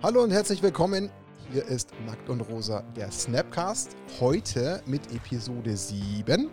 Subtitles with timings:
[0.00, 1.10] Hallo und herzlich willkommen.
[1.50, 3.96] Hier ist Nackt und Rosa, der Snapcast.
[4.20, 6.50] Heute mit Episode 7.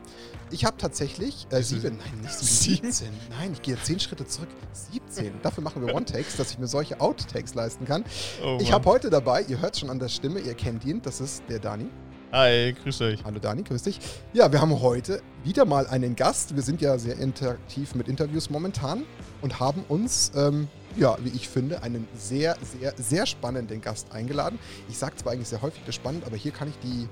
[0.49, 1.45] Ich habe tatsächlich.
[1.51, 3.13] Äh, 7, nein, nicht 7, 17.
[3.29, 4.49] Nein, ich gehe 10 Schritte zurück.
[4.71, 5.41] 17.
[5.43, 8.03] Dafür machen wir One-Takes, dass ich mir solche Outtakes leisten kann.
[8.43, 11.21] Oh, ich habe heute dabei, ihr hört schon an der Stimme, ihr kennt ihn, das
[11.21, 11.85] ist der Dani.
[12.31, 13.23] Hi, grüß euch.
[13.23, 13.99] Hallo Dani, grüß dich.
[14.33, 16.55] Ja, wir haben heute wieder mal einen Gast.
[16.55, 19.03] Wir sind ja sehr interaktiv mit Interviews momentan
[19.43, 20.67] und haben uns, ähm,
[20.97, 24.59] ja, wie ich finde, einen sehr, sehr, sehr spannenden Gast eingeladen.
[24.89, 27.07] Ich sage zwar eigentlich sehr häufig das spannend, aber hier kann ich die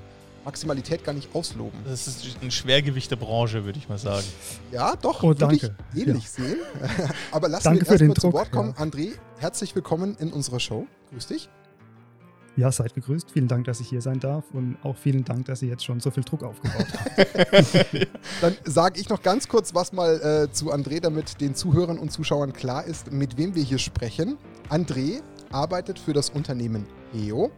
[0.45, 1.79] Maximalität gar nicht ausloben.
[1.85, 4.25] Das ist ein Schwergewicht der Branche, würde ich mal sagen.
[4.71, 5.73] Ja, doch, Oh, danke.
[5.93, 6.57] ich ähnlich sehen.
[7.31, 8.75] aber lass Danke den erstmal zu Wort kommen.
[8.77, 8.83] ja.
[8.83, 10.85] André, herzlich willkommen in unserer Show.
[11.11, 11.49] Grüß dich.
[12.55, 13.31] Ja, seid gegrüßt.
[13.31, 15.99] Vielen Dank, dass ich hier sein darf und auch vielen Dank, dass ihr jetzt schon
[15.99, 18.07] so viel Druck aufgebaut habt.
[18.41, 22.11] Dann sage ich noch ganz kurz was mal äh, zu André, damit den Zuhörern und
[22.11, 24.37] Zuschauern klar ist, mit wem wir hier sprechen.
[24.69, 27.51] André arbeitet für das Unternehmen HEO.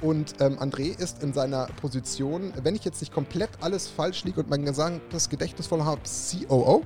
[0.00, 4.40] Und ähm, André ist in seiner Position, wenn ich jetzt nicht komplett alles falsch liege
[4.40, 6.82] und mein gesamtes Gedächtnis voll habe, COO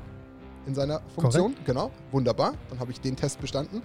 [0.67, 1.55] in seiner Funktion.
[1.65, 2.55] Genau, wunderbar.
[2.69, 3.83] Dann habe ich den Test bestanden.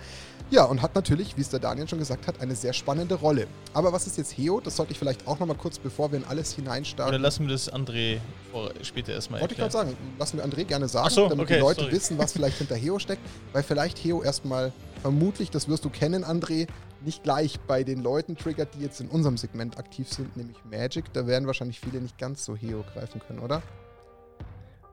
[0.49, 3.47] Ja, und hat natürlich, wie es der Daniel schon gesagt hat, eine sehr spannende Rolle.
[3.73, 4.59] Aber was ist jetzt HEO?
[4.59, 7.13] Das sollte ich vielleicht auch nochmal kurz, bevor wir in alles hineinstarten.
[7.13, 8.17] Oder lassen wir das André
[8.51, 11.55] vor, später erstmal Wollte ich gerade sagen, lassen wir André gerne sagen, so, damit okay,
[11.55, 11.93] die Leute sorry.
[11.93, 13.21] wissen, was vielleicht hinter Heo steckt.
[13.53, 16.67] Weil vielleicht Heo erstmal vermutlich, das wirst du kennen, André,
[17.03, 21.13] nicht gleich bei den Leuten triggert, die jetzt in unserem Segment aktiv sind, nämlich Magic.
[21.13, 23.63] Da werden wahrscheinlich viele nicht ganz so Heo greifen können, oder?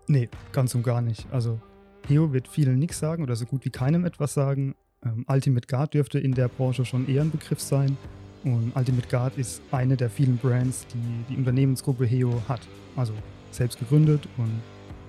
[0.08, 1.26] nee, ganz und gar nicht.
[1.30, 1.60] Also,
[2.06, 4.74] Heo wird vielen nichts sagen oder so gut wie keinem etwas sagen.
[5.04, 7.96] Ähm, Ultimate Guard dürfte in der Branche schon eher ein Begriff sein.
[8.44, 12.60] Und Ultimate Guard ist eine der vielen Brands, die die Unternehmensgruppe Heo hat.
[12.96, 13.12] Also
[13.50, 14.60] selbst gegründet und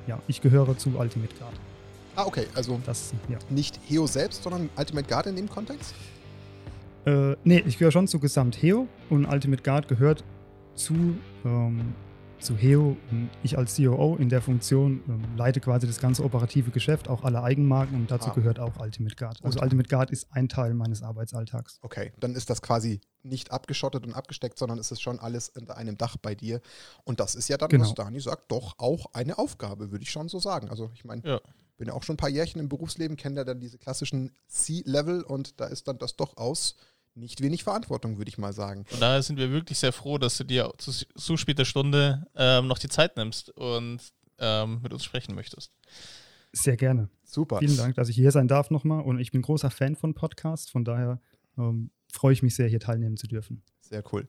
[0.08, 1.54] ja, ich gehöre zu Ultimate Guard.
[2.16, 3.38] Ah, okay, also Das, ja.
[3.50, 5.94] nicht Heo selbst, sondern Ultimate Guard in dem Kontext?
[7.06, 10.24] Äh, nee, ich gehöre schon zu Gesamt Heo und Ultimate Guard gehört
[10.76, 11.94] zu, ähm,
[12.40, 16.72] zu Heo und ich als COO in der Funktion ähm, leite quasi das ganze operative
[16.72, 18.34] Geschäft, auch alle Eigenmarken und dazu Ah.
[18.34, 19.44] gehört auch Ultimate Guard.
[19.44, 21.80] Also Und- Ultimate Guard ist ein Teil meines Arbeitsalltags.
[21.82, 25.76] Okay, dann ist das quasi nicht abgeschottet und abgesteckt, sondern es ist schon alles unter
[25.78, 26.62] einem Dach bei dir.
[27.04, 27.84] Und das ist ja dann, Genau.
[27.86, 30.70] was Dani sagt, doch auch eine Aufgabe, würde ich schon so sagen.
[30.70, 31.42] Also ich meine, Ja.
[31.78, 35.24] bin ja auch schon ein paar Jährchen im Berufsleben, kenne ja dann diese klassischen C-Level
[35.24, 36.76] und da ist dann das doch aus
[37.20, 38.86] nicht wenig Verantwortung, würde ich mal sagen.
[38.86, 42.68] Von daher sind wir wirklich sehr froh, dass du dir zu so später Stunde ähm,
[42.68, 44.00] noch die Zeit nimmst und
[44.40, 45.72] ähm, mit uns sprechen möchtest.
[46.54, 47.10] Sehr gerne.
[47.24, 47.60] Super.
[47.60, 50.70] Vielen Dank, dass ich hier sein darf nochmal und ich bin großer Fan von Podcasts,
[50.70, 51.20] von daher
[51.58, 53.62] ähm, freue ich mich sehr, hier teilnehmen zu dürfen.
[53.82, 54.26] Sehr cool.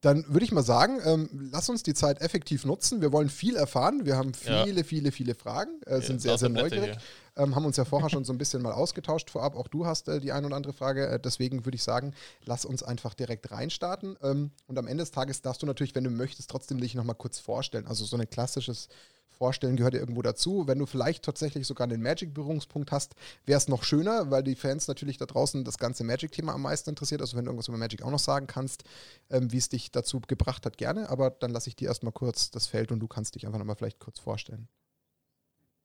[0.00, 3.00] Dann würde ich mal sagen, ähm, lass uns die Zeit effektiv nutzen.
[3.00, 4.04] Wir wollen viel erfahren.
[4.04, 4.64] Wir haben Ja.
[4.64, 6.96] viele, viele, viele Fragen, äh, sind Ja, sehr, sehr neugierig.
[7.36, 9.56] Ähm, haben uns ja vorher schon so ein bisschen mal ausgetauscht vorab.
[9.56, 11.06] Auch du hast äh, die ein oder andere Frage.
[11.08, 12.14] Äh, deswegen würde ich sagen,
[12.44, 14.16] lass uns einfach direkt reinstarten.
[14.22, 17.16] Ähm, und am Ende des Tages darfst du natürlich, wenn du möchtest, trotzdem dich nochmal
[17.16, 17.86] kurz vorstellen.
[17.86, 18.88] Also so ein klassisches
[19.36, 20.68] Vorstellen gehört ja irgendwo dazu.
[20.68, 23.14] Wenn du vielleicht tatsächlich sogar einen Magic-Berührungspunkt hast,
[23.44, 26.90] wäre es noch schöner, weil die Fans natürlich da draußen das ganze Magic-Thema am meisten
[26.90, 27.20] interessiert.
[27.20, 28.84] Also wenn du irgendwas über Magic auch noch sagen kannst,
[29.30, 31.10] ähm, wie es dich dazu gebracht hat, gerne.
[31.10, 33.76] Aber dann lasse ich dir erstmal kurz das Feld und du kannst dich einfach nochmal
[33.76, 34.68] vielleicht kurz vorstellen.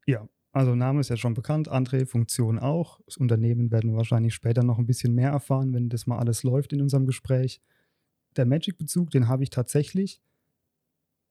[0.06, 3.00] Ja, also Name ist ja schon bekannt, André, Funktion auch.
[3.06, 6.44] Das Unternehmen werden wir wahrscheinlich später noch ein bisschen mehr erfahren, wenn das mal alles
[6.44, 7.62] läuft in unserem Gespräch.
[8.36, 10.22] Der Magic-Bezug, den habe ich tatsächlich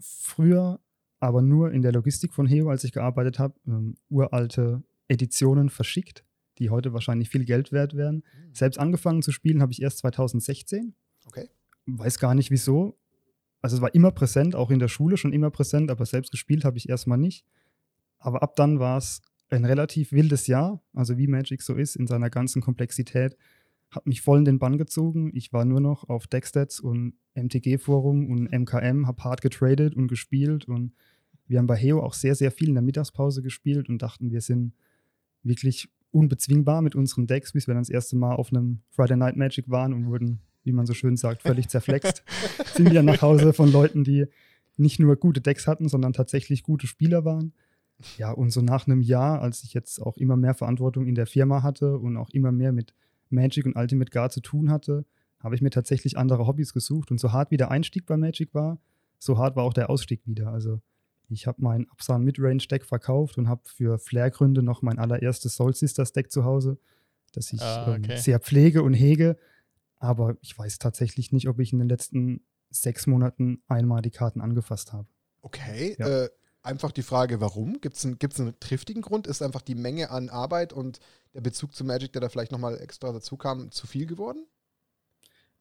[0.01, 0.81] früher,
[1.19, 6.25] aber nur in der Logistik von Heo, als ich gearbeitet habe, ähm, uralte Editionen verschickt,
[6.59, 8.23] die heute wahrscheinlich viel Geld wert wären.
[8.53, 10.95] Selbst angefangen zu spielen habe ich erst 2016.
[11.27, 11.49] Okay.
[11.87, 12.99] Weiß gar nicht wieso.
[13.61, 16.65] Also es war immer präsent, auch in der Schule schon immer präsent, aber selbst gespielt
[16.65, 17.45] habe ich erstmal nicht.
[18.19, 22.07] Aber ab dann war es ein relativ wildes Jahr, also wie Magic so ist, in
[22.07, 23.37] seiner ganzen Komplexität.
[23.91, 25.31] Hat mich voll in den Bann gezogen.
[25.35, 30.69] Ich war nur noch auf Deckstats und MTG-Forum und MKM, habe hart getradet und gespielt.
[30.69, 30.93] Und
[31.47, 34.43] wir haben bei Heo auch sehr, sehr viel in der Mittagspause gespielt und dachten, wir
[34.43, 34.75] sind
[35.43, 39.37] wirklich unbezwingbar mit unseren Decks, bis wir dann das erste Mal auf einem Friday Night
[39.37, 42.23] Magic waren und wurden, wie man so schön sagt, völlig zerflext.
[42.75, 44.27] sind wieder nach Hause von Leuten, die
[44.77, 47.53] nicht nur gute Decks hatten, sondern tatsächlich gute Spieler waren.
[48.17, 51.27] Ja, und so nach einem Jahr, als ich jetzt auch immer mehr Verantwortung in der
[51.27, 52.95] Firma hatte und auch immer mehr mit
[53.31, 55.05] Magic und Ultimate Guard zu tun hatte,
[55.41, 57.11] habe ich mir tatsächlich andere Hobbys gesucht.
[57.11, 58.79] Und so hart wie der Einstieg bei Magic war,
[59.19, 60.49] so hart war auch der Ausstieg wieder.
[60.53, 60.81] Also
[61.29, 65.75] ich habe mein Absan Midrange Deck verkauft und habe für Flair-Gründe noch mein allererstes Soul
[65.75, 66.79] Sisters Deck zu Hause,
[67.33, 68.13] das ich Ah, okay.
[68.13, 69.37] ähm, sehr pflege und hege.
[69.99, 74.41] Aber ich weiß tatsächlich nicht, ob ich in den letzten sechs Monaten einmal die Karten
[74.41, 75.09] angefasst habe.
[75.43, 75.97] Okay.
[75.99, 76.25] Ja.
[76.25, 76.29] Äh,
[76.69, 77.81] einfach die Frage, warum?
[77.81, 79.27] Gibt es einen, gibt's einen triftigen Grund?
[79.27, 81.01] Ist einfach die Menge an Arbeit und
[81.35, 84.47] der Bezug zu Magic, der da vielleicht nochmal extra dazu kam, zu viel geworden?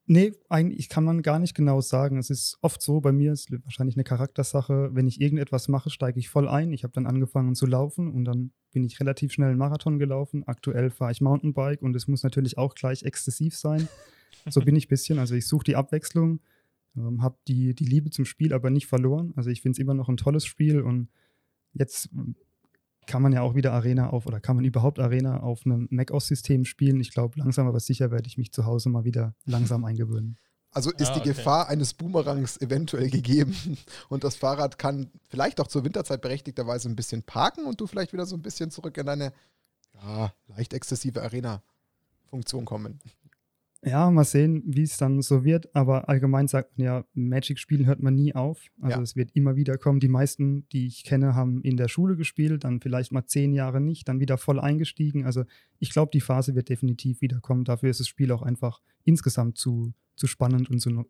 [0.10, 2.18] Nee, eigentlich kann man gar nicht genau sagen.
[2.18, 6.18] Es ist oft so, bei mir ist wahrscheinlich eine Charaktersache, wenn ich irgendetwas mache, steige
[6.18, 6.72] ich voll ein.
[6.72, 10.48] Ich habe dann angefangen zu laufen und dann bin ich relativ schnell einen Marathon gelaufen.
[10.48, 13.90] Aktuell fahre ich Mountainbike und es muss natürlich auch gleich exzessiv sein.
[14.50, 15.20] So bin ich ein bisschen.
[15.20, 16.40] Also ich suche die Abwechslung,
[16.98, 19.34] ähm, habe die, die Liebe zum Spiel aber nicht verloren.
[19.36, 21.10] Also ich finde es immer noch ein tolles Spiel und
[21.74, 22.10] jetzt
[23.06, 26.66] kann man ja auch wieder Arena auf oder kann man überhaupt Arena auf einem Mac-OS-System
[26.66, 27.00] spielen.
[27.00, 30.38] Ich glaube, langsam aber sicher werde ich mich zu Hause mal wieder langsam eingewöhnen.
[30.72, 31.30] Also ist ah, die okay.
[31.30, 33.56] Gefahr eines Boomerangs eventuell gegeben
[34.10, 38.14] und das Fahrrad kann vielleicht auch zur Winterzeit berechtigterweise ein bisschen parken und du vielleicht
[38.14, 39.34] wieder so ein bisschen zurück in deine
[39.96, 43.00] ja, leicht exzessive Arena-Funktion kommen.
[43.84, 45.74] Ja, mal sehen, wie es dann so wird.
[45.76, 48.62] Aber allgemein sagt man ja, Magic spielen hört man nie auf.
[48.82, 49.04] Also ja.
[49.04, 50.00] es wird immer wieder kommen.
[50.00, 53.80] Die meisten, die ich kenne, haben in der Schule gespielt, dann vielleicht mal zehn Jahre
[53.80, 55.26] nicht, dann wieder voll eingestiegen.
[55.26, 55.44] Also
[55.80, 57.66] ich glaube, die Phase wird definitiv wieder kommen.
[57.66, 61.06] Dafür ist das Spiel auch einfach insgesamt zu, zu spannend und zu,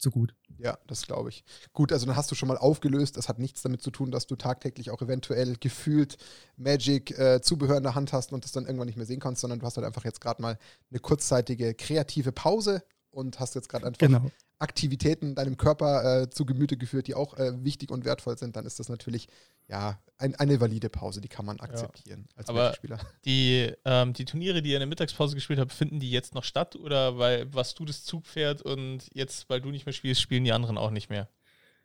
[0.00, 0.34] zu gut.
[0.58, 1.44] Ja, das glaube ich.
[1.72, 3.16] Gut, also dann hast du schon mal aufgelöst.
[3.16, 6.16] Das hat nichts damit zu tun, dass du tagtäglich auch eventuell gefühlt
[6.56, 9.60] Magic-Zubehör äh, in der Hand hast und das dann irgendwann nicht mehr sehen kannst, sondern
[9.60, 10.58] du hast halt einfach jetzt gerade mal
[10.90, 14.30] eine kurzzeitige kreative Pause und hast jetzt gerade einfach genau.
[14.58, 18.66] Aktivitäten deinem Körper äh, zu Gemüte geführt, die auch äh, wichtig und wertvoll sind, dann
[18.66, 19.28] ist das natürlich
[19.68, 22.36] ja ein, eine valide Pause, die kann man akzeptieren ja.
[22.36, 22.98] als Aber Spieler.
[23.24, 26.44] Die, ähm, die Turniere, die ihr in der Mittagspause gespielt habt, finden die jetzt noch
[26.44, 30.44] statt oder weil was du das Zugpferd und jetzt, weil du nicht mehr spielst, spielen
[30.44, 31.28] die anderen auch nicht mehr?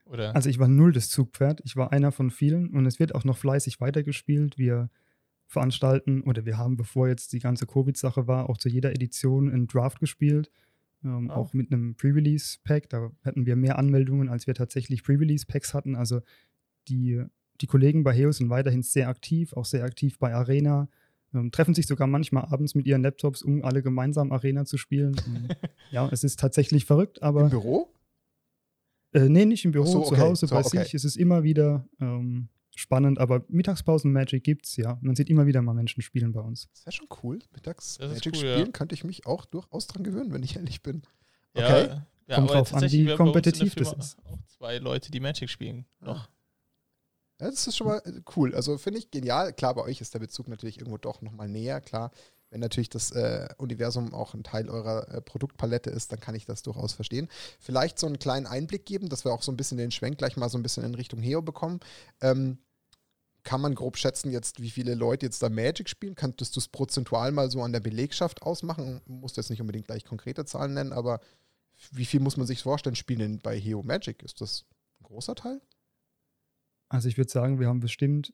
[0.06, 0.36] Oder?
[0.36, 3.24] Also ich war null das Zugpferd, ich war einer von vielen und es wird auch
[3.24, 4.58] noch fleißig weitergespielt.
[4.58, 4.90] Wir
[5.48, 9.68] veranstalten oder wir haben, bevor jetzt die ganze Covid-Sache war, auch zu jeder Edition einen
[9.68, 10.52] Draft gespielt
[11.06, 11.34] ähm, oh.
[11.34, 12.90] Auch mit einem Pre-Release-Pack.
[12.90, 15.96] Da hatten wir mehr Anmeldungen, als wir tatsächlich Pre-Release-Packs hatten.
[15.96, 16.22] Also
[16.88, 17.24] die,
[17.62, 20.88] die Kollegen bei Heo sind weiterhin sehr aktiv, auch sehr aktiv bei Arena.
[21.34, 25.16] Ähm, treffen sich sogar manchmal abends mit ihren Laptops, um alle gemeinsam Arena zu spielen.
[25.92, 27.44] ja, es ist tatsächlich verrückt, aber.
[27.44, 27.94] Im Büro?
[29.14, 30.16] Äh, nee, nicht im Büro, so, okay.
[30.16, 30.84] zu Hause so, bei okay.
[30.84, 30.94] sich.
[30.94, 34.98] Es ist immer wieder ähm, spannend, aber Mittagspausen-Magic gibt's ja.
[35.02, 36.68] Man sieht immer wieder mal Menschen spielen bei uns.
[36.70, 37.40] Das ist ja schon cool.
[37.54, 38.72] Mittags-Magic cool, spielen ja.
[38.72, 41.04] könnte ich mich auch durchaus dran gewöhnen, wenn ich ehrlich bin.
[41.54, 41.88] Okay.
[41.88, 44.18] Ja, ja Kommt drauf an, wie kompetitiv das ist.
[44.26, 45.86] Auch zwei Leute, die Magic spielen.
[46.02, 46.30] Noch.
[47.40, 48.56] Ja, das ist schon mal äh, cool.
[48.56, 49.54] Also finde ich genial.
[49.54, 51.82] Klar, bei euch ist der Bezug natürlich irgendwo doch nochmal näher.
[51.82, 52.12] Klar,
[52.50, 56.46] wenn natürlich das äh, Universum auch ein Teil eurer äh, Produktpalette ist, dann kann ich
[56.46, 57.28] das durchaus verstehen.
[57.60, 60.38] Vielleicht so einen kleinen Einblick geben, dass wir auch so ein bisschen den Schwenk gleich
[60.38, 61.82] mal so ein bisschen in Richtung Heo bekommen.
[62.22, 62.60] Ähm,
[63.44, 66.16] kann man grob schätzen jetzt, wie viele Leute jetzt da Magic spielen?
[66.16, 69.02] Könntest du es prozentual mal so an der Belegschaft ausmachen?
[69.06, 71.20] Musst jetzt nicht unbedingt gleich konkrete Zahlen nennen, aber
[71.92, 74.24] wie viel muss man sich vorstellen, spielen bei Heo Magic?
[74.24, 74.66] Ist das
[75.00, 75.62] ein großer Teil?
[76.90, 78.34] Also ich würde sagen, wir haben bestimmt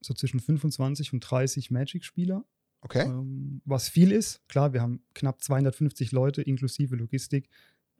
[0.00, 2.44] so zwischen 25 und 30 Magic-Spieler.
[2.82, 3.06] Okay.
[3.06, 4.46] Ähm, was viel ist.
[4.48, 7.48] Klar, wir haben knapp 250 Leute inklusive Logistik.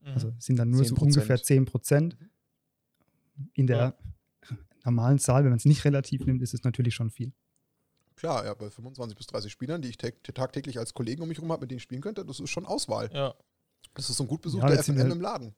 [0.02, 0.08] Mhm.
[0.08, 0.88] Also sind dann nur 10%.
[0.88, 2.16] so ungefähr 10 Prozent.
[3.54, 3.94] In der ja
[4.86, 7.32] normalen Zahl, wenn man es nicht relativ nimmt, ist es natürlich schon viel.
[8.14, 11.52] Klar, ja, bei 25 bis 30 Spielern, die ich tagtäglich als Kollegen um mich herum
[11.52, 13.10] habe, mit denen ich spielen könnte, das ist schon Auswahl.
[13.12, 13.34] Ja.
[13.92, 15.54] Das ist so ein gut besuchter ja, FNM im Laden.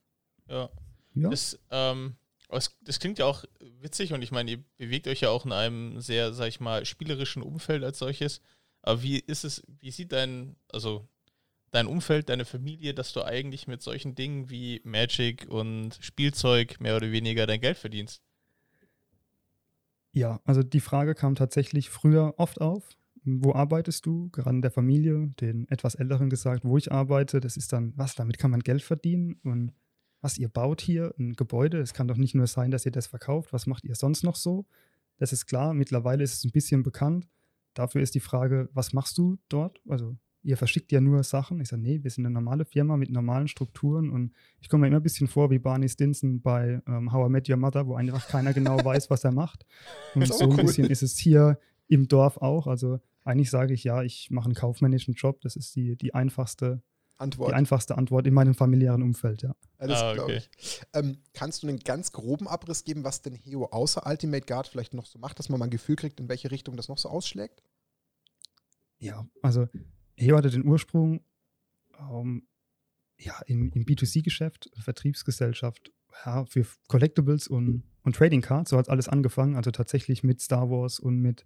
[0.49, 0.69] Ja.
[1.15, 1.31] ja.
[1.31, 2.17] Das, ähm,
[2.49, 3.45] das, klingt ja auch
[3.81, 6.85] witzig und ich meine, ihr bewegt euch ja auch in einem sehr, sag ich mal,
[6.87, 8.41] spielerischen Umfeld als solches.
[8.83, 11.07] Aber wie ist es, wie sieht dein, also
[11.71, 16.97] dein Umfeld, deine Familie, dass du eigentlich mit solchen Dingen wie Magic und Spielzeug mehr
[16.97, 18.23] oder weniger dein Geld verdienst?
[20.13, 22.89] Ja, also die Frage kam tatsächlich früher oft auf.
[23.25, 24.31] Wo arbeitest du?
[24.31, 27.41] Gerade in der Familie, den etwas Älteren gesagt, wo ich arbeite.
[27.41, 29.39] Das ist dann, was, damit kann man Geld verdienen?
[29.45, 29.75] Und
[30.21, 31.79] was, ihr baut hier ein Gebäude?
[31.79, 33.53] Es kann doch nicht nur sein, dass ihr das verkauft.
[33.53, 34.67] Was macht ihr sonst noch so?
[35.19, 37.29] Das ist klar, mittlerweile ist es ein bisschen bekannt.
[37.75, 39.81] Dafür ist die Frage, was machst du dort?
[39.89, 41.61] Also ihr verschickt ja nur Sachen.
[41.61, 44.87] Ich sage, nee, wir sind eine normale Firma mit normalen Strukturen und ich komme mir
[44.89, 47.95] immer ein bisschen vor wie Barney Stinson bei ähm, How I Met Your Mother, wo
[47.95, 49.67] einfach keiner genau weiß, was er macht.
[50.15, 50.65] Und so ein cool.
[50.65, 51.59] bisschen ist es hier
[51.89, 52.67] im Dorf auch.
[52.67, 55.41] Also eigentlich sage ich ja, ich mache einen kaufmännischen Job.
[55.43, 56.83] Das ist die, die einfachste
[57.19, 57.51] Antwort.
[57.51, 59.55] Die einfachste Antwort in meinem familiären Umfeld, ja.
[59.81, 60.43] ja das ah, okay.
[60.57, 60.83] ich.
[60.95, 64.95] Ähm, kannst du einen ganz groben Abriss geben, was denn Heo außer Ultimate Guard vielleicht
[64.95, 67.09] noch so macht, dass man mal ein Gefühl kriegt, in welche Richtung das noch so
[67.09, 67.63] ausschlägt?
[68.99, 69.69] Ja, also
[70.17, 71.25] Heo hatte den Ursprung
[71.99, 72.47] ähm,
[73.19, 75.93] ja, im, im B2C-Geschäft, Vertriebsgesellschaft
[76.25, 78.71] ja, für Collectibles und, und Trading Cards.
[78.71, 81.45] So hat alles angefangen, also tatsächlich mit Star Wars und mit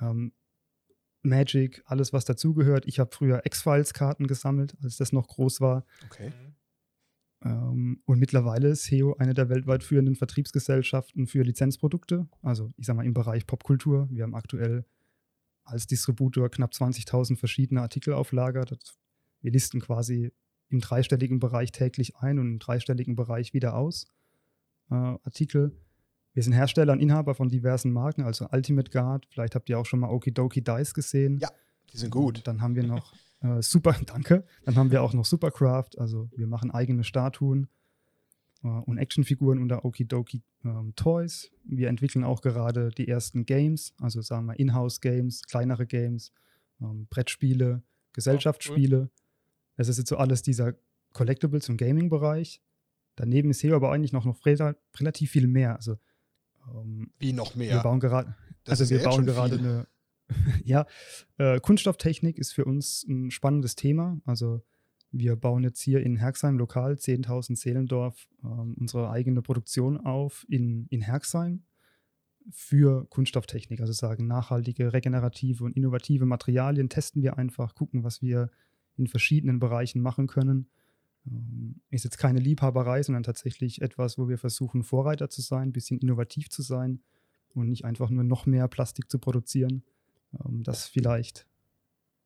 [0.00, 0.32] ähm,
[1.28, 2.86] Magic, alles was dazugehört.
[2.86, 5.84] Ich habe früher X-Files-Karten gesammelt, als das noch groß war.
[6.06, 6.32] Okay.
[7.42, 12.96] Ähm, und mittlerweile ist Heo eine der weltweit führenden Vertriebsgesellschaften für Lizenzprodukte, also ich sag
[12.96, 14.08] mal im Bereich Popkultur.
[14.10, 14.84] Wir haben aktuell
[15.64, 18.64] als Distributor knapp 20.000 verschiedene Artikel auf Lager.
[18.64, 18.96] Das,
[19.42, 20.32] wir listen quasi
[20.68, 24.06] im dreistelligen Bereich täglich ein und im dreistelligen Bereich wieder aus.
[24.90, 25.76] Äh, Artikel.
[26.36, 29.26] Wir sind Hersteller und Inhaber von diversen Marken, also Ultimate Guard.
[29.30, 31.38] Vielleicht habt ihr auch schon mal Okidoki Dice gesehen.
[31.38, 31.48] Ja,
[31.90, 32.36] die sind gut.
[32.36, 34.44] Und dann haben wir noch äh, Super, danke.
[34.66, 37.68] Dann haben wir auch noch Supercraft, also wir machen eigene Statuen
[38.62, 41.50] äh, und Actionfiguren unter Okidoki ähm, Toys.
[41.64, 46.32] Wir entwickeln auch gerade die ersten Games, also sagen wir Inhouse-Games, kleinere Games,
[46.82, 48.96] ähm, Brettspiele, Gesellschaftsspiele.
[48.96, 49.10] Oh, cool.
[49.76, 50.74] Das ist jetzt so alles dieser
[51.14, 52.60] Collectibles- und Gaming-Bereich.
[53.14, 55.76] Daneben ist hier aber eigentlich noch, noch relativ viel mehr.
[55.76, 55.96] Also,
[56.74, 57.74] ähm, Wie noch mehr?
[57.74, 58.34] Wir bauen gerade,
[58.66, 59.86] also wir bauen gerade eine,
[60.64, 60.86] ja,
[61.38, 64.20] äh, Kunststofftechnik ist für uns ein spannendes Thema.
[64.24, 64.62] Also
[65.12, 70.86] wir bauen jetzt hier in Herxheim lokal, 10.000 Seelendorf, ähm, unsere eigene Produktion auf in,
[70.90, 71.64] in Herxheim
[72.50, 73.80] für Kunststofftechnik.
[73.80, 78.50] Also sagen nachhaltige, regenerative und innovative Materialien testen wir einfach, gucken, was wir
[78.96, 80.70] in verschiedenen Bereichen machen können.
[81.26, 85.72] Ähm, ist jetzt keine Liebhaberei, sondern tatsächlich etwas, wo wir versuchen, Vorreiter zu sein, ein
[85.72, 87.00] bisschen innovativ zu sein
[87.54, 89.82] und nicht einfach nur noch mehr Plastik zu produzieren,
[90.44, 91.46] ähm, das vielleicht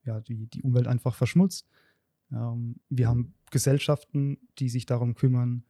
[0.04, 1.68] ja, die, die Umwelt einfach verschmutzt.
[2.32, 5.64] Ähm, wir haben Gesellschaften, die sich darum kümmern,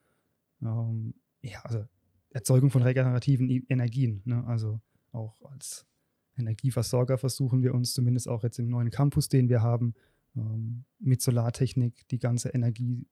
[0.62, 1.86] ja, also
[2.28, 4.20] Erzeugung von regenerativen e-, Energien.
[4.26, 4.44] Ne?
[4.46, 5.86] Also auch als
[6.36, 9.94] Energieversorger versuchen wir uns zumindest auch jetzt im neuen Campus, den wir haben,
[10.98, 13.06] mit Solartechnik die ganze Energie,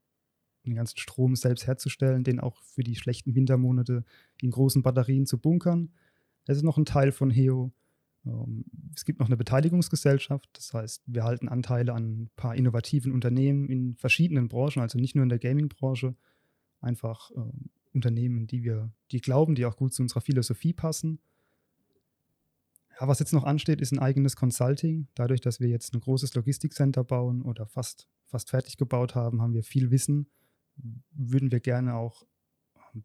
[0.71, 4.05] den ganzen Strom selbst herzustellen, den auch für die schlechten Wintermonate
[4.41, 5.93] in großen Batterien zu bunkern.
[6.45, 7.73] Das ist noch ein Teil von HEO.
[8.27, 13.13] Ähm, es gibt noch eine Beteiligungsgesellschaft, das heißt, wir halten Anteile an ein paar innovativen
[13.13, 16.17] Unternehmen in verschiedenen Branchen, also nicht nur in der Gaming-Branche,
[16.81, 17.41] einfach äh,
[17.93, 21.21] Unternehmen, die wir, die glauben, die auch gut zu unserer Philosophie passen
[23.01, 25.07] ja, was jetzt noch ansteht, ist ein eigenes Consulting.
[25.15, 29.55] Dadurch, dass wir jetzt ein großes Logistikcenter bauen oder fast, fast fertig gebaut haben, haben
[29.55, 30.27] wir viel Wissen.
[31.11, 32.25] Würden wir gerne auch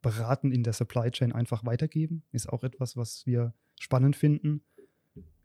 [0.02, 2.24] beraten in der Supply Chain einfach weitergeben.
[2.32, 4.64] Ist auch etwas, was wir spannend finden.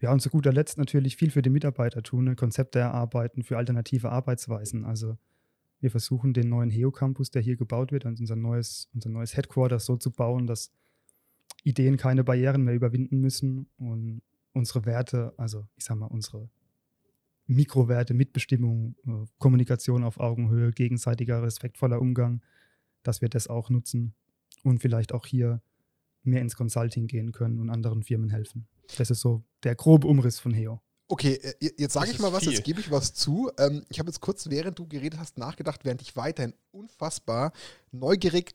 [0.00, 2.36] Ja, und zu guter Letzt natürlich viel für die Mitarbeiter tun, ne?
[2.36, 4.84] Konzepte erarbeiten für alternative Arbeitsweisen.
[4.84, 5.18] Also
[5.80, 9.96] wir versuchen den neuen HEO-Campus, der hier gebaut wird, unser neues, unser neues Headquarter so
[9.96, 10.72] zu bauen, dass
[11.64, 16.48] Ideen keine Barrieren mehr überwinden müssen und unsere Werte, also ich sag mal, unsere
[17.48, 22.42] Mikrowerte, Mitbestimmung, äh, Kommunikation auf Augenhöhe, gegenseitiger respektvoller Umgang,
[23.02, 24.14] dass wir das auch nutzen
[24.62, 25.62] und vielleicht auch hier
[26.22, 28.68] mehr ins Consulting gehen können und anderen Firmen helfen.
[28.98, 30.80] Das ist so der grobe Umriss von HEO.
[31.08, 32.52] Okay, äh, jetzt sage ich mal was, viel.
[32.52, 33.50] jetzt gebe ich was zu.
[33.58, 37.52] Ähm, ich habe jetzt kurz, während du geredet hast, nachgedacht, während ich weiterhin unfassbar
[37.92, 38.54] neugierig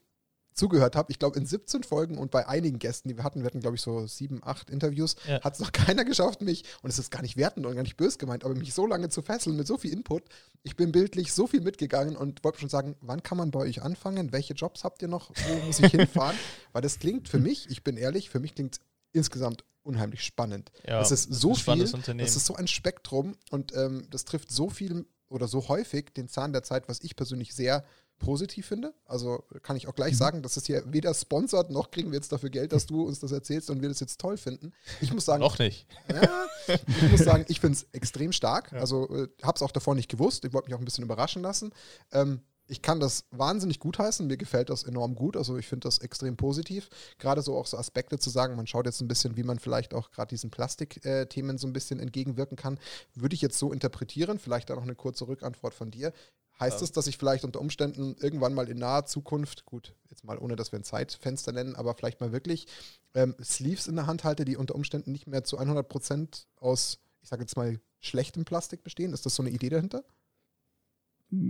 [0.54, 3.46] zugehört habe, ich glaube in 17 Folgen und bei einigen Gästen, die wir hatten, wir
[3.46, 5.40] hatten glaube ich so sieben, acht Interviews, ja.
[5.42, 7.96] hat es noch keiner geschafft, mich, und es ist gar nicht wertend und gar nicht
[7.96, 10.22] böse gemeint, aber mich so lange zu fesseln mit so viel Input.
[10.62, 13.82] Ich bin bildlich so viel mitgegangen und wollte schon sagen, wann kann man bei euch
[13.82, 14.32] anfangen?
[14.32, 15.30] Welche Jobs habt ihr noch?
[15.48, 16.36] Wo muss ich hinfahren?
[16.72, 18.80] Weil das klingt für mich, ich bin ehrlich, für mich klingt
[19.12, 20.72] insgesamt unheimlich spannend.
[20.86, 24.70] Ja, das ist so viel, das ist so ein Spektrum und ähm, das trifft so
[24.70, 27.84] viel oder so häufig den Zahn der Zeit, was ich persönlich sehr
[28.18, 28.94] positiv finde.
[29.04, 30.18] Also kann ich auch gleich mhm.
[30.18, 33.20] sagen, dass es hier weder sponsert, noch kriegen wir jetzt dafür Geld, dass du uns
[33.20, 34.72] das erzählst und wir das jetzt toll finden.
[35.00, 35.40] Ich muss sagen.
[35.40, 35.86] noch nicht.
[36.08, 38.72] Ja, ich muss sagen, ich finde es extrem stark.
[38.72, 38.78] Ja.
[38.78, 40.44] Also äh, habe es auch davor nicht gewusst.
[40.44, 41.72] Ich wollte mich auch ein bisschen überraschen lassen.
[42.12, 44.26] Ähm, ich kann das wahnsinnig gut heißen.
[44.26, 45.36] Mir gefällt das enorm gut.
[45.36, 46.88] Also ich finde das extrem positiv.
[47.18, 49.92] Gerade so auch so Aspekte zu sagen, man schaut jetzt ein bisschen, wie man vielleicht
[49.92, 52.78] auch gerade diesen Plastikthemen so ein bisschen entgegenwirken kann,
[53.14, 54.38] würde ich jetzt so interpretieren.
[54.38, 56.12] Vielleicht da noch eine kurze Rückantwort von dir.
[56.60, 60.38] Heißt es, dass ich vielleicht unter Umständen irgendwann mal in naher Zukunft, gut, jetzt mal
[60.38, 62.66] ohne, dass wir ein Zeitfenster nennen, aber vielleicht mal wirklich
[63.14, 67.00] ähm, Sleeves in der Hand halte, die unter Umständen nicht mehr zu 100 Prozent aus,
[67.22, 69.12] ich sage jetzt mal, schlechtem Plastik bestehen?
[69.12, 70.04] Ist das so eine Idee dahinter?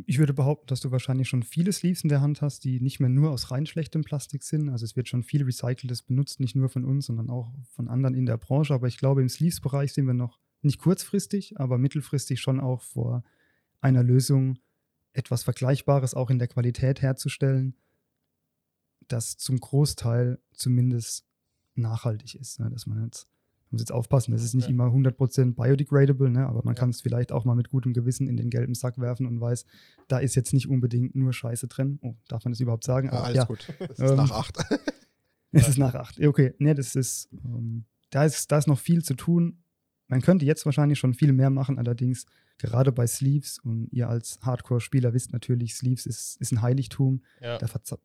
[0.06, 3.00] Ich würde behaupten, dass du wahrscheinlich schon viele Sleeves in der Hand hast, die nicht
[3.00, 4.70] mehr nur aus rein schlechtem Plastik sind.
[4.70, 8.14] Also es wird schon viel Recyceltes benutzt, nicht nur von uns, sondern auch von anderen
[8.14, 8.72] in der Branche.
[8.72, 13.22] Aber ich glaube, im Sleeves-Bereich sind wir noch nicht kurzfristig, aber mittelfristig schon auch vor
[13.80, 14.58] einer Lösung,
[15.14, 17.74] etwas Vergleichbares auch in der Qualität herzustellen,
[19.08, 21.24] das zum Großteil zumindest
[21.74, 22.60] nachhaltig ist.
[22.60, 22.70] Ne?
[22.70, 23.28] Dass man jetzt,
[23.70, 24.70] man muss jetzt aufpassen, das ist nicht ja.
[24.70, 26.46] immer 100% biodegradable, ne?
[26.46, 26.80] aber man ja.
[26.80, 29.64] kann es vielleicht auch mal mit gutem Gewissen in den gelben Sack werfen und weiß,
[30.08, 31.98] da ist jetzt nicht unbedingt nur Scheiße drin.
[32.02, 33.08] Oh, darf man das überhaupt sagen?
[33.08, 33.72] Ja, alles gut.
[33.78, 34.58] Es ist ähm, nach acht.
[35.52, 36.20] es ist nach acht.
[36.20, 39.62] Okay, ne, das ist, ähm, da ist, da ist noch viel zu tun.
[40.08, 42.26] Man könnte jetzt wahrscheinlich schon viel mehr machen, allerdings
[42.64, 47.22] gerade bei Sleeves, und ihr als Hardcore-Spieler wisst natürlich, Sleeves ist, ist ein Heiligtum.
[47.40, 47.58] Ja.
[47.58, 47.98] Da verze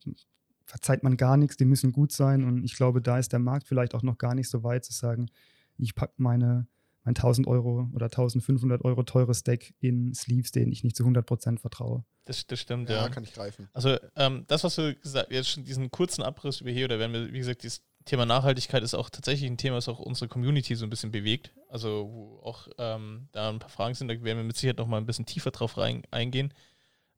[0.64, 2.44] verzeiht man gar nichts, die müssen gut sein.
[2.44, 4.92] Und ich glaube, da ist der Markt vielleicht auch noch gar nicht so weit zu
[4.92, 5.28] sagen,
[5.78, 6.68] ich packe meine,
[7.02, 11.58] mein 1000 Euro oder 1500 Euro teures Deck in Sleeves, denen ich nicht zu 100%
[11.58, 12.04] vertraue.
[12.24, 13.02] Das, das stimmt, ja.
[13.02, 13.68] Ja, kann ich greifen.
[13.72, 17.12] Also ähm, das, was du gesagt jetzt schon diesen kurzen Abriss über hier, oder wenn
[17.12, 20.74] wir, wie gesagt, dieses Thema Nachhaltigkeit ist auch tatsächlich ein Thema, das auch unsere Community
[20.74, 21.52] so ein bisschen bewegt.
[21.68, 24.86] Also wo auch ähm, da ein paar Fragen sind, da werden wir mit Sicherheit noch
[24.86, 26.54] mal ein bisschen tiefer drauf rein, eingehen,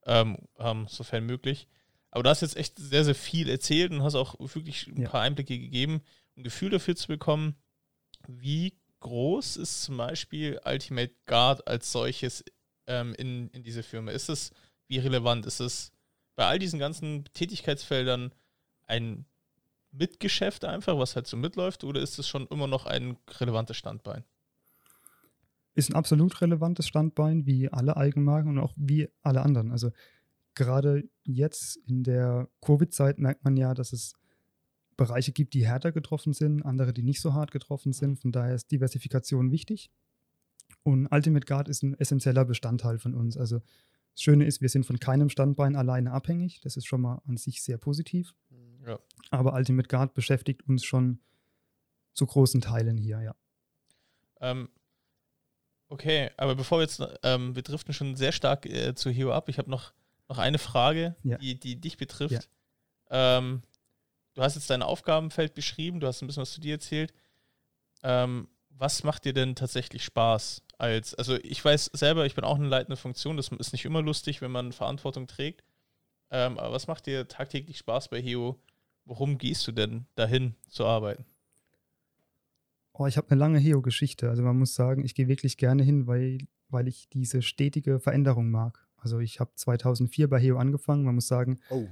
[0.05, 1.67] ähm, ähm, sofern möglich.
[2.11, 5.09] Aber du hast jetzt echt sehr, sehr viel erzählt und hast auch wirklich ein Ja.
[5.09, 6.01] paar Einblicke gegeben,
[6.37, 7.55] ein Gefühl dafür zu bekommen,
[8.27, 12.43] wie groß ist zum Beispiel Ultimate Guard als solches
[12.87, 14.11] ähm, in, in diese Firma?
[14.11, 14.51] Ist es,
[14.87, 15.91] wie relevant ist es
[16.35, 18.33] bei all diesen ganzen Tätigkeitsfeldern
[18.85, 19.25] ein
[19.93, 24.23] Mitgeschäft einfach, was halt so mitläuft, oder ist es schon immer noch ein relevantes Standbein?
[25.75, 29.71] Ist ein absolut relevantes Standbein, wie alle Eigenmarken und auch wie alle anderen.
[29.71, 29.91] Also
[30.55, 34.13] gerade jetzt in der Covid-Zeit merkt man ja, dass es
[34.97, 38.19] Bereiche gibt, die härter getroffen sind, andere, die nicht so hart getroffen sind.
[38.19, 39.89] Von daher ist Diversifikation wichtig.
[40.83, 43.37] Und Ultimate Guard ist ein essentieller Bestandteil von uns.
[43.37, 43.59] Also
[44.13, 46.61] das Schöne ist, wir sind von keinem Standbein alleine abhängig.
[46.61, 48.35] Das ist schon mal an sich sehr positiv.
[48.85, 48.99] Ja.
[49.31, 51.19] Aber Ultimate Guard beschäftigt uns schon
[52.13, 53.35] zu großen Teilen hier, ja.
[54.41, 54.69] Ähm,
[55.89, 59.49] okay, aber bevor wir jetzt, ähm, wir driften schon sehr stark äh, zu Heo ab.
[59.49, 59.93] Ich habe noch,
[60.27, 61.37] noch eine Frage, Ja.
[61.37, 62.49] die, die dich betrifft.
[63.09, 63.63] Ähm,
[64.33, 67.13] du hast jetzt dein Aufgabenfeld beschrieben, du hast ein bisschen was zu dir erzählt.
[68.03, 70.63] Ähm, was macht dir denn tatsächlich Spaß?
[70.77, 74.01] Als, also ich weiß selber, ich bin auch eine leitende Funktion, das ist nicht immer
[74.01, 75.63] lustig, wenn man Verantwortung trägt.
[76.31, 78.59] Ähm, aber was macht dir tagtäglich Spaß bei Heo?
[79.05, 81.25] Worum gehst du denn dahin zu arbeiten?
[82.93, 84.29] Oh, ich habe eine lange Heo-Geschichte.
[84.29, 86.37] Also man muss sagen, ich gehe wirklich gerne hin, weil,
[86.69, 88.87] weil ich diese stetige Veränderung mag.
[88.97, 91.03] Also ich habe 2004 bei Heo angefangen.
[91.03, 91.87] Man muss sagen, Oh,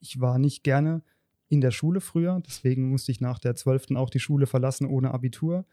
[0.00, 1.02] ich war nicht gerne
[1.48, 2.42] in der Schule früher.
[2.46, 3.92] Deswegen musste ich nach der 12.
[3.96, 5.64] auch die Schule verlassen ohne Abitur.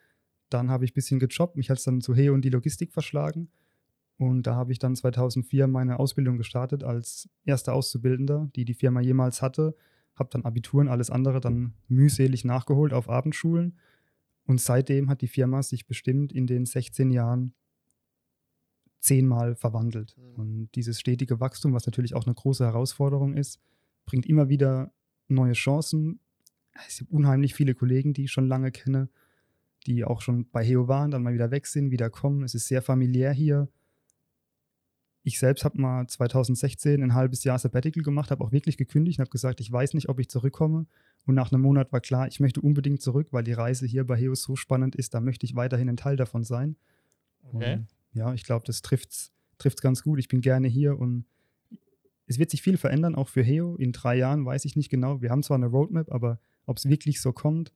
[0.50, 1.58] Dann habe ich ein bisschen gejobbt.
[1.58, 3.50] Mich hat es dann zu Heo und die Logistik verschlagen.
[4.18, 9.02] Und da habe ich dann 2004 meine Ausbildung gestartet als erster Auszubildender, die die Firma
[9.02, 9.76] jemals hatte.
[10.18, 13.78] Habe dann Abitur und alles andere dann mühselig nachgeholt auf Abendschulen.
[14.46, 17.54] Und seitdem hat die Firma sich bestimmt in den 16 Jahren
[19.00, 20.18] zehnmal verwandelt.
[20.18, 20.36] Mhm.
[20.36, 23.60] Und dieses stetige Wachstum, was natürlich auch eine große Herausforderung ist,
[24.06, 24.92] bringt immer wieder
[25.28, 26.20] neue Chancen.
[26.88, 29.10] Es gibt unheimlich viele Kollegen, die ich schon lange kenne,
[29.86, 32.44] die auch schon bei Heo waren, dann mal wieder weg sind, wieder kommen.
[32.44, 33.70] Es ist sehr familiär hier.
[35.28, 39.24] Ich selbst habe mal 2016 ein halbes Jahr Sabbatical gemacht, habe auch wirklich gekündigt und
[39.24, 40.86] habe gesagt, ich weiß nicht, ob ich zurückkomme.
[41.26, 44.16] Und nach einem Monat war klar, ich möchte unbedingt zurück, weil die Reise hier bei
[44.16, 46.78] Heo so spannend ist, da möchte ich weiterhin ein Teil davon sein.
[47.44, 47.74] Okay.
[47.74, 50.18] Und ja, ich glaube, das trifft es ganz gut.
[50.18, 51.26] Ich bin gerne hier und
[52.26, 53.76] es wird sich viel verändern, auch für Heo.
[53.76, 55.22] In drei Jahren weiß ich nicht genau.
[55.22, 57.74] Wir haben zwar eine Roadmap, aber ob es wirklich so kommt,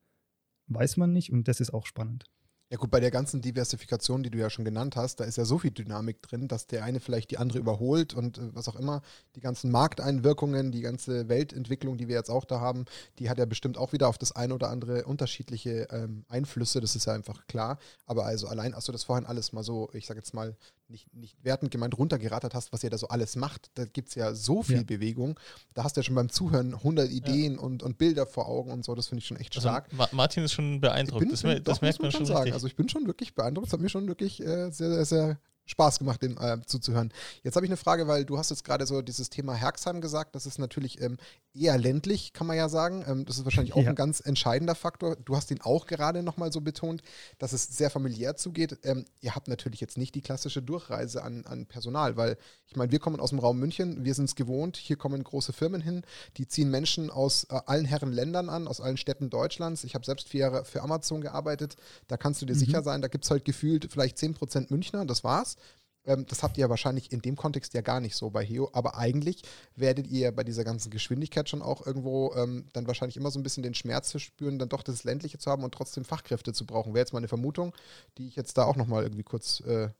[0.68, 2.24] weiß man nicht und das ist auch spannend.
[2.72, 5.44] Ja gut, bei der ganzen Diversifikation, die du ja schon genannt hast, da ist ja
[5.44, 8.76] so viel Dynamik drin, dass der eine vielleicht die andere überholt und äh, was auch
[8.76, 9.02] immer.
[9.34, 12.86] Die ganzen Markteinwirkungen, die ganze Weltentwicklung, die wir jetzt auch da haben,
[13.18, 16.96] die hat ja bestimmt auch wieder auf das eine oder andere unterschiedliche ähm, Einflüsse, das
[16.96, 17.78] ist ja einfach klar.
[18.06, 20.56] Aber also allein, als du das vorhin alles mal so, ich sag jetzt mal,
[20.92, 24.14] nicht, nicht wertend gemeint runtergerattert hast, was ihr da so alles macht, da gibt es
[24.14, 24.82] ja so viel Ja.
[24.84, 25.40] Bewegung.
[25.74, 28.84] Da hast du ja schon beim Zuhören 100 Ideen und, und Bilder vor Augen und
[28.84, 29.92] so, das finde ich schon echt Also stark.
[29.92, 31.32] Ma Martin ist schon beeindruckt.
[31.32, 32.38] das bin- das doch, merkt muss man schon sagen.
[32.40, 32.54] richtig.
[32.54, 33.66] Also ich bin schon wirklich beeindruckt.
[33.66, 37.12] Es hat mir schon wirklich äh, sehr, sehr, sehr Spaß gemacht, dem äh, zuzuhören.
[37.44, 40.34] Jetzt habe ich eine Frage, weil du hast jetzt gerade so dieses Thema Herxheim gesagt.
[40.34, 41.16] Das ist natürlich ähm,
[41.54, 43.04] eher ländlich, kann man ja sagen.
[43.06, 43.90] Ähm, das ist wahrscheinlich auch Ja.
[43.90, 45.16] ein ganz entscheidender Faktor.
[45.16, 47.02] Du hast ihn auch gerade nochmal so betont,
[47.38, 48.78] dass es sehr familiär zugeht.
[48.84, 52.36] Ähm, ihr habt natürlich jetzt nicht die klassische Durchreise an, an Personal, weil
[52.66, 55.52] ich meine, wir kommen aus dem Raum München, wir sind es gewohnt, hier kommen große
[55.52, 56.02] Firmen hin,
[56.38, 59.84] die ziehen Menschen aus äh, allen Herren Ländern an, aus allen Städten Deutschlands.
[59.84, 61.76] Ich habe selbst vier Jahre für Amazon gearbeitet.
[62.08, 62.58] Da kannst du dir Mhm.
[62.60, 65.56] sicher sein, da gibt es halt gefühlt vielleicht 10% Münchner, das war's.
[66.04, 68.70] Ähm, das habt ihr ja wahrscheinlich in dem Kontext ja gar nicht so bei Heo,
[68.72, 69.42] aber eigentlich
[69.76, 73.42] werdet ihr bei dieser ganzen Geschwindigkeit schon auch irgendwo ähm, dann wahrscheinlich immer so ein
[73.42, 76.66] bisschen den Schmerz zu spüren, dann doch das Ländliche zu haben und trotzdem Fachkräfte zu
[76.66, 76.94] brauchen.
[76.94, 77.74] Wäre jetzt mal eine Vermutung,
[78.18, 79.90] die ich jetzt da auch nochmal irgendwie kurz äh,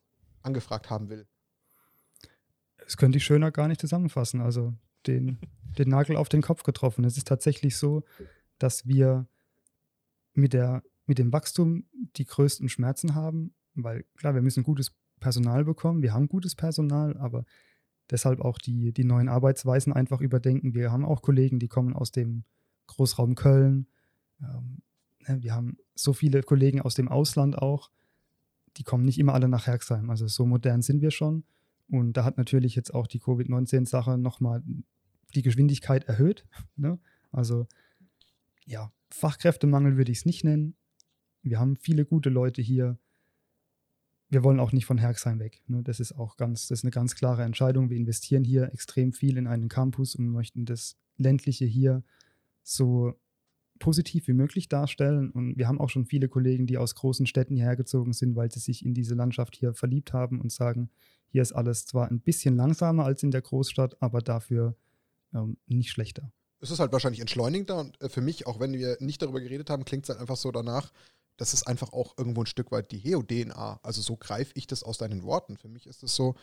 [0.43, 1.27] angefragt haben will.
[2.79, 4.41] Das könnte ich schöner gar nicht zusammenfassen.
[4.41, 4.75] Also
[5.07, 5.39] den,
[5.79, 7.05] den Nagel auf den Kopf getroffen.
[7.05, 8.03] Es ist tatsächlich so,
[8.59, 9.27] dass wir
[10.35, 11.87] mit, der, mit dem Wachstum
[12.17, 16.03] die größten Schmerzen haben, weil klar, wir müssen gutes Personal bekommen.
[16.03, 17.45] Wir haben gutes Personal, aber
[18.11, 20.75] deshalb auch die, die neuen Arbeitsweisen einfach überdenken.
[20.75, 22.45] Wir haben auch Kollegen, die kommen aus dem
[22.89, 23.87] Großraum Köln.
[24.41, 24.83] Ähm,
[25.27, 27.91] ne, wir haben so viele Kollegen aus dem Ausland auch.
[28.77, 30.11] Die kommen nicht immer alle nach Herxheim.
[30.11, 31.45] Also so modern sind wir schon.
[31.89, 34.63] Und da hat natürlich jetzt auch die Covid-19-Sache nochmal
[35.35, 36.47] die Geschwindigkeit erhöht.
[36.77, 36.99] Ne?
[37.31, 37.67] Also
[38.65, 40.75] ja, Fachkräftemangel würde ich es nicht nennen.
[41.43, 42.99] Wir haben viele gute Leute hier.
[44.33, 45.63] Wir wollen auch nicht von Herxheim weg.
[45.67, 45.83] Ne?
[45.83, 47.91] Das ist auch ganz, das ist eine ganz klare Entscheidung.
[47.91, 52.03] Wir investieren hier extrem viel in einen Campus und möchten das ländliche hier
[52.63, 53.13] so
[53.79, 55.31] positiv wie möglich darstellen.
[55.31, 58.51] Und wir haben auch schon viele Kollegen, die aus großen Städten hierher gezogen sind, weil
[58.51, 60.89] sie sich in diese Landschaft hier verliebt haben und sagen,
[61.29, 64.77] hier ist alles zwar ein bisschen langsamer als in der Großstadt, aber dafür
[65.35, 66.33] ähm, nicht schlechter.
[66.61, 69.69] Es ist halt wahrscheinlich entschleunigender und äh, für mich, auch wenn wir nicht darüber geredet
[69.69, 70.91] haben, klingt es halt einfach so danach,
[71.43, 73.81] das ist einfach auch irgendwo ein Stück weit die Heo-DNA.
[73.83, 75.57] Also so greife ich das aus deinen Worten.
[75.57, 76.37] Für mich ist es so,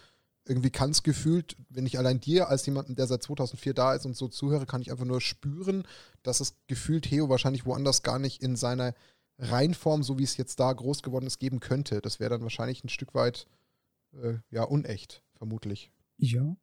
[0.45, 4.05] irgendwie kann es gefühlt, wenn ich allein dir als jemanden, der seit 2004 da ist
[4.05, 5.88] und so zuhöre, kann ich einfach nur spüren,
[6.21, 8.93] dass es gefühlt Heo wahrscheinlich woanders gar nicht in seiner
[9.38, 12.01] Reinform, so wie es jetzt da groß geworden ist, geben könnte.
[12.01, 13.47] Das wäre dann wahrscheinlich ein Stück weit
[14.21, 15.93] äh, ja unecht, vermutlich.
[16.17, 16.57] Ja,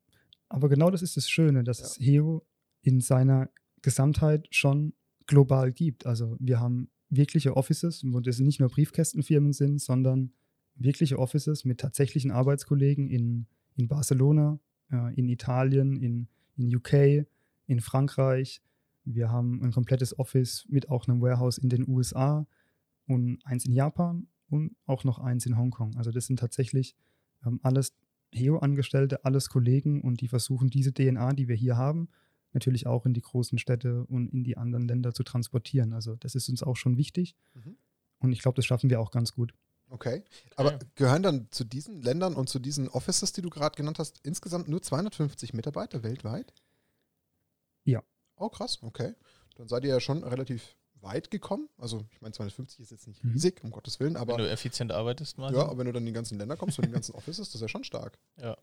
[0.51, 1.87] aber genau das ist das Schöne, dass ja.
[1.87, 2.47] es Heo
[2.83, 3.49] in seiner
[3.81, 4.93] Gesamtheit schon
[5.25, 6.05] global gibt.
[6.05, 10.33] Also wir haben wirkliche Offices, wo das nicht nur Briefkästenfirmen sind, sondern
[10.75, 14.59] wirkliche Offices mit tatsächlichen Arbeitskollegen in in Barcelona,
[14.91, 17.27] äh, in Italien, in, in UK,
[17.67, 18.63] in Frankreich.
[19.05, 22.47] Wir haben ein komplettes Office mit auch einem Warehouse in den USA
[23.07, 25.97] und eins in Japan und auch noch eins in Hongkong.
[25.97, 26.97] Also das sind tatsächlich
[27.45, 27.95] ähm, alles
[28.35, 32.09] HEO-Angestellte, alles Kollegen und die versuchen diese DNA, die wir hier haben,
[32.57, 35.93] natürlich auch in die großen Städte und in die anderen Länder zu transportieren.
[35.93, 37.77] Also das ist uns auch schon wichtig mhm.
[38.19, 39.55] und ich glaube, das schaffen wir auch ganz gut.
[39.89, 40.25] Okay.
[40.57, 40.79] Aber ja.
[40.97, 44.69] gehören dann zu diesen Ländern und zu diesen Offices, die du gerade genannt hast, insgesamt
[44.69, 46.53] nur 250 Mitarbeiter weltweit?
[47.85, 48.03] Ja.
[48.37, 49.15] Oh, krass, okay.
[49.55, 51.69] Dann seid ihr ja schon relativ weit gekommen.
[51.79, 53.33] Also, ich meine, 250 ist jetzt nicht mhm.
[53.33, 54.33] riesig, um Gottes Willen, aber.
[54.33, 55.55] Wenn du effizient arbeitest, mal.
[55.55, 57.57] Ja, aber wenn du dann in die ganzen Länder kommst, zu den ganzen Offices, das
[57.57, 58.19] ist ja schon stark.
[58.41, 58.57] Ja.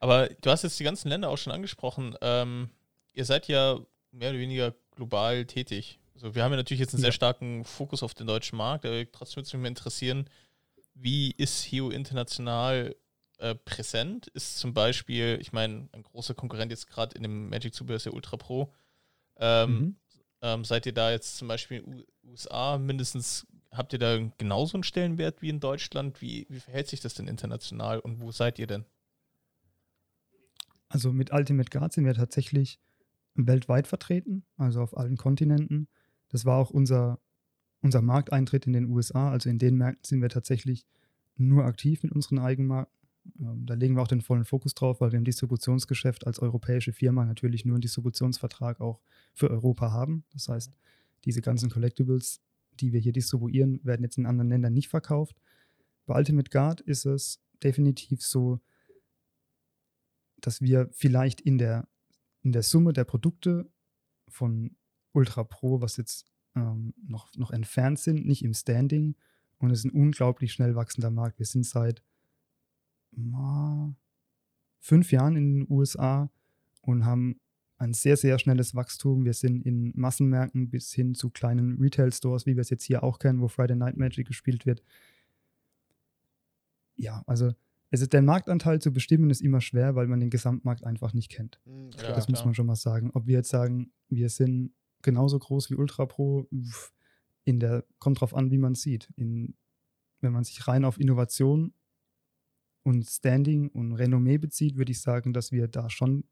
[0.00, 2.16] Aber du hast jetzt die ganzen Länder auch schon angesprochen.
[2.20, 2.70] Ähm,
[3.14, 3.78] ihr seid ja
[4.12, 5.98] mehr oder weniger global tätig.
[6.14, 9.10] Also wir haben ja natürlich jetzt einen sehr starken Fokus auf den deutschen Markt, aber
[9.10, 10.28] trotzdem würde es mich interessieren,
[10.94, 12.94] wie ist Hio international
[13.38, 14.28] äh, präsent?
[14.28, 18.14] Ist zum Beispiel, ich meine, ein großer Konkurrent jetzt gerade in dem Magic-Zubehör ist der
[18.14, 18.72] Ultra Pro.
[19.36, 19.96] Ähm, mhm.
[20.42, 24.76] ähm, seid ihr da jetzt zum Beispiel in den USA mindestens, habt ihr da genauso
[24.76, 26.22] einen Stellenwert wie in Deutschland?
[26.22, 28.84] Wie, wie verhält sich das denn international und wo seid ihr denn?
[30.88, 32.78] Also mit Ultimate Guard sind wir tatsächlich
[33.34, 35.88] weltweit vertreten, also auf allen Kontinenten.
[36.28, 37.20] Das war auch unser
[37.84, 40.86] unser Markteintritt in den USA, also in den Märkten sind wir tatsächlich
[41.36, 42.90] nur aktiv mit unseren Eigenmarken.
[43.38, 46.94] Ähm, da legen wir auch den vollen Fokus drauf, weil wir im Distributionsgeschäft als europäische
[46.94, 49.00] Firma natürlich nur einen Distributionsvertrag auch
[49.34, 50.24] für Europa haben.
[50.32, 50.72] Das heißt,
[51.26, 52.40] diese ganzen Collectibles,
[52.80, 55.36] die wir hier distribuieren, werden jetzt in anderen Ländern nicht verkauft.
[56.06, 58.60] Bei Ultimate Guard ist es definitiv so,
[60.40, 61.86] dass wir vielleicht in der,
[62.44, 63.68] in der Summe der Produkte
[64.28, 64.76] von
[65.12, 69.16] Ultra Pro, was jetzt ähm, noch, noch entfernt sind, nicht im Standing.
[69.58, 71.38] Und es ist ein unglaublich schnell wachsender Markt.
[71.38, 72.02] Wir sind seit
[73.12, 73.94] ma,
[74.80, 76.30] fünf Jahren in den USA
[76.82, 77.40] und haben
[77.78, 79.24] ein sehr, sehr schnelles Wachstum.
[79.24, 83.18] Wir sind in Massenmärkten bis hin zu kleinen Retail-Stores, wie wir es jetzt hier auch
[83.18, 84.82] kennen, wo Friday Night Magic gespielt wird.
[86.96, 87.52] Ja, also
[87.94, 91.60] also der Marktanteil zu bestimmen ist immer schwer, weil man den Gesamtmarkt einfach nicht kennt.
[91.64, 93.12] Hm, ja, das muss man schon mal sagen.
[93.14, 96.48] Ob wir jetzt sagen, wir sind genauso groß wie Ultra Pro.
[97.44, 99.12] In der, kommt drauf an, wie man es sieht.
[99.14, 99.54] In,
[100.20, 101.72] wenn man sich rein auf Innovation
[102.82, 106.24] und Standing und Renommee bezieht, würde ich sagen, dass wir da schon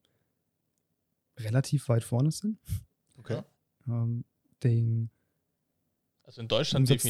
[1.39, 2.59] relativ weit vorne sind.
[3.19, 3.41] Okay.
[3.87, 4.25] Ähm,
[4.65, 5.11] den
[6.33, 7.05] also in Deutschland seid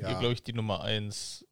[0.00, 0.10] ja.
[0.10, 1.46] ihr, glaube ich, die Nummer eins.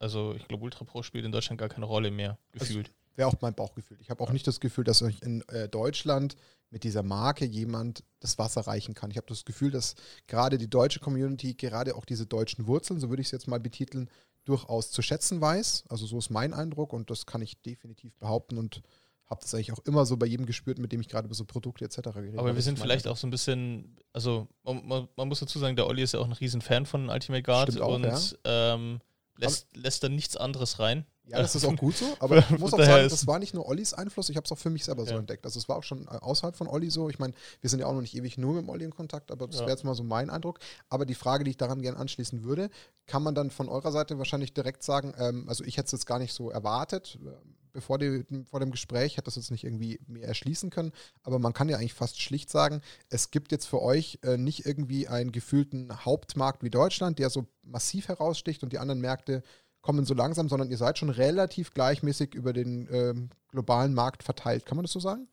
[0.00, 2.88] Also ich glaube, Ultra Pro spielt in Deutschland gar keine Rolle mehr, also gefühlt.
[2.88, 3.98] Also, Wäre auch mein Bauchgefühl.
[4.00, 4.32] Ich habe auch ja.
[4.32, 6.34] nicht das Gefühl, dass euch in äh, Deutschland
[6.70, 9.12] mit dieser Marke jemand das Wasser reichen kann.
[9.12, 9.94] Ich habe das Gefühl, dass
[10.26, 13.60] gerade die deutsche Community, gerade auch diese deutschen Wurzeln, so würde ich es jetzt mal
[13.60, 14.08] betiteln,
[14.44, 15.84] durchaus zu schätzen weiß.
[15.88, 18.82] Also so ist mein Eindruck und das kann ich definitiv behaupten und
[19.30, 21.44] habe das eigentlich auch immer so bei jedem gespürt, mit dem ich gerade über so
[21.44, 21.96] Produkte etc.
[21.96, 22.40] geredet habe.
[22.40, 25.86] Aber wir sind vielleicht auch so ein bisschen, also man, man, muss dazu sagen, der
[25.86, 28.74] Olli ist ja auch ein riesen Fan von Ultimate Guard auch, und ja.
[28.74, 29.00] ähm,
[29.36, 31.06] lässt, lässt da nichts anderes rein.
[31.30, 33.68] Ja, das ist auch gut so, aber ich muss auch sagen, das war nicht nur
[33.68, 35.44] Ollis Einfluss, ich habe es auch für mich selber so entdeckt.
[35.44, 37.08] Also es war auch schon äh, außerhalb von Olli so.
[37.08, 39.30] Ich meine, wir sind ja auch noch nicht ewig nur mit dem Olli in Kontakt,
[39.30, 39.60] aber das ja.
[39.62, 40.58] wäre jetzt mal so mein Eindruck.
[40.88, 42.68] Aber die Frage, die ich daran gerne anschließen würde,
[43.06, 46.06] kann man dann von eurer Seite wahrscheinlich direkt sagen, ähm, also ich hätte es jetzt
[46.06, 47.28] gar nicht so erwartet, äh,
[47.72, 51.52] bevor die, vor dem Gespräch, hätte das jetzt nicht irgendwie mehr erschließen können, aber man
[51.52, 55.32] kann ja eigentlich fast schlicht sagen, es gibt jetzt für euch äh, nicht irgendwie einen
[55.32, 59.42] gefühlten Hauptmarkt wie Deutschland, der so massiv heraussticht und die anderen Märkte
[59.80, 64.66] kommen so langsam, sondern ihr seid schon relativ gleichmäßig über den ähm, globalen Markt verteilt.
[64.66, 65.26] Kann man das so sagen?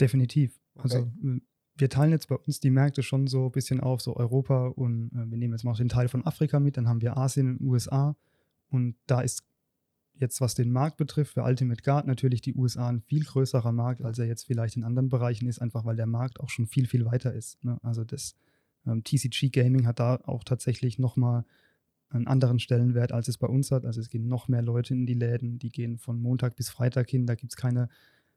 [0.00, 0.60] Definitiv.
[0.74, 0.82] Okay.
[0.82, 1.10] Also
[1.76, 5.10] wir teilen jetzt bei uns die Märkte schon so ein bisschen auf, so Europa und
[5.12, 7.60] äh, wir nehmen jetzt mal den Teil von Afrika mit, dann haben wir Asien und
[7.60, 8.16] USA
[8.68, 9.44] Und da ist
[10.18, 14.02] jetzt, was den Markt betrifft, für Ultimate Guard natürlich die USA ein viel größerer Markt,
[14.02, 16.86] als er jetzt vielleicht in anderen Bereichen ist, einfach weil der Markt auch schon viel,
[16.86, 17.62] viel weiter ist.
[17.64, 17.78] Ne?
[17.82, 18.34] Also das
[18.86, 21.44] ähm, TCG Gaming hat da auch tatsächlich nochmal
[22.08, 23.84] einen anderen Stellenwert, als es bei uns hat.
[23.84, 27.10] Also es gehen noch mehr Leute in die Läden, die gehen von Montag bis Freitag
[27.10, 27.88] hin, da gibt es keine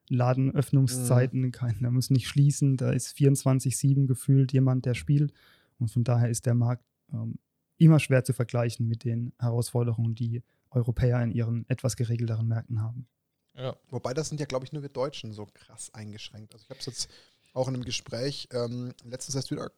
[0.10, 1.52] Ladenöffnungszeiten, mhm.
[1.52, 5.34] kein, da muss nicht schließen, da ist 24-7 gefühlt jemand, der spielt.
[5.78, 7.36] Und von daher ist der Markt ähm,
[7.78, 13.08] immer schwer zu vergleichen mit den Herausforderungen, die Europäer in ihren etwas geregelteren Märkten haben.
[13.56, 13.76] Ja.
[13.90, 16.54] Wobei das sind ja, glaube ich, nur wir Deutschen so krass eingeschränkt.
[16.54, 17.10] Also ich habe es jetzt
[17.54, 19.72] auch in einem Gespräch ähm, letztens erst wieder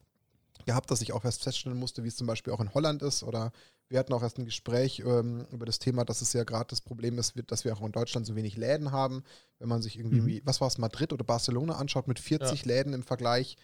[0.66, 3.22] gehabt, dass ich auch erst feststellen musste, wie es zum Beispiel auch in Holland ist.
[3.22, 3.52] Oder
[3.88, 6.80] wir hatten auch erst ein Gespräch ähm, über das Thema, dass es ja gerade das
[6.80, 9.24] Problem ist, dass wir auch in Deutschland so wenig Läden haben.
[9.58, 10.42] Wenn man sich irgendwie, mhm.
[10.44, 12.66] was war es, Madrid oder Barcelona anschaut, mit 40 ja.
[12.66, 13.56] Läden im Vergleich.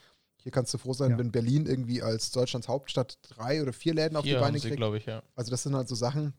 [0.43, 1.19] Hier kannst du froh sein, ja.
[1.19, 4.81] wenn Berlin irgendwie als Deutschlands Hauptstadt drei oder vier Läden auf die Beine kriegt.
[4.81, 5.23] Ich, ja.
[5.35, 6.33] Also das sind halt so Sachen,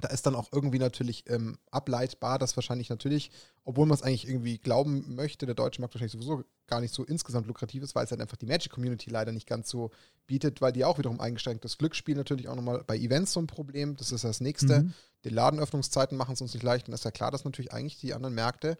[0.00, 3.30] da ist dann auch irgendwie natürlich ähm, ableitbar, dass wahrscheinlich natürlich,
[3.64, 7.04] obwohl man es eigentlich irgendwie glauben möchte, der deutsche Markt wahrscheinlich sowieso gar nicht so
[7.04, 9.90] insgesamt lukrativ ist, weil es halt einfach die Magic-Community leider nicht ganz so
[10.26, 11.78] bietet, weil die auch wiederum eingeschränkt ist.
[11.78, 14.82] Glücksspiel natürlich auch nochmal bei Events so ein Problem, das ist das nächste.
[14.82, 14.94] Mhm.
[15.24, 18.14] Die Ladenöffnungszeiten machen es uns nicht leicht und ist ja klar, dass natürlich eigentlich die
[18.14, 18.76] anderen Märkte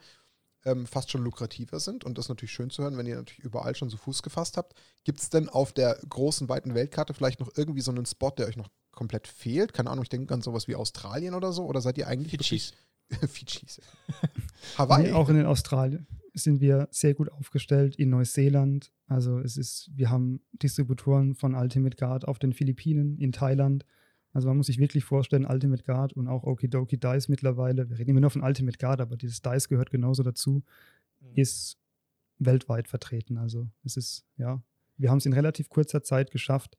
[0.64, 3.44] ähm, fast schon lukrativer sind und das ist natürlich schön zu hören, wenn ihr natürlich
[3.44, 4.74] überall schon so Fuß gefasst habt.
[5.04, 8.46] Gibt es denn auf der großen, weiten Weltkarte vielleicht noch irgendwie so einen Spot, der
[8.46, 9.72] euch noch komplett fehlt?
[9.72, 11.64] Keine Ahnung, ich denke an sowas wie Australien oder so.
[11.66, 12.72] Oder seid ihr eigentlich Fidschis?
[13.28, 13.80] Fidschis.
[14.76, 15.04] Hawaii.
[15.04, 17.94] Nee, auch in den Australien sind wir sehr gut aufgestellt.
[17.96, 18.92] In Neuseeland.
[19.06, 23.87] Also es ist, wir haben Distributoren von Ultimate Guard auf den Philippinen, in Thailand.
[24.32, 28.11] Also man muss sich wirklich vorstellen, Ultimate Guard und auch Okidoki Dice mittlerweile, wir reden
[28.11, 30.62] immer nur von Ultimate Guard, aber dieses Dice gehört genauso dazu,
[31.20, 31.32] mhm.
[31.34, 31.78] ist
[32.38, 33.38] weltweit vertreten.
[33.38, 34.61] Also es ist, ja,
[34.96, 36.76] wir haben es in relativ kurzer Zeit geschafft,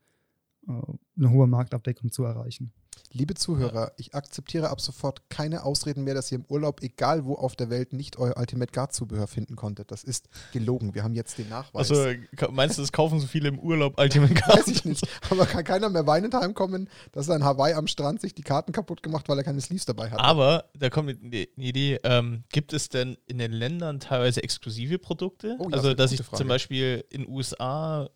[0.68, 2.74] eine hohe Marktabdeckung zu erreichen.
[3.12, 7.34] Liebe Zuhörer, ich akzeptiere ab sofort keine Ausreden mehr, dass ihr im Urlaub, egal wo
[7.36, 9.90] auf der Welt, nicht euer Ultimate Guard Zubehör finden konntet.
[9.92, 10.94] Das ist gelogen.
[10.94, 11.90] Wir haben jetzt den Nachweis.
[11.90, 12.12] Also
[12.52, 14.60] meinst du, es kaufen so viele im Urlaub Ultimate Guard?
[14.60, 15.08] Weiß ich nicht.
[15.32, 18.74] Aber kann keiner mehr weinend heimkommen, dass er in Hawaii am Strand sich die Karten
[18.74, 20.20] kaputt gemacht, weil er keine Sleeves dabei hat.
[20.20, 22.00] Aber da kommt eine Idee.
[22.04, 25.56] Ähm, gibt es denn in den Ländern teilweise exklusive Produkte?
[25.58, 26.38] Oh, ja, also, das dass ich Frage.
[26.38, 28.10] zum Beispiel in den USA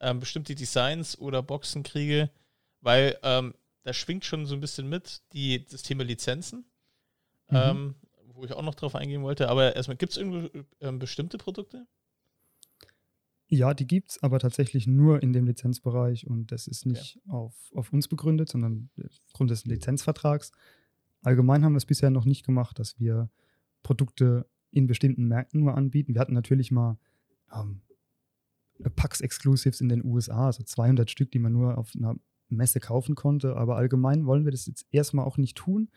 [0.00, 2.30] ähm, bestimmte Designs oder Boxen kriege,
[2.80, 6.64] weil ähm, da schwingt schon so ein bisschen mit die, das Thema Lizenzen,
[7.50, 7.56] mhm.
[7.56, 7.94] ähm,
[8.34, 9.48] wo ich auch noch drauf eingehen wollte.
[9.48, 10.48] Aber erstmal, gibt es irgendwo
[10.80, 11.86] ähm, bestimmte Produkte?
[13.48, 17.30] Ja, die gibt es, aber tatsächlich nur in dem Lizenzbereich und das ist nicht okay.
[17.30, 18.90] auf, auf uns begründet, sondern
[19.26, 20.50] aufgrund des Lizenzvertrags.
[21.22, 23.30] Allgemein haben wir es bisher noch nicht gemacht, dass wir
[23.84, 26.14] Produkte in bestimmten Märkten nur anbieten.
[26.14, 26.98] Wir hatten natürlich mal
[27.52, 27.82] ähm,
[28.96, 32.16] PAX Exclusives in den USA, also 200 Stück, die man nur auf einer
[32.48, 33.56] Messe kaufen konnte.
[33.56, 35.88] Aber allgemein wollen wir das jetzt erstmal auch nicht tun,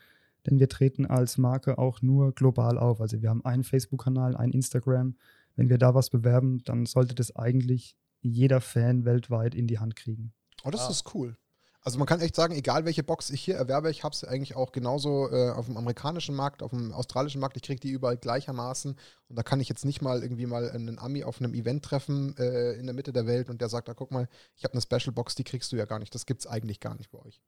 [0.46, 3.00] denn wir treten als Marke auch nur global auf.
[3.00, 5.16] Also wir haben einen Facebook-Kanal, ein Instagram.
[5.56, 9.96] Wenn wir da was bewerben, dann sollte das eigentlich jeder Fan weltweit in die Hand
[9.96, 10.32] kriegen.
[10.64, 10.90] Oh, das ah.
[10.90, 11.36] ist cool.
[11.82, 14.54] Also man kann echt sagen, egal welche Box ich hier erwerbe, ich habe sie eigentlich
[14.54, 18.18] auch genauso äh, auf dem amerikanischen Markt, auf dem australischen Markt, ich kriege die überall
[18.18, 18.94] gleichermaßen
[19.28, 22.36] und da kann ich jetzt nicht mal irgendwie mal einen Ami auf einem Event treffen
[22.36, 24.82] äh, in der Mitte der Welt und der sagt, da guck mal, ich habe eine
[24.82, 27.18] Special Box, die kriegst du ja gar nicht, das gibt es eigentlich gar nicht bei
[27.18, 27.40] euch.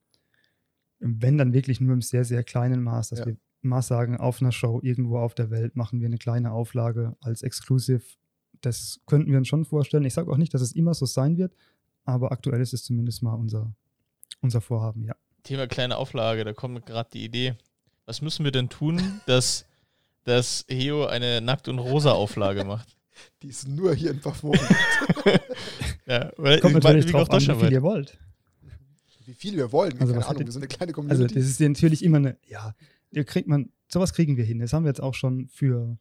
[0.98, 3.26] Wenn dann wirklich nur im sehr, sehr kleinen Maß, dass ja.
[3.26, 7.16] wir mal sagen, auf einer Show irgendwo auf der Welt machen wir eine kleine Auflage
[7.20, 8.02] als Exclusive.
[8.62, 10.04] Das könnten wir uns schon vorstellen.
[10.04, 11.54] Ich sage auch nicht, dass es immer so sein wird,
[12.04, 13.74] aber aktuell ist es zumindest mal unser
[14.42, 15.14] unser Vorhaben, ja.
[15.42, 17.54] Thema kleine Auflage, da kommt gerade die Idee.
[18.06, 19.64] Was müssen wir denn tun, dass,
[20.24, 22.96] dass Heo eine Nackt- und Rosa-Auflage macht?
[23.42, 24.58] Die ist nur hier in Pavon.
[26.06, 28.18] ja, weil Kommt natürlich drauf an, wie viel ihr wollt.
[29.26, 31.22] Wie viel wir wollen, also keine Ahnung, wir sind eine kleine Community.
[31.22, 32.74] Also das ist natürlich immer eine, ja,
[33.24, 34.58] kriegt man, sowas kriegen wir hin.
[34.58, 35.98] Das haben wir jetzt auch schon für,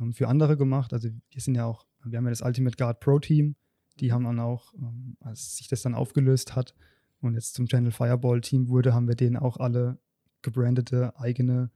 [0.00, 0.92] ähm, für andere gemacht.
[0.92, 3.56] Also wir sind ja auch, wir haben ja das Ultimate Guard Pro Team,
[3.98, 6.74] die haben dann auch, ähm, als sich das dann aufgelöst hat,
[7.22, 9.98] und jetzt zum Channel Fireball Team wurde, haben wir denen auch alle
[10.42, 11.70] gebrandete eigene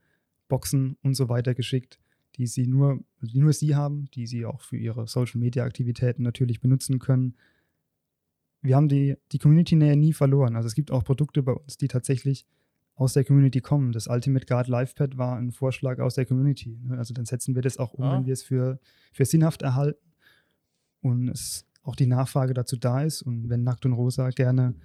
[0.47, 1.99] Boxen und so weiter geschickt,
[2.35, 6.23] die sie nur, die nur sie haben, die sie auch für ihre Social Media Aktivitäten
[6.23, 7.35] natürlich benutzen können.
[8.61, 10.55] Wir haben die, die Community-Nähe nie verloren.
[10.55, 12.45] Also es gibt auch Produkte bei uns, die tatsächlich
[12.95, 13.91] aus der Community kommen.
[13.91, 16.79] Das Ultimate Guard Livepad war ein Vorschlag aus der Community.
[16.83, 16.97] Ne?
[16.97, 18.13] Also dann setzen wir das auch um, ja.
[18.13, 18.79] wenn wir es für,
[19.13, 20.13] für sinnhaft erhalten
[21.01, 23.21] und es auch die Nachfrage dazu da ist.
[23.21, 24.75] Und wenn Nackt und Rosa gerne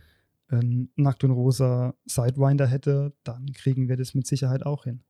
[0.53, 5.03] ein Nackt und Rosa Sidewinder hätte, dann kriegen wir das mit Sicherheit auch hin.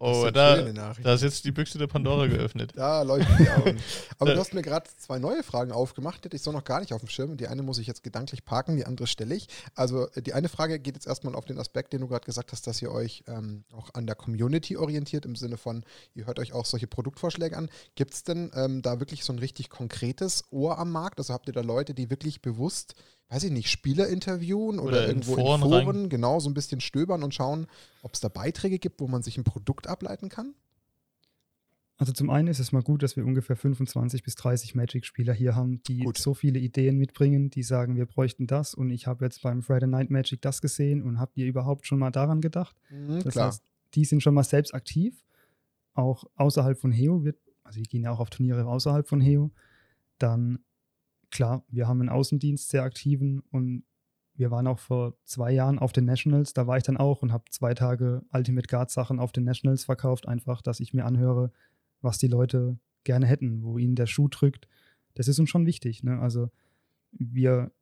[0.00, 2.72] Oh, Oh, da, da ist jetzt die Büchse der Pandora geöffnet.
[2.78, 3.78] Da leuchten die Augen.
[4.18, 6.78] Aber du hast mir gerade zwei neue Fragen aufgemacht, die hätte ich so noch gar
[6.80, 7.36] nicht auf dem Schirm.
[7.36, 9.48] Die eine muss ich jetzt gedanklich parken, die andere stelle ich.
[9.74, 12.66] Also die eine Frage geht jetzt erstmal auf den Aspekt, den du gerade gesagt hast,
[12.68, 16.52] dass ihr euch ähm, auch an der Community orientiert, im Sinne von, ihr hört euch
[16.52, 17.68] auch solche Produktvorschläge an.
[17.96, 21.18] Gibt es denn ähm, da wirklich so ein richtig konkretes Ohr am Markt?
[21.18, 22.94] Also habt ihr da Leute, die wirklich bewusst
[23.28, 26.54] weiß ich nicht, Spieler interviewen oder, oder irgendwo in Foren, in Foren genau so ein
[26.54, 27.66] bisschen stöbern und schauen,
[28.02, 30.54] ob es da Beiträge gibt, wo man sich ein Produkt ableiten kann?
[31.98, 35.56] Also zum einen ist es mal gut, dass wir ungefähr 25 bis 30 Magic-Spieler hier
[35.56, 36.16] haben, die gut.
[36.16, 39.88] so viele Ideen mitbringen, die sagen, wir bräuchten das und ich habe jetzt beim Friday
[39.88, 42.76] Night Magic das gesehen und habt ihr überhaupt schon mal daran gedacht?
[42.88, 43.48] Mhm, das klar.
[43.48, 43.64] heißt,
[43.94, 45.24] die sind schon mal selbst aktiv,
[45.94, 49.50] auch außerhalb von Heo wird, also die gehen ja auch auf Turniere außerhalb von Heo,
[50.18, 50.60] dann
[51.30, 53.84] klar, wir haben einen Außendienst sehr aktiven und
[54.34, 57.32] wir waren auch vor zwei Jahren auf den Nationals, da war ich dann auch und
[57.32, 61.50] habe zwei Tage Ultimate Guard Sachen auf den Nationals verkauft, einfach, dass ich mir anhöre,
[62.00, 64.68] was die Leute gerne hätten, wo ihnen der Schuh drückt.
[65.14, 66.04] Das ist uns schon wichtig.
[66.04, 66.20] Ne?
[66.20, 66.50] Also
[67.10, 67.72] wir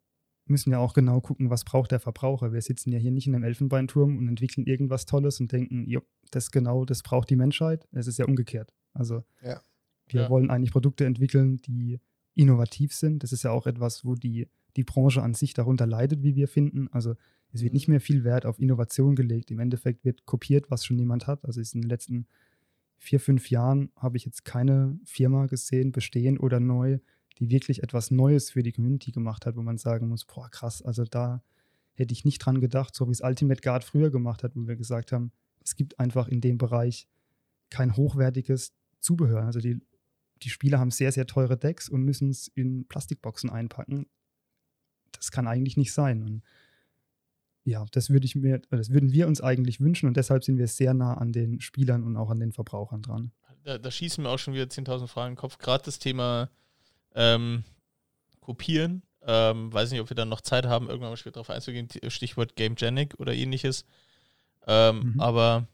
[0.46, 2.52] müssen ja auch genau gucken, was braucht der Verbraucher.
[2.52, 6.00] Wir sitzen ja hier nicht in einem Elfenbeinturm und entwickeln irgendwas Tolles und denken, jo,
[6.30, 7.86] das genau, das braucht die Menschheit.
[7.92, 8.72] Es ist ja umgekehrt.
[8.94, 9.60] Also ja.
[10.06, 10.30] wir ja.
[10.30, 12.00] wollen eigentlich Produkte entwickeln, die
[12.36, 13.22] innovativ sind.
[13.22, 16.48] Das ist ja auch etwas, wo die, die Branche an sich darunter leidet, wie wir
[16.48, 16.88] finden.
[16.92, 17.16] Also
[17.52, 19.50] es wird nicht mehr viel Wert auf Innovation gelegt.
[19.50, 21.44] Im Endeffekt wird kopiert, was schon jemand hat.
[21.44, 22.26] Also in den letzten
[22.98, 26.98] vier, fünf Jahren habe ich jetzt keine Firma gesehen, bestehen oder neu,
[27.38, 30.82] die wirklich etwas Neues für die Community gemacht hat, wo man sagen muss, boah, krass,
[30.82, 31.42] also da
[31.94, 34.76] hätte ich nicht dran gedacht, so wie es Ultimate Guard früher gemacht hat, wo wir
[34.76, 37.08] gesagt haben, es gibt einfach in dem Bereich
[37.70, 39.44] kein hochwertiges Zubehör.
[39.44, 39.80] Also die
[40.42, 44.06] die Spieler haben sehr, sehr teure Decks und müssen es in Plastikboxen einpacken.
[45.12, 46.22] Das kann eigentlich nicht sein.
[46.22, 46.42] Und
[47.64, 50.68] ja, das würde ich mir, das würden wir uns eigentlich wünschen und deshalb sind wir
[50.68, 53.32] sehr nah an den Spielern und auch an den Verbrauchern dran.
[53.64, 55.58] Da, da schießen mir auch schon wieder 10.000 Fragen im Kopf.
[55.58, 56.48] Gerade das Thema
[57.16, 57.64] ähm,
[58.40, 59.02] Kopieren.
[59.22, 61.88] Ähm, weiß nicht, ob wir dann noch Zeit haben, irgendwann mal später darauf einzugehen.
[62.06, 63.84] Stichwort Game Genic oder ähnliches.
[64.68, 65.20] Ähm, mhm.
[65.20, 65.66] Aber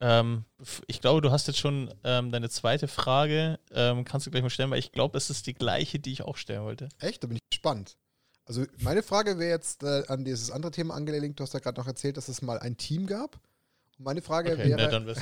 [0.00, 0.44] ähm,
[0.86, 3.58] ich glaube, du hast jetzt schon ähm, deine zweite Frage.
[3.72, 6.22] Ähm, kannst du gleich mal stellen, weil ich glaube, es ist die gleiche, die ich
[6.22, 6.88] auch stellen wollte.
[6.98, 7.22] Echt?
[7.22, 7.96] Da bin ich gespannt.
[8.46, 11.38] Also meine Frage wäre jetzt äh, an dieses andere Thema angelegt.
[11.38, 13.38] Du hast ja gerade noch erzählt, dass es mal ein Team gab.
[14.02, 15.14] Meine Frage okay, wäre, ne,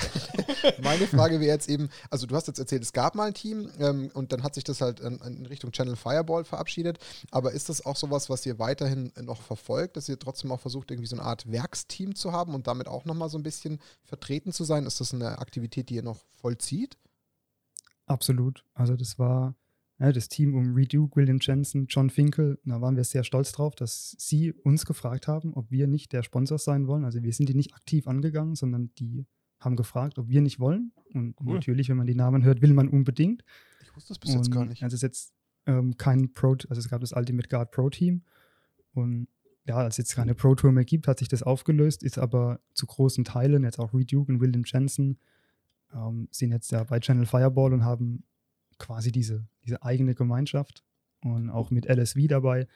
[0.82, 3.68] meine Frage wäre jetzt eben, also du hast jetzt erzählt, es gab mal ein Team
[3.80, 6.98] ähm, und dann hat sich das halt in, in, Richtung Channel Fireball verabschiedet.
[7.32, 10.92] Aber ist das auch sowas, was ihr weiterhin noch verfolgt, dass ihr trotzdem auch versucht,
[10.92, 14.52] irgendwie so eine Art Werksteam zu haben und damit auch nochmal so ein bisschen vertreten
[14.52, 14.86] zu sein?
[14.86, 16.96] Ist das eine Aktivität, die ihr noch vollzieht?
[18.06, 18.64] Absolut.
[18.74, 19.54] Also das war
[20.00, 23.74] ja, das Team um Reduke, William Jensen, John Finkel, da waren wir sehr stolz drauf,
[23.74, 27.04] dass sie uns gefragt haben, ob wir nicht der Sponsor sein wollen.
[27.04, 29.26] Also wir sind die nicht aktiv angegangen, sondern die
[29.58, 30.92] haben gefragt, ob wir nicht wollen.
[31.12, 31.54] Und cool.
[31.54, 33.42] natürlich, wenn man die Namen hört, will man unbedingt.
[33.82, 34.84] Ich wusste das bis und jetzt gar nicht.
[34.84, 35.34] Also es ist jetzt
[35.66, 38.22] ähm, kein Pro, also es gab das Ultimate Guard Pro Team.
[38.92, 39.26] Und
[39.64, 42.61] ja, als es jetzt keine Pro Tour mehr gibt, hat sich das aufgelöst, ist aber
[42.72, 45.18] zu großen Teilen, jetzt auch Reduke und William Jensen,
[45.92, 48.22] ähm, sind jetzt ja bei Channel Fireball und haben
[48.78, 50.84] quasi diese, diese eigene Gemeinschaft
[51.22, 52.66] und auch mit LSV dabei.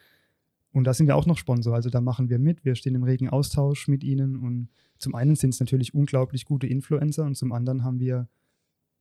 [0.73, 3.03] Und da sind wir auch noch Sponsor, also da machen wir mit, wir stehen im
[3.03, 7.53] regen Austausch mit ihnen und zum einen sind es natürlich unglaublich gute Influencer und zum
[7.53, 8.29] anderen haben wir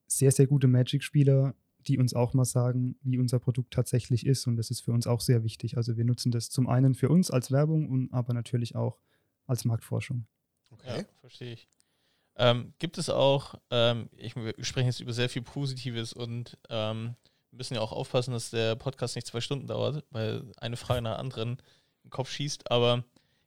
[0.07, 1.55] sehr, sehr gute Magic-Spieler,
[1.87, 5.07] die uns auch mal sagen, wie unser Produkt tatsächlich ist und das ist für uns
[5.07, 5.77] auch sehr wichtig.
[5.77, 8.99] Also wir nutzen das zum einen für uns als Werbung und aber natürlich auch
[9.47, 10.25] als Marktforschung.
[10.71, 11.69] Okay, ja, verstehe ich.
[12.41, 17.13] Ähm, gibt es auch, ähm, ich, wir sprechen jetzt über sehr viel Positives und ähm,
[17.51, 21.03] wir müssen ja auch aufpassen, dass der Podcast nicht zwei Stunden dauert, weil eine Frage
[21.03, 21.61] nach anderen
[22.03, 22.71] im Kopf schießt.
[22.71, 23.03] Aber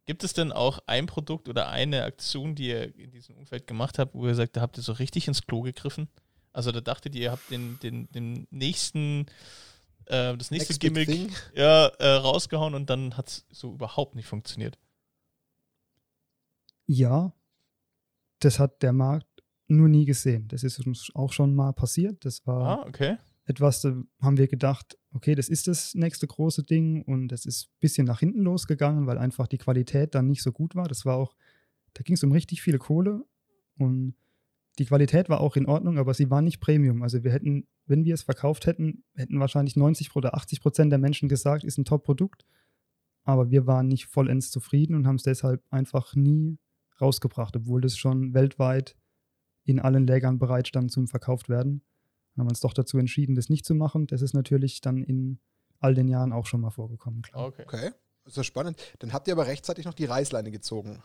[0.07, 3.99] gibt es denn auch ein Produkt oder eine Aktion, die ihr in diesem Umfeld gemacht
[3.99, 6.09] habt, wo ihr sagt, da habt ihr so richtig ins Klo gegriffen?
[6.53, 9.27] Also da dachtet ihr, ihr habt den, den, den nächsten,
[10.07, 14.29] äh, das nächste Next Gimmick ja, äh, rausgehauen und dann hat es so überhaupt nicht
[14.29, 14.79] funktioniert.
[16.87, 17.33] Ja,
[18.45, 19.29] das hat der Markt
[19.69, 20.49] nur nie gesehen.
[20.49, 22.25] Das ist uns auch schon mal passiert.
[22.25, 23.17] Das war ah, okay.
[23.47, 27.69] etwas, da haben wir gedacht, okay, das ist das nächste große Ding und das ist
[27.69, 30.87] ein bisschen nach hinten losgegangen, weil einfach die Qualität dann nicht so gut war.
[30.87, 31.35] Das war auch,
[31.95, 33.25] da ging es um richtig viel Kohle
[33.79, 34.15] und
[34.79, 37.03] die Qualität war auch in Ordnung, aber sie war nicht Premium.
[37.03, 40.99] Also wir hätten, wenn wir es verkauft hätten, hätten wahrscheinlich 90 oder 80 Prozent der
[40.99, 42.45] Menschen gesagt, ist ein Top-Produkt.
[43.23, 46.59] Aber wir waren nicht vollends zufrieden und haben es deshalb einfach nie
[47.01, 48.97] rausgebracht, obwohl das schon weltweit
[49.65, 51.83] in allen Lägern bereit stand zum verkauft werden.
[52.35, 54.07] Dann haben wir uns doch dazu entschieden, das nicht zu machen.
[54.07, 55.39] Das ist natürlich dann in
[55.81, 57.23] all den Jahren auch schon mal vorgekommen.
[57.23, 57.47] Klar.
[57.47, 57.63] Okay.
[57.65, 57.91] okay.
[58.25, 58.81] Das ist ja spannend.
[59.01, 61.03] Dann habt ihr aber rechtzeitig noch die Reißleine gezogen.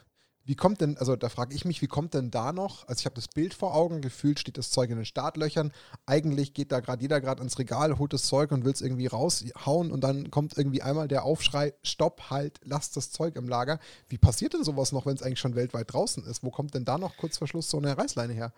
[0.50, 3.06] Wie kommt denn, also da frage ich mich, wie kommt denn da noch, also ich
[3.06, 5.72] habe das Bild vor Augen, gefühlt steht das Zeug in den Startlöchern,
[6.08, 9.06] eigentlich geht da gerade jeder gerade ins Regal, holt das Zeug und will es irgendwie
[9.06, 13.78] raushauen und dann kommt irgendwie einmal der Aufschrei, stopp, halt, lasst das Zeug im Lager.
[14.08, 16.42] Wie passiert denn sowas noch, wenn es eigentlich schon weltweit draußen ist?
[16.42, 18.52] Wo kommt denn da noch kurz vor Schluss so eine Reißleine her?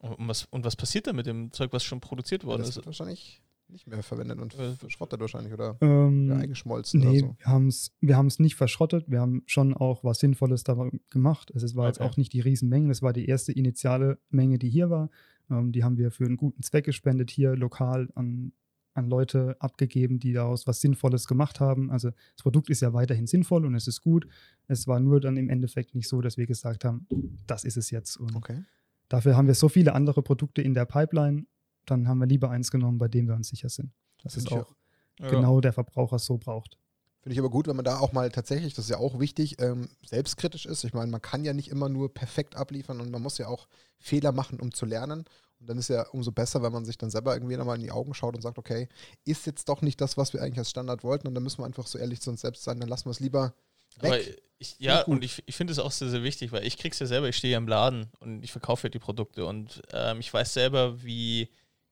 [0.00, 2.68] Und was, und was passiert da mit dem Zeug, was schon produziert worden ja, das
[2.68, 2.76] ist?
[2.76, 3.40] Wird wahrscheinlich
[3.74, 7.36] nicht mehr verwendet und äh, verschrottet wahrscheinlich oder ähm, ja, eingeschmolzen nee, oder so.
[7.38, 9.04] wir haben es wir haben's nicht verschrottet.
[9.10, 11.52] Wir haben schon auch was Sinnvolles da gemacht.
[11.52, 11.88] Also es war Okay.
[11.90, 12.88] jetzt auch nicht die Riesenmenge.
[12.88, 15.10] Das war die erste initiale Menge, die hier war.
[15.50, 18.52] Ähm, die haben wir für einen guten Zweck gespendet, hier lokal an,
[18.94, 21.90] an Leute abgegeben, die daraus was Sinnvolles gemacht haben.
[21.90, 24.26] Also das Produkt ist ja weiterhin sinnvoll und es ist gut.
[24.68, 27.06] Es war nur dann im Endeffekt nicht so, dass wir gesagt haben,
[27.48, 28.16] das ist es jetzt.
[28.16, 28.62] Und Okay.
[29.08, 31.46] dafür haben wir so viele andere Produkte in der Pipeline.
[31.86, 33.92] Dann haben wir lieber eins genommen, bei dem wir uns sicher sind.
[34.22, 34.74] Das ist auch
[35.20, 35.28] Ja.
[35.28, 36.78] genau der Verbraucher so braucht.
[37.20, 39.60] Finde ich aber gut, wenn man da auch mal tatsächlich, das ist ja auch wichtig,
[39.60, 40.84] ähm, selbstkritisch ist.
[40.84, 43.66] Ich meine, man kann ja nicht immer nur perfekt abliefern und man muss ja auch
[43.98, 45.24] Fehler machen, um zu lernen.
[45.58, 47.92] Und dann ist ja umso besser, wenn man sich dann selber irgendwie nochmal in die
[47.92, 48.88] Augen schaut und sagt, okay,
[49.24, 51.26] ist jetzt doch nicht das, was wir eigentlich als Standard wollten.
[51.26, 53.20] Und dann müssen wir einfach so ehrlich zu uns selbst sein, dann lassen wir es
[53.20, 53.54] lieber
[54.00, 54.12] weg.
[54.12, 54.18] Aber
[54.58, 57.06] ich, ja, und ich, ich finde es auch sehr, sehr wichtig, weil ich krieg's ja
[57.06, 60.32] selber, ich stehe ja im Laden und ich verkaufe ja die Produkte und ähm, ich
[60.32, 61.48] weiß selber, wie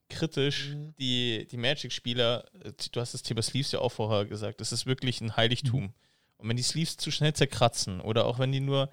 [0.09, 0.95] kritisch Mhm.
[0.99, 4.87] die, die Magic-Spieler, äh, du hast das Thema Sleeves ja auch vorher gesagt, das ist
[4.87, 5.93] wirklich ein Heiligtum.
[6.37, 8.91] Und wenn die Sleeves zu schnell zerkratzen oder auch wenn die nur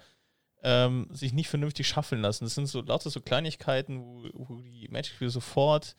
[0.62, 4.88] ähm, sich nicht vernünftig schaffeln lassen, das sind so lauter so Kleinigkeiten, wo, wo die
[4.88, 5.96] Magic-Spieler sofort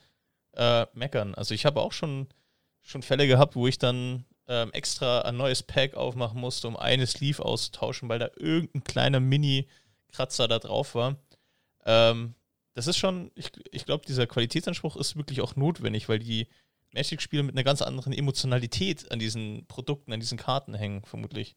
[0.53, 1.35] äh, meckern.
[1.35, 2.27] Also ich habe auch schon,
[2.81, 7.07] schon Fälle gehabt, wo ich dann ähm, extra ein neues Pack aufmachen musste, um eine
[7.07, 11.17] Sleeve auszutauschen, weil da irgendein kleiner Mini-Kratzer da drauf war.
[11.85, 12.35] Ähm,
[12.73, 16.47] das ist schon, ich, ich glaube, dieser Qualitätsanspruch ist wirklich auch notwendig, weil die
[16.93, 21.55] Magic-Spieler mit einer ganz anderen Emotionalität an diesen Produkten, an diesen Karten hängen, vermutlich.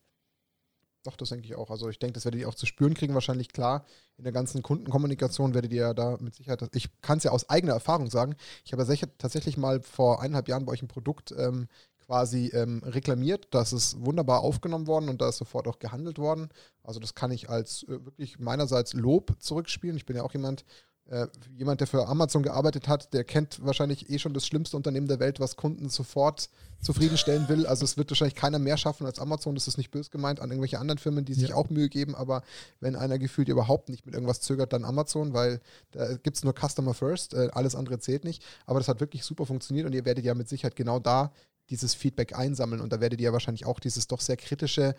[1.05, 1.71] Doch, das denke ich auch.
[1.71, 3.85] Also ich denke, das werdet ihr auch zu spüren kriegen, wahrscheinlich klar.
[4.17, 7.49] In der ganzen Kundenkommunikation werdet ihr ja da mit Sicherheit, ich kann es ja aus
[7.51, 11.35] eigener Erfahrung sagen, ich habe ja tatsächlich mal vor eineinhalb Jahren bei euch ein Produkt
[11.37, 13.49] ähm, quasi ähm, reklamiert.
[13.51, 16.49] Das ist wunderbar aufgenommen worden und da ist sofort auch gehandelt worden.
[16.83, 19.97] Also das kann ich als äh, wirklich meinerseits Lob zurückspielen.
[19.97, 20.65] Ich bin ja auch jemand,
[21.11, 21.27] äh,
[21.57, 25.21] jemand, der für Amazon gearbeitet hat, der kennt wahrscheinlich eh schon das schlimmste Unternehmen der
[25.21, 26.49] Welt, was Kunden sofort
[26.81, 27.67] zufriedenstellen will.
[27.67, 29.55] Also es wird wahrscheinlich keiner mehr schaffen als Amazon.
[29.55, 31.55] Das ist nicht böse gemeint an irgendwelche anderen Firmen, die sich Ja.
[31.57, 32.15] auch Mühe geben.
[32.15, 32.43] Aber
[32.81, 35.61] wenn einer gefühlt überhaupt nicht mit irgendwas zögert, dann Amazon, weil
[35.93, 38.43] da gibt es nur Customer First, äh, alles andere zählt nicht.
[38.67, 41.33] Aber das hat wirklich super funktioniert und ihr werdet ja mit Sicherheit genau da
[41.71, 44.95] dieses Feedback einsammeln und da werdet ihr ja wahrscheinlich auch dieses doch sehr kritische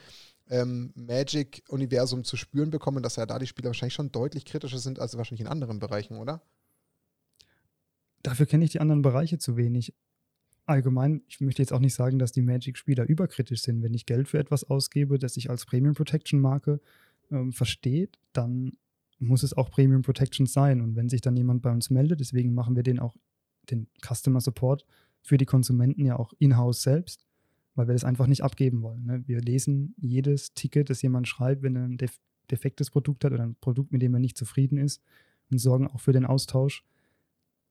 [0.50, 5.00] ähm, Magic-Universum zu spüren bekommen, dass ja da die Spieler wahrscheinlich schon deutlich kritischer sind
[5.00, 6.41] als wahrscheinlich in anderen Bereichen, oder?
[8.22, 9.93] Dafür kenne ich die anderen Bereiche zu wenig.
[10.66, 13.84] Allgemein, ich möchte jetzt auch nicht sagen, dass die Magic-Spieler überkritisch sind.
[13.84, 16.80] Wenn ich Geld für etwas ausgebe, das ich als Premium Protection-Marke
[17.32, 18.78] ähm, versteht, dann
[19.20, 20.82] muss es auch Premium Protection sein.
[20.82, 23.16] Und wenn sich dann jemand bei uns meldet, deswegen machen wir den auch,
[23.70, 24.86] den Customer Support
[25.22, 27.24] für die Konsumenten ja auch in-house selbst,
[27.76, 29.05] weil wir das einfach nicht abgeben wollen.
[29.05, 29.23] Ne?
[29.28, 32.19] Wir lesen jedes Ticket, das jemand schreibt, wenn er ein def
[32.51, 35.01] defektes Produkt hat oder ein Produkt, mit dem er nicht zufrieden ist
[35.49, 36.84] und sorgen auch für den Austausch.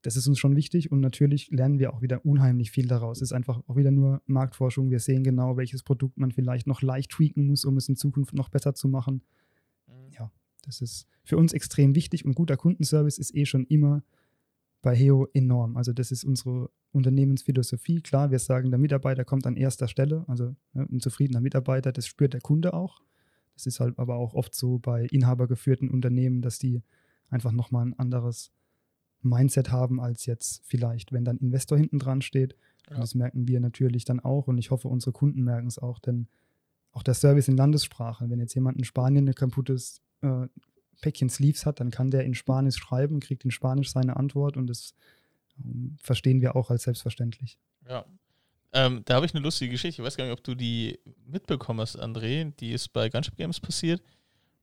[0.03, 3.19] Das ist uns schon wichtig und natürlich lernen wir auch wieder unheimlich viel daraus.
[3.19, 4.91] Es ist einfach auch wieder nur Marktforschung.
[4.91, 8.35] Wir sehen genau, welches Produkt man vielleicht noch leicht tweaken muss, um es in Zukunft
[8.35, 9.23] noch besser zu machen.
[10.11, 10.31] Ja,
[10.63, 14.03] das ist für uns extrem wichtig und guter Kundenservice ist eh schon immer
[14.85, 15.77] bei Heo enorm.
[15.77, 18.03] Also das ist unsere Unternehmensphilosophie.
[18.03, 20.25] Klar, wir sagen, der Mitarbeiter kommt an erster Stelle.
[20.29, 23.01] Also ne, ein zufriedener Mitarbeiter, das spürt der Kunde auch.
[23.55, 26.83] Das ist halt aber auch oft so bei inhabergeführten Unternehmen, dass die
[27.31, 28.53] einfach nochmal ein anderes
[29.23, 32.55] Mindset haben, als jetzt vielleicht, wenn dann Investor hinten dran steht.
[32.91, 32.99] Ja.
[32.99, 36.29] Das merken wir natürlich dann auch und ich hoffe, unsere Kunden merken es auch, denn
[36.93, 40.47] auch der Service in Landessprache, wenn jetzt jemand in Spanien ein kaputtes äh,
[41.01, 44.67] Päckchen Sleeves hat, dann kann der in Spanisch schreiben, kriegt in Spanisch seine Antwort und
[44.67, 44.95] das
[45.59, 47.59] ähm, verstehen wir auch als selbstverständlich.
[47.89, 48.05] Ja.
[48.73, 50.03] Ähm, da habe ich eine lustige Geschichte.
[50.03, 52.53] Ich weiß gar nicht, ob du die mitbekommen hast, André.
[52.59, 54.03] Die ist bei Gunship Games passiert,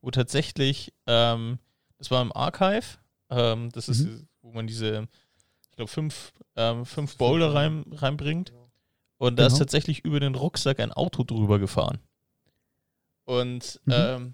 [0.01, 1.59] wo tatsächlich, ähm,
[1.97, 2.97] das war im Archive,
[3.29, 4.27] ähm, das ist, Mhm.
[4.41, 5.07] wo man diese,
[5.69, 8.51] ich glaube, fünf, ähm, fünf Boulder rein, reinbringt.
[9.17, 9.59] Und da ist Genau.
[9.59, 11.99] tatsächlich über den Rucksack ein Auto drüber gefahren.
[13.25, 13.93] Und, Mhm.
[13.95, 14.33] ähm,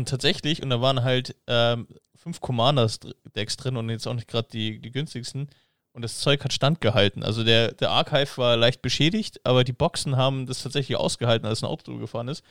[0.00, 1.86] und tatsächlich, und da waren halt ähm,
[2.16, 5.50] fünf Commanders-Decks drin und jetzt auch nicht gerade die, die günstigsten.
[5.92, 7.22] Und das Zeug hat standgehalten.
[7.22, 11.62] Also der, der Archive war leicht beschädigt, aber die Boxen haben das tatsächlich ausgehalten, als
[11.62, 12.42] ein Auto drüber gefahren ist.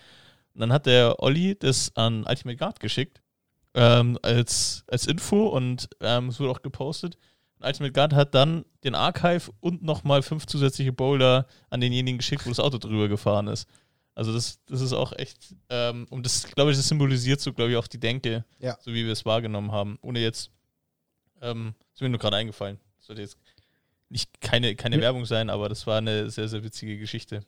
[0.53, 3.19] Und dann hat der Olli das an Ultimate Guard geschickt,
[3.73, 7.17] ähm, als, als Info und ähm, es wurde auch gepostet.
[7.57, 12.45] Und Ultimate Guard hat dann den Archive und nochmal fünf zusätzliche Boulder an denjenigen geschickt,
[12.45, 13.67] wo das Auto drüber gefahren ist.
[14.19, 17.71] Also das, das ist auch echt, ähm, und das, glaube ich, das symbolisiert so, glaube
[17.71, 18.77] ich, auch die Denke, ja.
[18.81, 19.97] so wie wir es wahrgenommen haben.
[20.01, 20.51] Ohne jetzt,
[21.41, 22.79] ähm, ist mir nur gerade eingefallen.
[22.97, 23.37] Das sollte jetzt
[24.09, 25.03] nicht keine, keine ja.
[25.03, 27.45] Werbung sein, aber das war eine sehr, sehr witzige Geschichte.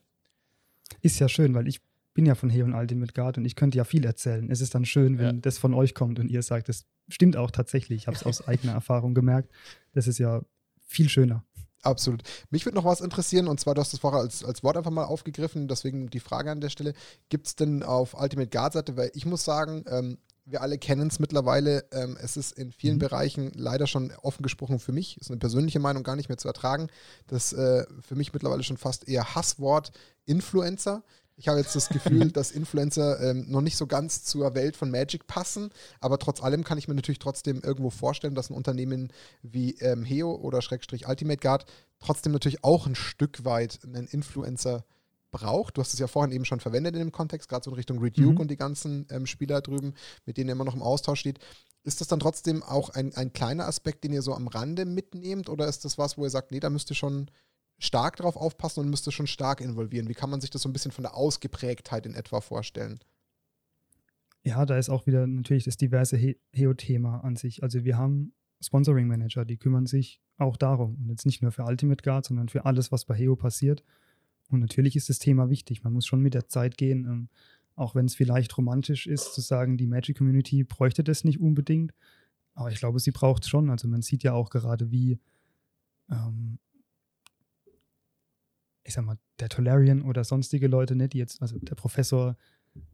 [1.02, 1.82] Ist ja schön, weil ich
[2.14, 4.50] bin ja von He und Ultimate Guard und ich könnte ja viel erzählen.
[4.50, 5.40] Es ist dann schön, wenn ja.
[5.42, 7.98] das von euch kommt und ihr sagt, das stimmt auch tatsächlich.
[7.98, 9.52] Ich habe es aus eigener Erfahrung gemerkt.
[9.92, 10.40] Das ist ja
[10.86, 11.44] viel schöner.
[11.82, 12.22] Absolut.
[12.50, 14.92] Mich würde noch was interessieren, und zwar, du hast das vorher als, als Wort einfach
[14.92, 16.94] mal aufgegriffen, deswegen die Frage an der Stelle.
[17.28, 21.18] Gibt es denn auf Ultimate Guard-Seite, weil ich muss sagen, ähm, wir alle kennen es
[21.18, 23.00] mittlerweile, ähm, es ist in vielen mhm.
[23.00, 26.48] Bereichen leider schon offen gesprochen für mich, ist eine persönliche Meinung gar nicht mehr zu
[26.48, 26.88] ertragen,
[27.26, 29.92] das äh, für mich mittlerweile schon fast eher Hasswort
[30.24, 31.02] Influencer.
[31.36, 34.90] Ich habe jetzt das Gefühl, dass Influencer ähm, noch nicht so ganz zur Welt von
[34.90, 35.70] Magic passen,
[36.00, 39.12] aber trotz allem kann ich mir natürlich trotzdem irgendwo vorstellen, dass ein Unternehmen
[39.42, 41.66] wie ähm, Heo oder Schrägstrich Ultimate Guard
[42.00, 44.84] trotzdem natürlich auch ein Stück weit einen Influencer
[45.32, 45.76] braucht.
[45.76, 47.98] Du hast es ja vorhin eben schon verwendet in dem Kontext, gerade so in Richtung
[47.98, 48.40] Reduke mhm.
[48.40, 49.94] und die ganzen ähm, Spieler drüben,
[50.26, 51.38] mit denen ihr immer noch im Austausch steht.
[51.84, 55.48] Ist das dann trotzdem auch ein, ein kleiner Aspekt, den ihr so am Rande mitnehmt
[55.48, 57.28] oder ist das was, wo ihr sagt, nee, da müsst ihr schon
[57.82, 60.08] stark drauf aufpassen und müsste schon stark involvieren.
[60.08, 63.00] Wie kann man sich das so ein bisschen von der Ausgeprägtheit in etwa vorstellen?
[64.44, 67.64] Ja, da ist auch wieder natürlich das diverse HEO-Thema an sich.
[67.64, 70.94] Also wir haben Sponsoring Manager, die kümmern sich auch darum.
[70.94, 73.82] Und jetzt nicht nur für Ultimate Guard, sondern für alles, was bei HEO passiert.
[74.48, 75.82] Und natürlich ist das Thema wichtig.
[75.82, 77.28] Man muss schon mit der Zeit gehen, ähm,
[77.74, 81.92] auch wenn es vielleicht romantisch ist, zu sagen, die Magic Community bräuchte das nicht unbedingt.
[82.54, 83.70] Aber ich glaube, sie braucht es schon.
[83.70, 85.18] Also man sieht ja auch gerade, wie
[86.10, 86.58] ähm,
[88.84, 92.36] ich sag mal, der Tolarian oder sonstige Leute, ne, die jetzt, also der Professor,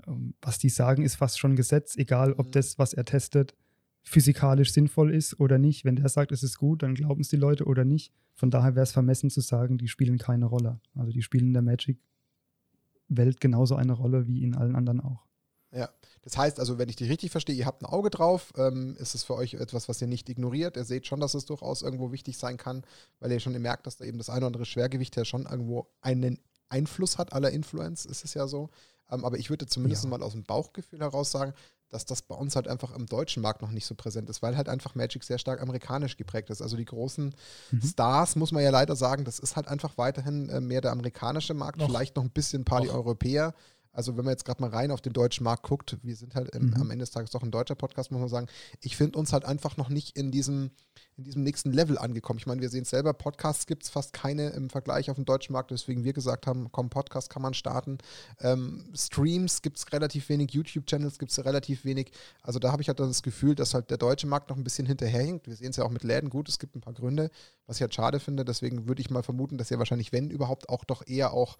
[0.06, 2.52] ähm, was die sagen, ist fast schon Gesetz, egal ob mhm.
[2.52, 3.54] das, was er testet,
[4.02, 5.84] physikalisch sinnvoll ist oder nicht.
[5.84, 8.12] Wenn der sagt, es ist gut, dann glauben es die Leute oder nicht.
[8.34, 10.80] Von daher wäre es vermessen zu sagen, die spielen keine Rolle.
[10.94, 15.27] Also die spielen in der Magic-Welt genauso eine Rolle wie in allen anderen auch.
[15.70, 15.90] Ja,
[16.22, 19.14] das heißt also, wenn ich dich richtig verstehe, ihr habt ein Auge drauf, ähm, ist
[19.14, 20.76] es für euch etwas, was ihr nicht ignoriert.
[20.76, 22.84] Ihr seht schon, dass es durchaus irgendwo wichtig sein kann,
[23.20, 25.88] weil ihr schon merkt, dass da eben das eine oder andere Schwergewicht ja schon irgendwo
[26.00, 26.38] einen
[26.70, 28.70] Einfluss hat, aller Influence, ist es ja so.
[29.10, 30.10] Ähm, aber ich würde zumindest ja.
[30.10, 31.52] mal aus dem Bauchgefühl heraus sagen,
[31.90, 34.56] dass das bei uns halt einfach im deutschen Markt noch nicht so präsent ist, weil
[34.56, 36.60] halt einfach Magic sehr stark amerikanisch geprägt ist.
[36.60, 37.34] Also die großen
[37.70, 37.82] mhm.
[37.82, 41.54] Stars, muss man ja leider sagen, das ist halt einfach weiterhin äh, mehr der amerikanische
[41.54, 41.86] Markt, noch.
[41.86, 43.54] vielleicht noch ein bisschen ein paar die Europäer.
[43.92, 46.54] Also wenn man jetzt gerade mal rein auf den deutschen Markt guckt, wir sind halt
[46.54, 46.74] im, mhm.
[46.74, 48.46] am Ende des Tages doch ein deutscher Podcast, muss man sagen.
[48.80, 50.70] Ich finde uns halt einfach noch nicht in diesem,
[51.16, 52.38] in diesem nächsten Level angekommen.
[52.38, 55.24] Ich meine, wir sehen es selber, Podcasts gibt es fast keine im Vergleich auf dem
[55.24, 57.98] deutschen Markt, weswegen wir gesagt haben, komm, Podcast kann man starten.
[58.40, 62.12] Ähm, Streams gibt es relativ wenig, YouTube-Channels gibt es relativ wenig.
[62.42, 64.86] Also da habe ich halt das Gefühl, dass halt der deutsche Markt noch ein bisschen
[64.86, 65.46] hinterherhinkt.
[65.46, 67.30] Wir sehen es ja auch mit Läden gut, es gibt ein paar Gründe,
[67.66, 68.44] was ich halt schade finde.
[68.44, 71.56] Deswegen würde ich mal vermuten, dass ihr wahrscheinlich, wenn überhaupt, auch doch eher auch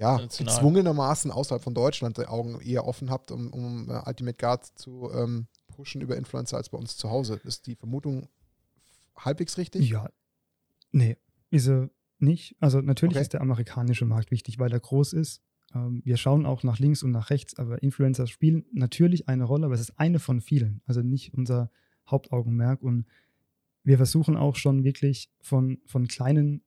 [0.00, 4.64] ja, gezwungenermaßen außerhalb von Deutschland die Augen eher offen habt, um, um uh, Ultimate Guard
[4.64, 7.38] zu ähm, pushen über Influencer als bei uns zu Hause.
[7.44, 8.28] Ist die Vermutung
[9.14, 9.90] halbwegs richtig?
[9.90, 10.08] Ja.
[10.90, 11.18] Nee,
[11.50, 12.56] ist er nicht.
[12.60, 13.22] Also natürlich okay.
[13.22, 15.42] ist der amerikanische Markt wichtig, weil er groß ist.
[15.74, 19.66] Ähm, wir schauen auch nach links und nach rechts, aber Influencer spielen natürlich eine Rolle,
[19.66, 20.80] aber es ist eine von vielen.
[20.86, 21.70] Also nicht unser
[22.08, 22.82] Hauptaugenmerk.
[22.82, 23.04] Und
[23.84, 26.62] wir versuchen auch schon wirklich von, von kleinen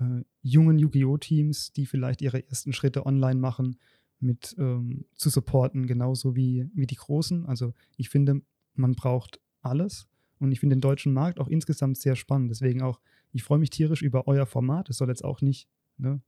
[0.00, 1.16] äh, jungen Yu-Gi-Oh!
[1.18, 3.76] Teams, die vielleicht ihre ersten Schritte online machen,
[4.20, 7.46] mit ähm, zu supporten, genauso wie, wie die großen.
[7.46, 8.42] Also ich finde,
[8.74, 12.50] man braucht alles und ich finde den deutschen Markt auch insgesamt sehr spannend.
[12.50, 13.00] Deswegen auch,
[13.32, 14.88] ich freue mich tierisch über euer Format.
[14.88, 15.68] Es soll jetzt auch nicht
[15.98, 16.20] ne,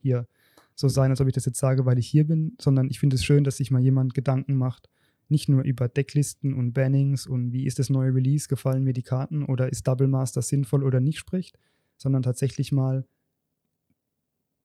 [0.00, 0.26] hier
[0.74, 3.16] so sein, als ob ich das jetzt sage, weil ich hier bin, sondern ich finde
[3.16, 4.88] es schön, dass sich mal jemand Gedanken macht,
[5.28, 9.02] nicht nur über Decklisten und Bannings und wie ist das neue Release, gefallen mir die
[9.02, 11.58] Karten oder ist Double Master sinnvoll oder nicht spricht,
[12.00, 13.04] sondern tatsächlich mal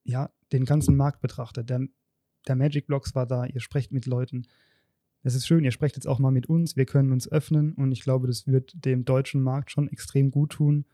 [0.04, 1.70] ja, den ganzen Markt betrachtet.
[1.70, 1.82] Der,
[2.48, 4.48] der Magic Blocks war da, ihr sprecht mit Leuten.
[5.24, 7.92] Es ist schön, ihr sprecht jetzt auch mal mit uns, wir können uns öffnen und
[7.92, 10.86] ich glaube, das wird dem deutschen Markt schon extrem gut tun,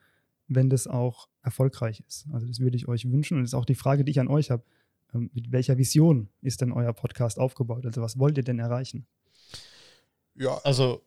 [0.48, 2.28] wenn das auch erfolgreich ist.
[2.32, 4.30] Also das würde ich euch wünschen und das ist auch die Frage, die ich an
[4.30, 4.64] euch habe.
[5.14, 7.86] Ähm, mit welcher Vision ist denn euer Podcast aufgebaut?
[7.86, 9.06] Also was wollt ihr denn erreichen?
[10.36, 11.04] Ja, also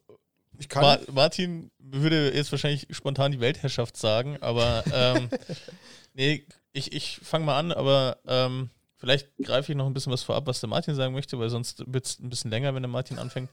[0.58, 5.28] ich kann Ma Martin würde jetzt wahrscheinlich spontan die Weltherrschaft sagen, aber ähm,
[6.14, 10.22] nee, ich, ich fange mal an, aber ähm, vielleicht greife ich noch ein bisschen was
[10.22, 12.90] vorab, was der Martin sagen möchte, weil sonst wird es ein bisschen länger, wenn der
[12.90, 13.50] Martin anfängt.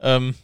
[0.00, 0.34] Ähm,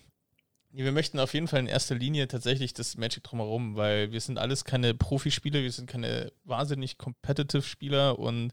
[0.71, 4.39] wir möchten auf jeden Fall in erster Linie tatsächlich das Magic drumherum, weil wir sind
[4.39, 8.53] alles keine Profispieler, wir sind keine wahnsinnig competitive Spieler und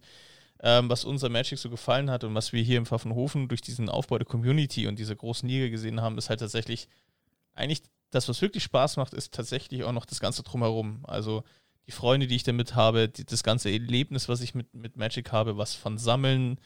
[0.61, 3.89] ähm, was unser Magic so gefallen hat und was wir hier im Pfaffenhofen durch diesen
[3.89, 6.87] Aufbau der Community und dieser großen Liga gesehen haben, ist halt tatsächlich
[7.55, 7.81] eigentlich
[8.11, 11.03] das, was wirklich Spaß macht, ist tatsächlich auch noch das Ganze drumherum.
[11.05, 11.43] Also
[11.87, 15.31] die Freunde, die ich damit habe, die, das ganze Erlebnis, was ich mit, mit Magic
[15.31, 16.59] habe, was von Sammeln,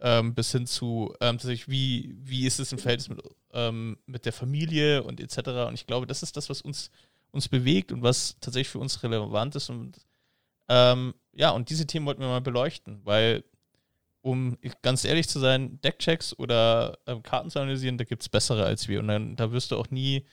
[0.00, 3.20] ähm, bis hin zu ähm, tatsächlich, wie, wie ist es im Verhältnis mit,
[3.52, 5.68] ähm, mit der Familie und etc.
[5.68, 6.90] Und ich glaube, das ist das, was uns,
[7.30, 9.70] uns bewegt und was tatsächlich für uns relevant ist.
[9.70, 9.98] Und
[10.68, 13.44] ähm, ja, und diese Themen wollten wir mal beleuchten, weil,
[14.22, 18.64] um ganz ehrlich zu sein, Deckchecks oder ähm, Karten zu analysieren, da gibt es bessere
[18.64, 19.00] als wir.
[19.00, 20.24] Und dann, da wirst du auch nie,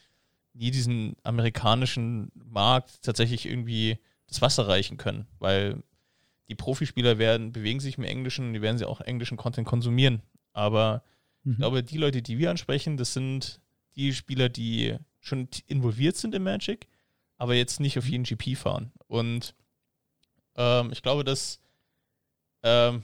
[0.54, 5.84] nie diesen amerikanischen Markt tatsächlich irgendwie das Wasser reichen können, weil
[6.50, 10.22] die Profispieler werden, bewegen sich im Englischen, die werden sie auch englischen Content konsumieren.
[10.54, 11.04] Aber
[11.44, 11.54] mhm.
[11.54, 13.60] ich glaube, die Leute, die wir ansprechen, das sind
[13.96, 16.88] die Spieler, die schon involviert sind im Magic,
[17.38, 18.92] aber jetzt nicht auf jeden GP fahren.
[19.08, 19.56] Und
[20.56, 21.60] ähm, ich glaube, dass
[22.62, 23.04] ähm,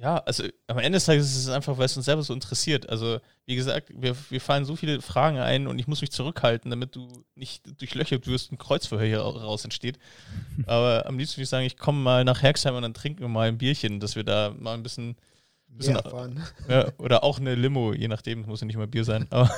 [0.00, 2.88] ja, also am Ende des Tages ist es einfach, weil es uns selber so interessiert.
[2.88, 6.70] Also, wie gesagt, wir, wir fallen so viele Fragen ein und ich muss mich zurückhalten,
[6.70, 9.98] damit du nicht durchlöchert wirst und Kreuzverhör hier raus entsteht.
[10.66, 13.28] Aber am liebsten würde ich sagen, ich komme mal nach Herxheim und dann trinken wir
[13.28, 15.16] mal ein Bierchen, dass wir da mal ein bisschen
[15.70, 15.96] Bisschen,
[16.68, 19.26] ja, oder auch eine Limo, je nachdem, muss ja nicht mal Bier sein.
[19.30, 19.48] Aber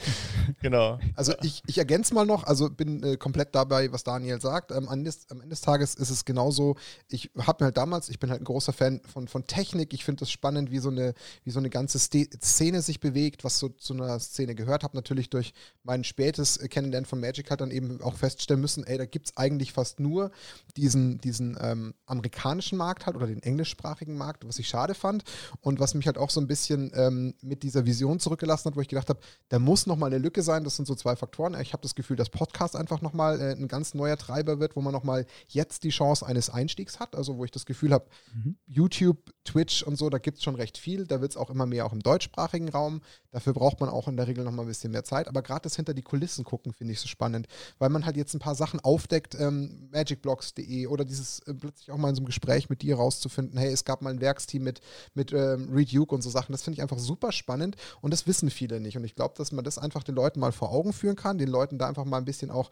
[0.62, 1.00] genau.
[1.16, 4.70] Also ich, ich ergänze mal noch, also bin äh, komplett dabei, was Daniel sagt.
[4.70, 6.76] Ähm, am, Ende, am, Ende, des Tages ist es genauso,
[7.08, 10.04] ich habe mir halt damals, ich bin halt ein großer Fan von, von Technik, ich
[10.04, 13.58] finde es spannend, wie so, eine, wie so eine ganze Ste Szene sich bewegt, was
[13.58, 14.84] so zu einer Szene gehört.
[14.84, 15.52] Habe natürlich durch
[15.82, 19.36] mein spätes Kennenlernen von Magic halt dann eben auch feststellen müssen, ey, da gibt es
[19.36, 20.30] eigentlich fast nur
[20.76, 25.24] diesen, diesen ähm, amerikanischen Markt halt oder den englischsprachigen Markt, was ich schade fand.
[25.60, 28.80] Und was mich halt auch so ein bisschen ähm, mit dieser Vision zurückgelassen hat, wo
[28.80, 30.64] ich gedacht habe, da muss nochmal eine Lücke sein.
[30.64, 31.58] Das sind so zwei Faktoren.
[31.60, 34.80] Ich habe das Gefühl, dass Podcast einfach nochmal äh, ein ganz neuer Treiber wird, wo
[34.80, 37.16] man nochmal jetzt die Chance eines Einstiegs hat.
[37.16, 38.56] Also wo ich das Gefühl habe, mhm.
[38.66, 41.06] YouTube, Twitch und so, da gibt es schon recht viel.
[41.06, 43.00] Da wird es auch immer mehr auch im deutschsprachigen Raum.
[43.30, 45.28] Dafür braucht man auch in der Regel nochmal ein bisschen mehr Zeit.
[45.28, 47.46] Aber gerade das hinter die Kulissen gucken, finde ich so spannend,
[47.78, 51.98] weil man halt jetzt ein paar Sachen aufdeckt, ähm, magicblocks.de oder dieses äh, plötzlich auch
[51.98, 54.80] mal in so einem Gespräch mit dir rauszufinden, hey, es gab mal ein Werksteam mit,
[55.14, 56.52] mit ähm, Reed Duke und so Sachen.
[56.52, 58.96] Das finde ich einfach super spannend und das wissen viele nicht.
[58.96, 61.48] Und ich glaube, dass man das einfach den Leuten mal vor Augen führen kann, den
[61.48, 62.70] Leuten da einfach mal ein bisschen auch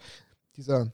[0.57, 0.93] dieser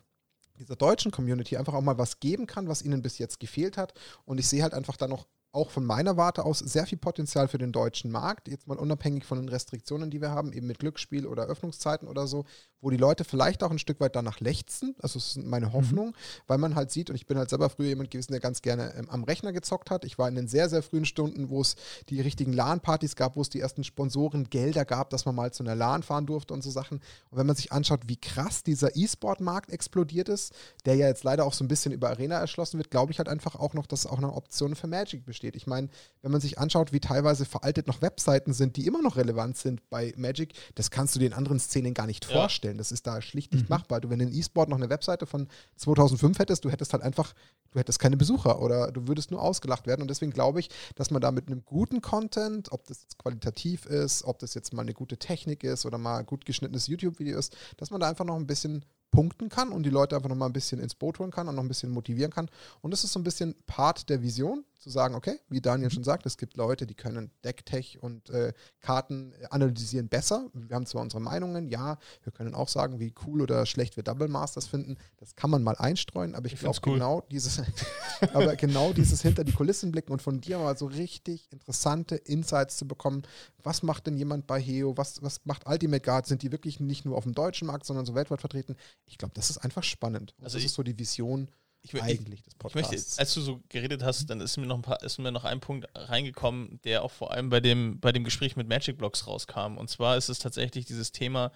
[0.60, 3.94] dieser deutschen Community einfach auch mal was geben kann, was ihnen bis jetzt gefehlt hat.
[4.26, 7.48] Und ich sehe halt einfach da noch auch von meiner Warte aus sehr viel Potenzial
[7.48, 10.78] für den deutschen Markt, jetzt mal unabhängig von den Restriktionen, die wir haben, eben mit
[10.78, 12.44] Glücksspiel oder Öffnungszeiten oder so,
[12.80, 14.94] wo die Leute vielleicht auch ein Stück weit danach lechzen.
[15.00, 15.70] Also das ist meine.
[15.72, 16.14] Hoffnung, mhm.
[16.46, 18.94] weil man halt sieht, und ich bin halt selber früher jemand gewesen, der ganz gerne
[18.94, 20.04] ähm, am Rechner gezockt hat.
[20.04, 21.76] Ich war in den sehr, sehr frühen Stunden, wo es
[22.08, 25.62] die richtigen LAN-Partys gab, wo es die ersten Sponsoren Gelder gab, dass man mal zu
[25.62, 26.98] einer LAN fahren durfte und so Sachen.
[27.30, 30.52] Und wenn man sich anschaut, wie krass dieser E-Sport-Markt explodiert ist,
[30.84, 33.28] der ja jetzt leider auch so ein bisschen über Arena erschlossen wird, glaube ich halt
[33.28, 35.39] einfach auch noch, dass auch eine Option für Magic besteht.
[35.42, 35.88] Ich meine,
[36.22, 39.88] wenn man sich anschaut, wie teilweise veraltet noch Webseiten sind, die immer noch relevant sind
[39.90, 42.32] bei Magic, das kannst du den anderen Szenen gar nicht ja.
[42.32, 42.78] vorstellen.
[42.78, 43.76] Das ist da schlicht nicht mhm.
[43.76, 44.00] machbar.
[44.00, 47.34] Du, wenn in E-Sport noch eine Webseite von 2005 hättest, du hättest halt einfach,
[47.72, 50.02] du hättest keine Besucher oder du würdest nur ausgelacht werden.
[50.02, 53.86] Und deswegen glaube ich, dass man da mit einem guten Content, ob das jetzt qualitativ
[53.86, 57.38] ist, ob das jetzt mal eine gute Technik ist oder mal ein gut geschnittenes YouTube-Video
[57.38, 60.36] ist, dass man da einfach noch ein bisschen punkten kann und die Leute einfach noch
[60.36, 62.48] mal ein bisschen ins Boot holen kann und noch ein bisschen motivieren kann.
[62.80, 65.92] Und das ist so ein bisschen Part der Vision, zu sagen, okay, wie Daniel mhm.
[65.92, 70.48] schon sagt, es gibt Leute, die können Decktech und äh, Karten analysieren besser.
[70.54, 74.02] Wir haben zwar unsere Meinungen, ja, wir können auch sagen, wie cool oder schlecht wir
[74.02, 74.96] Double Masters finden.
[75.18, 76.94] Das kann man mal einstreuen, aber ich, ich glaube cool.
[76.94, 77.60] genau dieses,
[78.32, 82.78] aber genau dieses hinter die Kulissen blicken und von dir mal so richtig interessante Insights
[82.78, 83.22] zu bekommen.
[83.62, 84.96] Was macht denn jemand bei Heo?
[84.96, 86.26] Was, was macht Ultimate Guard?
[86.26, 88.76] Sind die wirklich nicht nur auf dem deutschen Markt, sondern so weltweit vertreten?
[89.04, 90.34] Ich glaube, das ist einfach spannend.
[90.38, 91.50] Und also das ist so die Vision
[91.82, 92.92] ich, eigentlich des Podcasts.
[92.92, 95.44] Möchte, als du so geredet hast, dann ist mir noch ein paar, ist mir noch
[95.44, 99.26] ein Punkt reingekommen, der auch vor allem bei dem, bei dem Gespräch mit Magic Blocks
[99.26, 99.76] rauskam.
[99.76, 101.52] Und zwar ist es tatsächlich dieses Thema,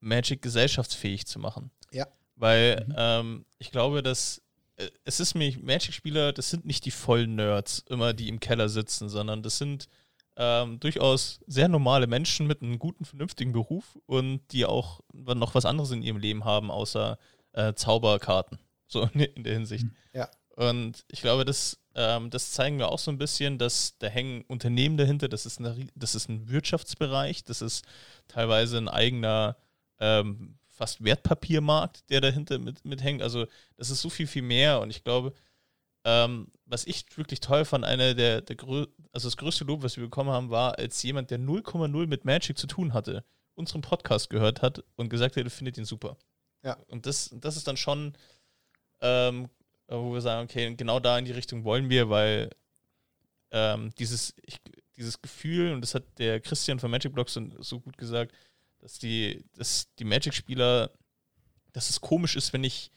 [0.00, 1.70] Magic gesellschaftsfähig zu machen.
[1.92, 2.06] Ja.
[2.36, 2.94] Weil mhm.
[2.96, 4.42] ähm, ich glaube, dass
[4.76, 8.68] äh, es ist mir, Magic-Spieler, das sind nicht die vollen Nerds, immer die im Keller
[8.68, 9.88] sitzen, sondern das sind
[10.36, 15.66] ähm, durchaus sehr normale Menschen mit einem guten, vernünftigen Beruf und die auch noch was
[15.66, 17.18] anderes in ihrem Leben haben, außer
[17.52, 18.58] äh, Zauberkarten.
[18.92, 19.84] So in der Hinsicht.
[19.84, 19.96] Hm.
[20.12, 20.28] Ja.
[20.54, 24.44] Und ich glaube, das, ähm, das zeigen wir auch so ein bisschen, dass da hängen
[24.48, 27.84] Unternehmen dahinter, das ist, eine, das ist ein Wirtschaftsbereich, das ist
[28.28, 29.56] teilweise ein eigener
[29.98, 33.22] ähm, fast Wertpapiermarkt, der dahinter mit, mithängt.
[33.22, 35.32] Also das ist so viel, viel mehr und ich glaube,
[36.04, 39.96] ähm, was ich wirklich toll fand, eine der, der Grö also das größte Lob, was
[39.96, 43.24] wir bekommen haben, war, als jemand, der 0,0 mit Magic zu tun hatte,
[43.54, 46.16] unseren Podcast gehört hat und gesagt hat, er findet ihn super.
[46.62, 46.78] Ja.
[46.88, 48.14] Und das, das ist dann schon
[49.02, 49.48] ähm,
[49.88, 52.50] wo wir sagen, okay, genau da in die Richtung wollen wir, weil
[53.50, 54.60] ähm, dieses, ich,
[54.96, 58.32] dieses Gefühl, und das hat der Christian von Magic Blocks so gut gesagt,
[58.78, 60.90] dass die, dass die Magic-Spieler,
[61.72, 62.90] dass es komisch ist, wenn ich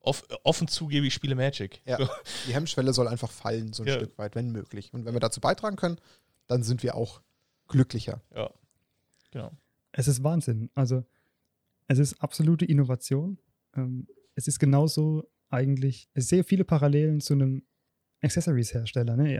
[0.00, 1.82] off, offen zugebe, ich spiele Magic.
[1.84, 2.08] Ja, so.
[2.46, 3.94] Die Hemmschwelle soll einfach fallen, so ein ja.
[3.94, 4.92] Stück weit, wenn möglich.
[4.92, 5.98] Und wenn wir dazu beitragen können,
[6.46, 7.20] dann sind wir auch
[7.68, 8.22] glücklicher.
[8.34, 8.50] Ja,
[9.30, 9.52] genau.
[9.92, 10.70] Es ist Wahnsinn.
[10.74, 11.04] Also,
[11.88, 13.38] es ist absolute Innovation.
[13.76, 17.62] Ähm, es ist genauso eigentlich, ich sehe viele Parallelen zu einem
[18.22, 19.16] Accessories-Hersteller.
[19.16, 19.34] Ne?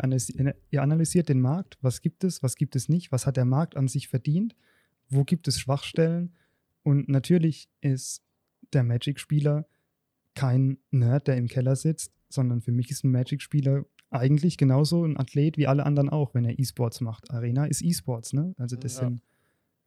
[0.71, 3.77] Ihr, analysiert den Markt, was gibt es, was gibt es nicht, was hat der Markt
[3.77, 4.55] an sich verdient,
[5.09, 6.35] wo gibt es Schwachstellen.
[6.83, 8.23] Und natürlich ist
[8.73, 9.67] der Magic-Spieler
[10.35, 15.17] kein Nerd, der im Keller sitzt, sondern für mich ist ein Magic-Spieler eigentlich genauso ein
[15.17, 17.31] Athlet wie alle anderen auch, wenn er E-Sports macht.
[17.31, 18.55] Arena ist E-Sports, ne?
[18.59, 19.05] Also das ja.
[19.05, 19.23] sind,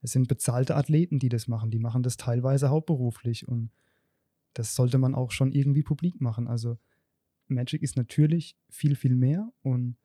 [0.01, 1.69] das sind bezahlte Athleten, die das machen.
[1.69, 3.71] Die machen das teilweise hauptberuflich und
[4.55, 6.47] das sollte man auch schon irgendwie publik machen.
[6.47, 6.77] Also
[7.47, 9.97] Magic ist natürlich viel, viel mehr und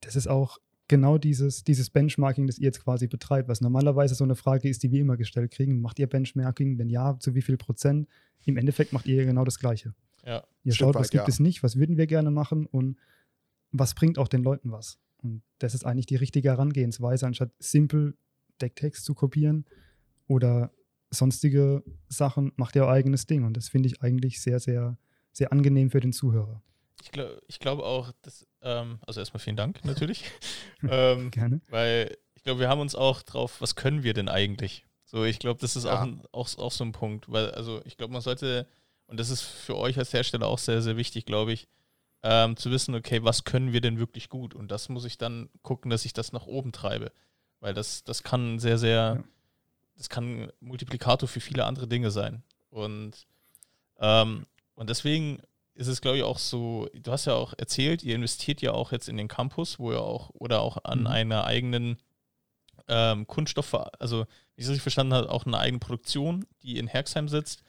[0.00, 0.58] das ist auch
[0.88, 4.82] genau dieses, dieses Benchmarking, das ihr jetzt quasi betreibt, was normalerweise so eine Frage ist,
[4.82, 5.80] die wir immer gestellt kriegen.
[5.80, 6.78] Macht ihr Benchmarking?
[6.78, 8.08] Wenn ja, zu wie viel Prozent?
[8.44, 9.94] Im Endeffekt macht ihr genau das Gleiche.
[10.24, 11.28] Ja, ihr schaut, was gibt ja.
[11.28, 12.98] es nicht, was würden wir gerne machen und
[13.70, 14.98] was bringt auch den Leuten was.
[15.18, 18.16] Und das ist eigentlich die richtige Herangehensweise, anstatt simpel
[18.60, 19.66] Decktext zu kopieren
[20.26, 20.72] oder
[21.10, 23.44] sonstige Sachen, macht ihr euer eigenes Ding.
[23.44, 24.96] Und das finde ich eigentlich sehr, sehr
[25.32, 26.62] sehr angenehm für den Zuhörer.
[27.02, 30.24] Ich, glaub, ich glaube auch, dass, ähm, also erstmal vielen Dank natürlich.
[30.82, 31.60] ähm, Gerne.
[31.68, 34.84] Weil ich glaube, wir haben uns auch drauf, was können wir denn eigentlich?
[35.04, 35.96] So, ich glaube, das ist ja.
[35.98, 38.66] auch, ein, auch, auch so ein Punkt, weil, also ich glaube, man sollte,
[39.06, 41.68] und das ist für euch als Hersteller auch sehr, sehr wichtig, glaube ich,
[42.22, 44.54] ähm, zu wissen, okay, was können wir denn wirklich gut?
[44.54, 47.12] Und das muss ich dann gucken, dass ich das nach oben treibe.
[47.60, 49.24] Weil das, das kann sehr, sehr, ja.
[50.00, 52.42] Das kann Multiplikator für viele andere Dinge sein.
[52.70, 53.26] Und
[53.98, 55.42] ähm, und deswegen
[55.74, 58.92] ist es, glaube ich, auch so, du hast ja auch erzählt, ihr investiert ja auch
[58.92, 61.06] jetzt in den Campus, wo ihr auch, oder auch an mhm.
[61.06, 61.98] einer eigenen
[62.88, 64.24] ähm, Kunststoff, also
[64.56, 67.62] wie ich es richtig verstanden habe, auch eine eigene Produktion, die in Herxheim sitzt,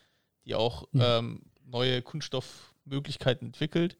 [0.45, 1.19] die auch ja.
[1.19, 3.97] ähm, neue Kunststoffmöglichkeiten entwickelt.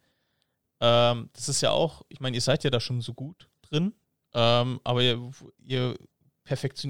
[0.80, 3.94] Ähm, das ist ja auch, ich meine, ihr seid ja da schon so gut drin,
[4.34, 5.98] ähm, aber ihr, ihr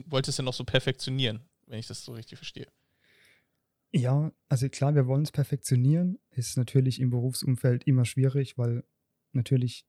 [0.08, 2.68] wollt es ja noch so perfektionieren, wenn ich das so richtig verstehe.
[3.94, 6.18] Ja, also klar, wir wollen es perfektionieren.
[6.32, 8.84] Ist natürlich im Berufsumfeld immer schwierig, weil
[9.34, 9.86] natürlich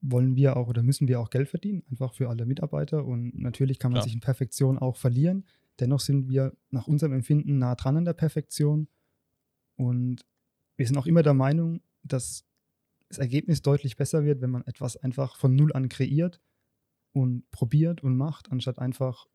[0.00, 3.04] wollen wir auch oder müssen wir auch Geld verdienen, einfach für alle Mitarbeiter.
[3.04, 4.04] Und natürlich kann man ja.
[4.04, 5.46] sich in Perfektion auch verlieren.
[5.80, 8.86] Dennoch sind wir nach unserem Empfinden nah dran an der Perfektion.
[9.76, 10.24] Und
[10.76, 12.44] wir sind auch immer der Meinung, dass
[13.08, 16.40] das Ergebnis deutlich besser wird, wenn man etwas einfach von Null an kreiert
[17.14, 19.26] und probiert und macht, anstatt einfach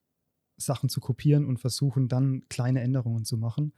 [0.57, 3.73] Sachen zu kopieren und versuchen dann kleine Änderungen zu machen.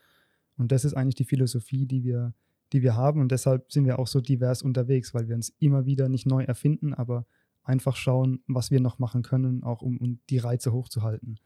[0.57, 2.33] Und das ist eigentlich die Philosophie, die wir,
[2.73, 3.21] die wir haben.
[3.21, 6.43] Und deshalb sind wir auch so divers unterwegs, weil wir uns immer wieder nicht neu
[6.43, 7.27] erfinden, aber
[7.63, 11.39] einfach schauen, was wir noch machen können, auch um, um die Reize hochzuhalten.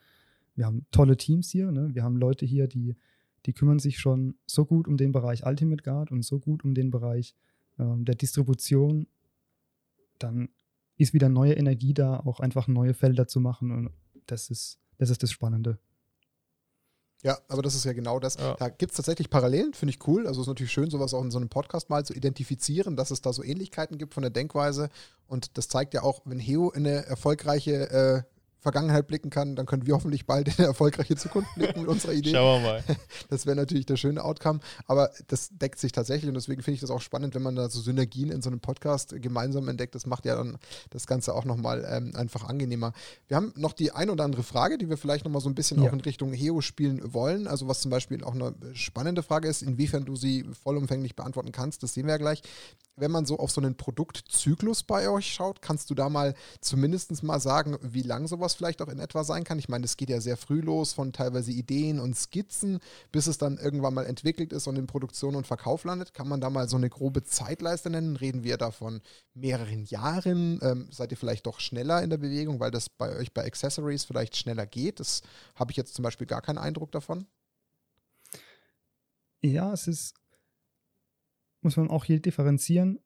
[0.56, 1.72] Wir haben tolle Teams hier.
[1.72, 1.93] Ne?
[1.93, 2.95] Wir haben Leute hier, die,
[3.45, 6.74] die kümmern sich schon so gut um den Bereich Ultimate Guard und so gut um
[6.74, 7.36] den Bereich
[7.78, 9.08] ähm, der Distribution.
[10.20, 10.47] Dann
[10.97, 13.71] ist wieder neue Energie da, auch einfach neue Felder zu machen.
[13.71, 13.89] Und
[14.27, 15.77] das ist, das ist das Spannende.
[17.23, 18.35] Ja, aber das ist ja genau das.
[18.35, 18.55] Ja.
[18.55, 20.27] Da gibt es tatsächlich Parallelen, finde ich cool.
[20.27, 23.09] Also es ist natürlich schön, sowas auch in so einem Podcast mal zu identifizieren, dass
[23.09, 24.89] es da so Ähnlichkeiten gibt von der Denkweise.
[25.25, 28.23] Und das zeigt ja auch, wenn Heo eine erfolgreiche äh,
[28.66, 32.13] Vergangenheit blicken kann, dann können wir hoffentlich bald in eine erfolgreiche Zukunft blicken mit unserer
[32.13, 32.32] Idee.
[32.32, 32.84] Schauen wir mal.
[33.30, 36.82] Das wäre natürlich der schöne Outcome, aber das deckt sich tatsächlich und deswegen finde ich
[36.82, 39.93] das auch spannend, wenn man da so Synergien in so einem Podcast gemeinsam entdeckt.
[39.93, 40.57] Das macht ja dann
[40.89, 42.93] das Ganze auch nochmal ähm, einfach angenehmer.
[43.28, 45.82] Wir haben noch die ein oder andere Frage, die wir vielleicht nochmal so ein bisschen
[45.82, 45.89] ja.
[45.89, 47.47] auch in Richtung Heo spielen wollen.
[47.47, 51.84] Also was zum Beispiel auch eine spannende Frage ist, inwiefern du sie vollumfänglich beantworten kannst,
[51.84, 52.41] das sehen wir ja gleich
[52.97, 57.24] wenn man so auf so einen Produktzyklus bei euch schaut, kannst du da mal zumindest
[57.24, 59.60] mal sagen, wie lang sowas vielleicht auch in etwa sein kann?
[59.60, 62.80] Ich meine, es geht ja sehr früh los von teilweise Ideen und Skizzen,
[63.12, 66.14] bis es dann irgendwann mal entwickelt ist und in Produktion und Verkauf landet.
[66.14, 68.16] Kann man da mal so eine grobe Zeitleiste nennen?
[68.16, 69.01] Reden wir da von
[69.34, 70.60] mehreren Jahren?
[70.62, 74.06] Ähm, seid ihr vielleicht doch schneller in der Bewegung, weil das bei euch bei Accessories
[74.06, 74.99] vielleicht schneller geht?
[74.99, 75.22] Das
[75.56, 77.28] habe ich jetzt zum Beispiel gar keinen Eindruck davon.
[79.41, 80.16] Ja, es ist
[81.66, 82.99] muss man auch hier differenzieren.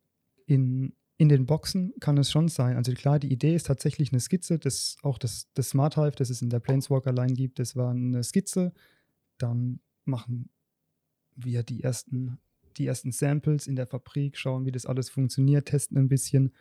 [0.46, 2.78] In, in den Boxen kann es schon sein.
[2.78, 6.30] Also klar, die Idee ist tatsächlich eine Skizze, das, auch das, das Smart Hive, das
[6.30, 8.72] es in der Planeswalker-Line gibt, das war eine Skizze.
[9.38, 10.50] Dann machen
[11.36, 12.40] wir die ersten,
[12.78, 16.54] die ersten Samples in der Fabrik, schauen, wie das alles funktioniert, testen ein bisschen.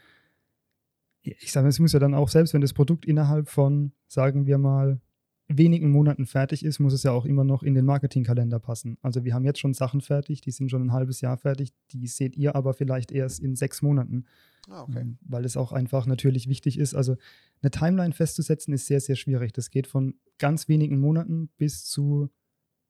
[1.22, 4.58] Ich sage, es muss ja dann auch, selbst wenn das Produkt innerhalb von, sagen wir
[4.58, 5.00] mal,
[5.48, 8.98] wenigen Monaten fertig ist, muss es ja auch immer noch in den Marketingkalender passen.
[9.02, 12.06] Also wir haben jetzt schon Sachen fertig, die sind schon ein halbes Jahr fertig, die
[12.06, 14.26] seht ihr aber vielleicht erst in sechs Monaten.
[14.68, 15.00] Ah, okay.
[15.00, 16.94] Ähm, weil es auch einfach natürlich wichtig ist.
[16.94, 17.16] Also
[17.62, 19.52] eine Timeline festzusetzen ist sehr, sehr schwierig.
[19.54, 22.28] Das geht von ganz wenigen Monaten bis zu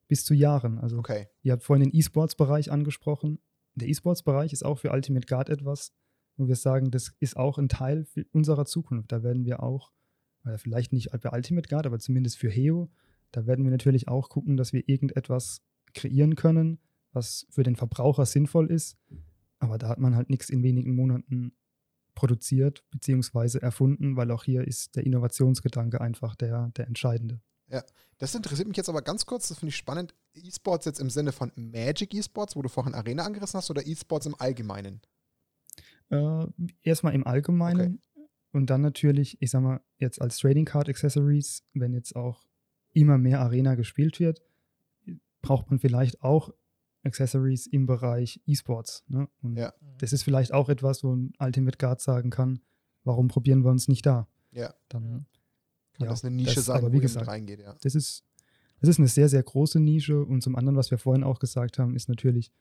[0.09, 0.79] bis zu Jahren.
[0.79, 1.27] Also Okay.
[1.43, 3.39] ihr habt vorhin den E-Sports-Bereich angesprochen.
[3.75, 5.93] Der E-Sports-Bereich ist auch für Ultimate Guard etwas,
[6.35, 9.11] wo wir sagen, das ist auch ein Teil unserer Zukunft.
[9.11, 9.91] Da werden wir auch,
[10.57, 12.89] vielleicht nicht bei Ultimate Guard, aber zumindest für Heo,
[13.31, 15.61] da werden wir natürlich auch gucken, dass wir irgendetwas
[15.93, 16.79] kreieren können,
[17.11, 18.97] was für den Verbraucher sinnvoll ist.
[19.59, 21.53] Aber da hat man halt nichts in wenigen Monaten
[22.15, 23.59] produziert bzw.
[23.59, 27.41] erfunden, weil auch hier ist der Innovationsgedanke einfach der, der entscheidende.
[28.17, 30.15] Das interessiert mich jetzt aber ganz kurz, das finde ich spannend.
[30.33, 34.25] E-Sports jetzt im Sinne von Magic E-Sports, wo du vorhin Arena angerissen hast, oder E-Sports
[34.25, 35.01] im Allgemeinen?
[36.09, 36.47] Äh,
[36.81, 38.01] erstmal im Allgemeinen
[38.51, 42.45] und dann natürlich, ich sag mal, jetzt als Trading Card Accessories, wenn jetzt auch
[42.93, 44.41] immer mehr Arena gespielt wird,
[45.41, 46.51] braucht man vielleicht auch
[47.03, 49.05] Accessories im Bereich E-Sports.
[49.07, 49.29] Ne?
[49.41, 49.73] Und Ja.
[49.99, 52.59] das ist vielleicht auch etwas, wo ein Ultimate Guard sagen kann,
[53.03, 54.27] warum probieren wir uns nicht da?
[54.51, 54.73] Ja.
[54.89, 55.25] Dann,
[55.93, 57.75] Kann Ja, das eine Nische das- sein, aber wo wie gesagt, reingeht, ja.
[57.81, 58.23] das ist,
[58.81, 60.23] das ist eine sehr, sehr große Nische.
[60.25, 62.51] Und zum anderen, was wir vorhin auch gesagt haben, ist natürlich,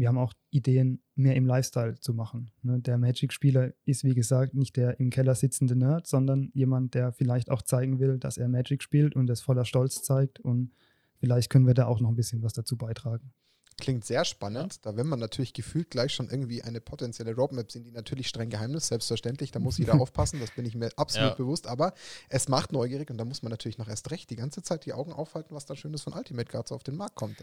[0.00, 2.50] wir haben auch Ideen, mehr im Lifestyle zu machen.
[2.62, 2.80] Ne?
[2.80, 7.50] Der Magic-Spieler ist, wie gesagt, nicht der im Keller sitzende Nerd, sondern jemand, der vielleicht
[7.50, 10.40] auch zeigen will, dass er Magic spielt und es voller Stolz zeigt.
[10.40, 10.72] Und
[11.18, 13.32] vielleicht können wir da auch noch ein bisschen was dazu beitragen.
[13.78, 14.84] Klingt sehr spannend.
[14.84, 18.50] Da will man natürlich gefühlt gleich schon irgendwie eine potenzielle Roadmap sehen, die natürlich streng
[18.50, 19.52] Geheimnis, selbstverständlich.
[19.52, 21.34] Da muss jeder aufpassen, das bin ich mir absolut Ja.
[21.36, 21.66] bewusst.
[21.66, 21.94] Aber
[22.28, 24.92] es macht neugierig und da muss man natürlich noch erst recht die ganze Zeit die
[24.92, 27.40] Augen aufhalten, was da Schönes von Ultimate Guards auf den Markt kommt.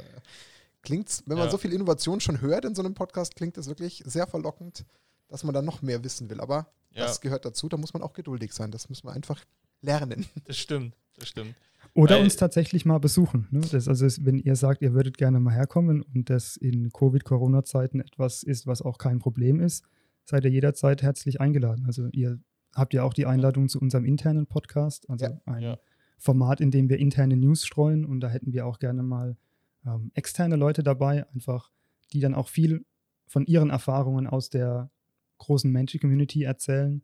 [0.83, 1.51] Klingt's, wenn man Ja.
[1.51, 4.85] so viel Innovation schon hört in so einem Podcast, klingt es wirklich sehr verlockend,
[5.27, 6.39] dass man da noch mehr wissen will.
[6.39, 8.71] Aber Ja, das gehört dazu, da muss man auch geduldig sein.
[8.71, 9.43] Das muss man einfach
[9.81, 10.25] lernen.
[10.45, 11.55] das stimmt, das stimmt.
[11.93, 13.47] Oder Weil- uns tatsächlich mal besuchen.
[13.51, 13.61] Ne?
[13.71, 17.99] Das, also es- wenn ihr sagt, ihr würdet gerne mal herkommen und das in Covid-Corona-Zeiten
[18.01, 19.83] etwas ist, was auch kein Problem ist,
[20.25, 21.85] seid ihr jederzeit herzlich eingeladen.
[21.85, 22.39] Also ihr
[22.73, 25.41] habt ja auch die Einladung zu unserem internen Podcast, also Ja.
[25.45, 25.77] ein Ja.
[26.17, 29.37] Format, in dem wir interne News streuen und da hätten wir auch gerne mal
[29.85, 31.71] ähm, externe Leute dabei, einfach
[32.13, 32.85] die dann auch viel
[33.27, 34.89] von ihren Erfahrungen aus der
[35.37, 37.01] großen Magic-Community erzählen.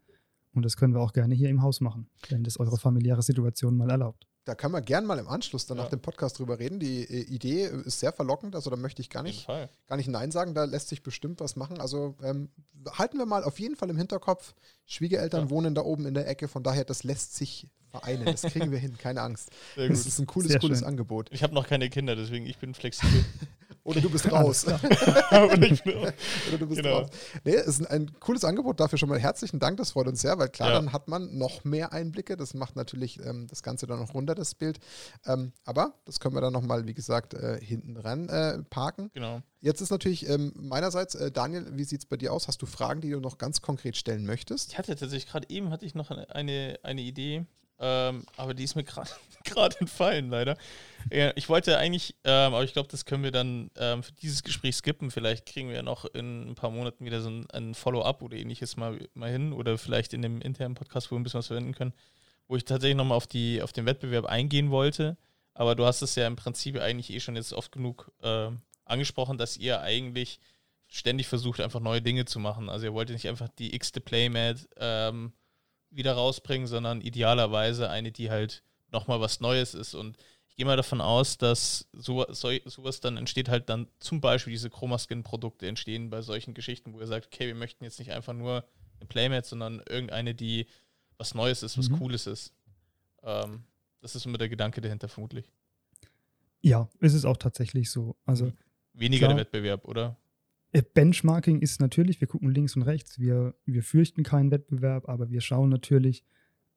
[0.54, 3.76] Und das können wir auch gerne hier im Haus machen, wenn das eure familiäre Situation
[3.76, 4.28] mal erlaubt.
[4.46, 5.84] Da können wir gern mal im Anschluss dann Ja.
[5.84, 6.80] nach dem Podcast drüber reden.
[6.80, 10.32] Die äh, Idee ist sehr verlockend, also da möchte ich gar nicht gar nicht Nein
[10.32, 11.80] sagen, da lässt sich bestimmt was machen.
[11.80, 12.50] Also ähm,
[12.92, 14.54] halten wir mal auf jeden Fall im Hinterkopf.
[14.86, 15.50] Schwiegereltern Ja.
[15.50, 18.26] wohnen da oben in der Ecke, von daher, das lässt sich vereinen.
[18.26, 19.50] Das kriegen wir hin, keine Angst.
[19.76, 20.88] Sehr Das ist ein cooles, Sehr cooles schön.
[20.88, 21.30] Angebot.
[21.32, 23.24] Ich habe noch keine Kinder, deswegen ich bin flexibel.
[23.86, 24.66] Oder du bist raus.
[24.66, 24.78] Oder
[26.58, 27.00] du bist Genau.
[27.00, 27.10] raus.
[27.44, 28.80] Nee, es ist ein, ein cooles Angebot.
[28.80, 29.78] Dafür schon mal herzlichen Dank.
[29.78, 30.76] Das freut uns sehr, weil klar, Ja.
[30.76, 32.38] dann hat man noch mehr Einblicke.
[32.38, 34.80] Das macht natürlich ähm, das Ganze dann noch runter, das Bild.
[35.26, 39.10] Ähm, aber das können wir dann nochmal, wie gesagt, äh, hinten ran äh, parken.
[39.14, 39.42] genau.
[39.62, 42.50] Jetzt ist natürlich ähm, meinerseits, äh, Daniel, wie sieht es bei dir aus?
[42.50, 44.72] Hast du Fragen, die du noch ganz konkret stellen möchtest?
[44.74, 47.46] Ich hatte tatsächlich gerade eben hatte ich noch eine, eine, eine Idee,
[47.80, 49.10] ähm, aber die ist mir gerade
[49.80, 50.58] entfallen, leider.
[51.36, 54.76] Ich wollte eigentlich, ähm, aber ich glaube, das können wir dann ähm, für dieses Gespräch
[54.76, 55.12] skippen.
[55.12, 58.38] Vielleicht kriegen wir ja noch in ein paar Monaten wieder so ein, ein Follow-up oder
[58.38, 61.48] ähnliches mal, mal hin oder vielleicht in dem internen Podcast, wo wir ein bisschen was
[61.48, 61.94] verwenden können,
[62.48, 65.18] wo ich tatsächlich nochmal auf, die, auf den Wettbewerb eingehen wollte.
[65.54, 69.38] Aber du hast es ja im Prinzip eigentlich eh schon jetzt oft genug ähm, angesprochen,
[69.38, 70.40] dass ihr eigentlich
[70.88, 72.70] ständig versucht, einfach neue Dinge zu machen.
[72.70, 75.34] Also ihr wollt nicht einfach die x-te Playmat ähm,
[75.96, 79.94] wieder rausbringen, sondern idealerweise eine, die halt nochmal was Neues ist.
[79.94, 80.18] Und
[80.50, 84.52] ich gehe mal davon aus, dass so, so, sowas dann entsteht halt dann zum Beispiel
[84.52, 88.34] diese Chroma-Skin-Produkte entstehen bei solchen Geschichten, wo ihr sagt, okay, wir möchten jetzt nicht einfach
[88.34, 88.64] nur
[89.00, 90.68] eine Playmat, sondern irgendeine, die
[91.18, 91.98] was Neues ist, was Mhm.
[91.98, 92.54] Cooles ist.
[93.24, 93.64] Ähm,
[94.02, 95.46] das ist immer der Gedanke dahinter vermutlich.
[96.62, 98.16] Ja, ist es auch tatsächlich so.
[98.26, 98.52] Also
[98.94, 99.30] Weniger Klar.
[99.36, 100.16] der Wettbewerb, oder?
[100.74, 105.30] Äh, Benchmarking ist natürlich, wir gucken links und rechts, wir, wir fürchten keinen Wettbewerb, aber
[105.30, 106.26] wir schauen natürlich,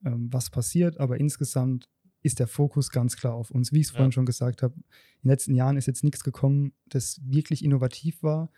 [0.05, 0.99] ähm, was passiert.
[0.99, 1.89] Aber insgesamt
[2.21, 3.73] ist der Fokus ganz klar auf uns.
[3.73, 3.97] Wie ich es Ja.
[3.97, 4.83] vorhin schon gesagt habe, in
[5.23, 8.51] den letzten Jahren ist jetzt nichts gekommen, das wirklich innovativ war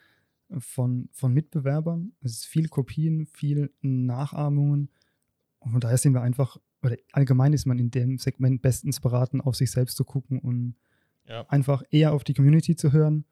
[0.50, 2.12] äh, von, von Mitbewerbern.
[2.22, 4.90] Es ist viel Kopien, viel Nachahmungen.
[5.60, 9.40] Und von daher sind wir einfach, oder allgemein ist man in dem Segment bestens beraten,
[9.42, 10.76] auf sich selbst zu gucken und
[11.26, 11.46] Ja.
[11.48, 13.24] einfach eher auf die Community zu hören,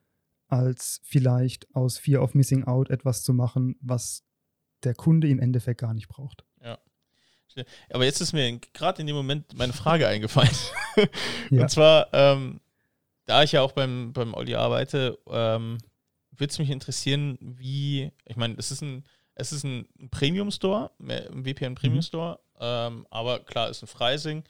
[0.48, 4.24] als vielleicht aus Fear of Missing Out etwas zu machen, was
[4.84, 6.44] der Kunde im Endeffekt gar nicht braucht.
[7.92, 10.50] Aber jetzt ist mir gerade in dem Moment meine Frage eingefallen.
[11.52, 11.62] Ja.
[11.62, 12.60] Und zwar, ähm,
[13.26, 15.78] da ich ja auch beim, beim Olli arbeite, ähm,
[16.32, 20.90] würde es mich interessieren, wie, ich meine, es ist ein, es ist ein Premium Store,
[21.00, 22.02] ein VPN Premium Mhm.
[22.02, 24.44] Store, ähm, aber klar, ist ein Freising.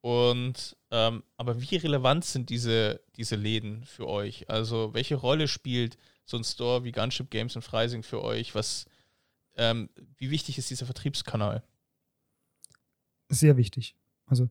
[0.00, 4.48] Und ähm, aber wie relevant sind diese, diese Läden für euch?
[4.48, 8.54] Also welche Rolle spielt so ein Store wie Gunship Games und Freising für euch?
[8.54, 8.86] Was,
[9.56, 11.62] ähm, wie wichtig ist dieser Vertriebskanal?
[13.28, 13.96] Sehr wichtig.
[14.26, 14.48] Also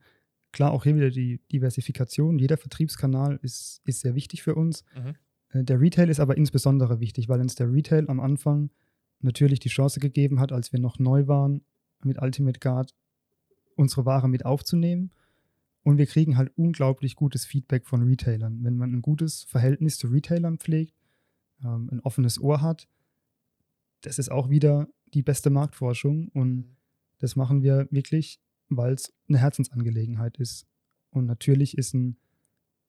[0.51, 2.37] klar, auch hier wieder die Diversifikation.
[2.37, 4.83] Jeder Vertriebskanal ist, ist sehr wichtig für uns.
[4.95, 5.15] Mhm.
[5.49, 8.69] Äh, der Retail ist aber insbesondere wichtig, weil uns der Retail am Anfang
[9.19, 11.61] natürlich die Chance gegeben hat, als wir noch neu waren,
[12.03, 12.93] mit Ultimate Guard
[13.75, 15.11] unsere Ware mit aufzunehmen.
[15.87, 18.61] Und wir kriegen halt unglaublich gutes Feedback von Retailern.
[18.61, 20.93] Wenn man ein gutes Verhältnis zu Retailern pflegt,
[21.63, 22.89] ähm, ein offenes Ohr hat,
[24.01, 26.27] das ist auch wieder die beste Marktforschung.
[26.33, 26.75] Und
[27.19, 30.67] das machen wir wirklich, weil es eine Herzensangelegenheit ist.
[31.09, 32.17] Und natürlich ist ein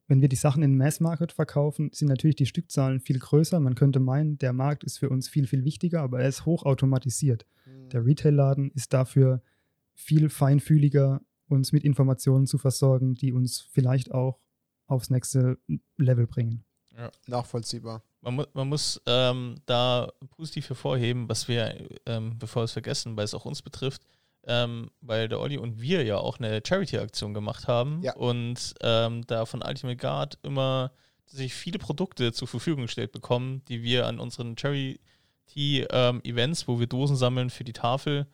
[0.08, 3.60] wenn wir die Sachen in Mass Market verkaufen, sind natürlich die Stückzahlen viel größer.
[3.60, 7.46] Man könnte meinen, der Markt ist für uns viel, viel wichtiger, aber er ist hochautomatisiert.
[7.66, 7.88] Mhm.
[7.90, 9.42] Der Retail-Laden ist dafür
[9.94, 14.40] viel feinfühliger, uns mit Informationen zu versorgen, die uns vielleicht auch
[14.86, 15.58] aufs nächste
[15.96, 16.64] Level bringen.
[16.96, 17.10] Ja.
[17.26, 18.02] Nachvollziehbar.
[18.20, 23.16] Man, mu man muss ähm, da positiv hervorheben, was wir, ähm, bevor wir es vergessen,
[23.16, 24.02] weil es auch uns betrifft,
[24.44, 28.16] ähm, weil der Olli und wir ja auch eine Charity-Aktion gemacht haben ja.
[28.16, 30.90] und ähm, da von Ultimate Guard immer
[31.26, 36.86] sich viele Produkte zur Verfügung gestellt bekommen, die wir an unseren Charity-Events, ähm, wo wir
[36.86, 38.26] Dosen sammeln für die Tafel,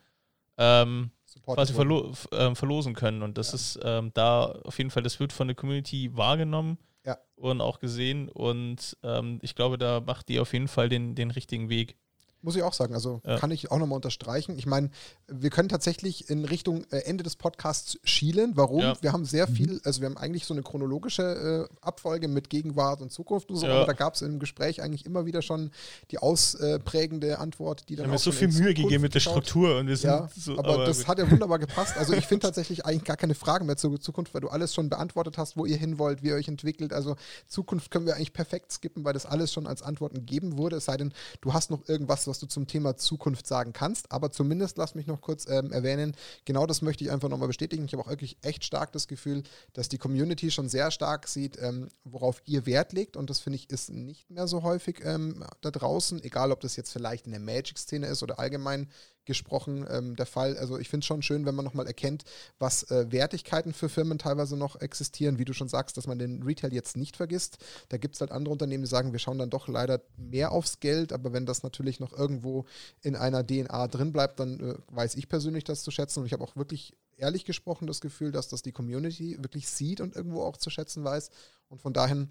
[0.57, 1.11] ähm,
[1.43, 3.21] quasi verlo äh, verlosen können.
[3.21, 3.55] Und das ja.
[3.55, 7.17] ist ähm, da auf jeden Fall, das wird von der Community wahrgenommen ja.
[7.35, 8.29] und auch gesehen.
[8.29, 11.97] Und ähm, ich glaube, da macht die auf jeden Fall den, den richtigen Weg.
[12.41, 12.93] Muss ich auch sagen.
[12.93, 13.39] Also ja.
[13.39, 14.57] kann ich auch nochmal unterstreichen.
[14.57, 14.89] Ich meine,
[15.27, 18.51] wir können tatsächlich in Richtung äh, Ende des Podcasts schielen.
[18.55, 18.81] Warum?
[18.81, 18.95] Ja.
[19.01, 19.55] Wir haben sehr mhm.
[19.55, 23.57] viel, also wir haben eigentlich so eine chronologische äh, Abfolge mit Gegenwart und Zukunft und
[23.57, 23.75] so, ja.
[23.75, 25.71] aber da gab es im Gespräch eigentlich immer wieder schon
[26.11, 28.05] die ausprägende Antwort, die dann.
[28.05, 30.57] Wir haben mir so viel Mühe gegeben mit der Struktur und wir sind ja, so,
[30.57, 31.07] aber, aber, das gut.
[31.07, 31.97] hat ja wunderbar gepasst.
[31.97, 34.89] Also ich finde tatsächlich eigentlich gar keine Fragen mehr zur Zukunft, weil du alles schon
[34.89, 36.93] beantwortet hast, wo ihr hin wollt, wie ihr euch entwickelt.
[36.93, 37.15] Also
[37.47, 40.77] Zukunft können wir eigentlich perfekt skippen, weil das alles schon als Antworten gegeben wurde.
[40.77, 44.11] Es sei denn, du hast noch irgendwas, was du zum Thema Zukunft sagen kannst.
[44.11, 46.15] Aber zumindest lass mich noch kurz ähm, erwähnen,
[46.45, 47.85] genau das möchte ich einfach nochmal bestätigen.
[47.85, 51.57] Ich habe auch wirklich echt stark das Gefühl, dass die Community schon sehr stark sieht,
[51.61, 53.17] ähm, worauf ihr Wert legt.
[53.17, 56.75] Und das finde ich ist nicht mehr so häufig ähm, da draußen, egal ob das
[56.75, 58.89] jetzt vielleicht in der Magic-Szene ist oder allgemein
[59.25, 60.57] gesprochen ähm, der Fall.
[60.57, 62.23] Also ich finde es schon schön, wenn man nochmal erkennt,
[62.59, 65.37] was äh, Wertigkeiten für Firmen teilweise noch existieren.
[65.37, 67.57] Wie du schon sagst, dass man den Retail jetzt nicht vergisst.
[67.89, 70.79] Da gibt es halt andere Unternehmen, die sagen, wir schauen dann doch leider mehr aufs
[70.79, 72.65] Geld, aber wenn das natürlich noch irgendwo
[73.01, 76.19] in einer DNA drin bleibt, dann äh, weiß ich persönlich das zu schätzen.
[76.19, 80.01] Und ich habe auch wirklich ehrlich gesprochen das Gefühl, dass das die Community wirklich sieht
[80.01, 81.29] und irgendwo auch zu schätzen weiß.
[81.69, 82.27] Und von daher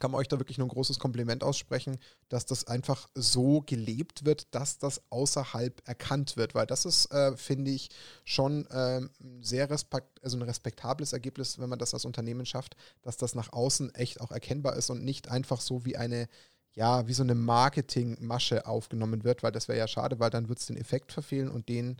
[0.00, 4.24] kann man euch da wirklich nur ein großes Kompliment aussprechen, dass das einfach so gelebt
[4.24, 7.90] wird, dass das außerhalb erkannt wird, weil das ist, äh, finde ich,
[8.24, 9.00] schon äh,
[9.40, 13.52] sehr respekt, also ein respektables Ergebnis, wenn man das als Unternehmen schafft, dass das nach
[13.52, 16.28] außen echt auch erkennbar ist und nicht einfach so wie eine
[16.74, 20.58] ja, wie so eine Marketingmasche aufgenommen wird, weil das wäre ja schade, weil dann wird
[20.58, 21.98] es den Effekt verfehlen und den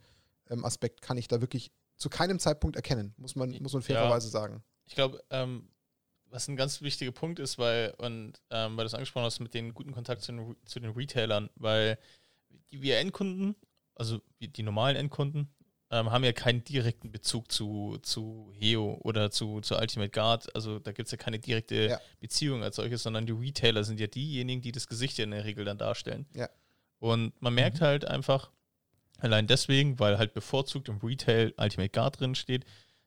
[0.49, 4.29] ähm, Aspekt kann ich da wirklich zu keinem Zeitpunkt erkennen, muss man, muss man fairerweise
[4.29, 4.63] ja, sagen.
[4.87, 5.69] Ich glaube, ähm,
[6.33, 9.55] was ein ganz wichtiger Punkt ist, weil, und ähm, weil du es angesprochen hast mit
[9.55, 11.99] den guten Kontakt zu den, zu den Retailern, weil
[12.73, 13.55] die, wir Endkunden,
[13.95, 15.53] also die normalen Endkunden,
[15.91, 20.55] ähm, haben ja keinen direkten Bezug zu, zu Heo oder zu, zu Ultimate Guard.
[20.57, 22.01] Also da gibt es ja keine direkte ja.
[22.19, 25.45] Beziehung als solches, sondern die Retailer sind ja diejenigen, die das Gesicht ja in der
[25.45, 26.27] Regel dann darstellen.
[26.35, 26.49] Ja.
[26.99, 27.85] Und man merkt mhm.
[27.85, 28.51] halt einfach,
[29.19, 32.65] allein deswegen, weil halt bevorzugt im Retail Ultimate Guard drin steht,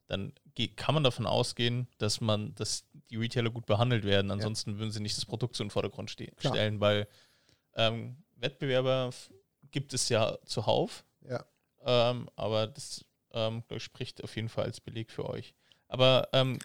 [0.08, 0.34] dann
[0.76, 4.32] kann man davon ausgehen, dass man, dass die Retailer gut behandelt werden.
[4.32, 4.78] Ansonsten ja.
[4.78, 6.53] würden sie nicht das Produkt so in den Vordergrund ste Klar.
[6.53, 7.08] stellen, weil
[7.76, 9.12] ähm, Wettbewerber
[9.72, 11.06] gibt es ja zuhauf.
[11.28, 11.43] Ja.
[11.84, 13.03] Ähm, aber das
[13.34, 15.53] ähm, spricht auf jeden Fall als Beleg für euch.
[15.88, 16.60] Aber ähm,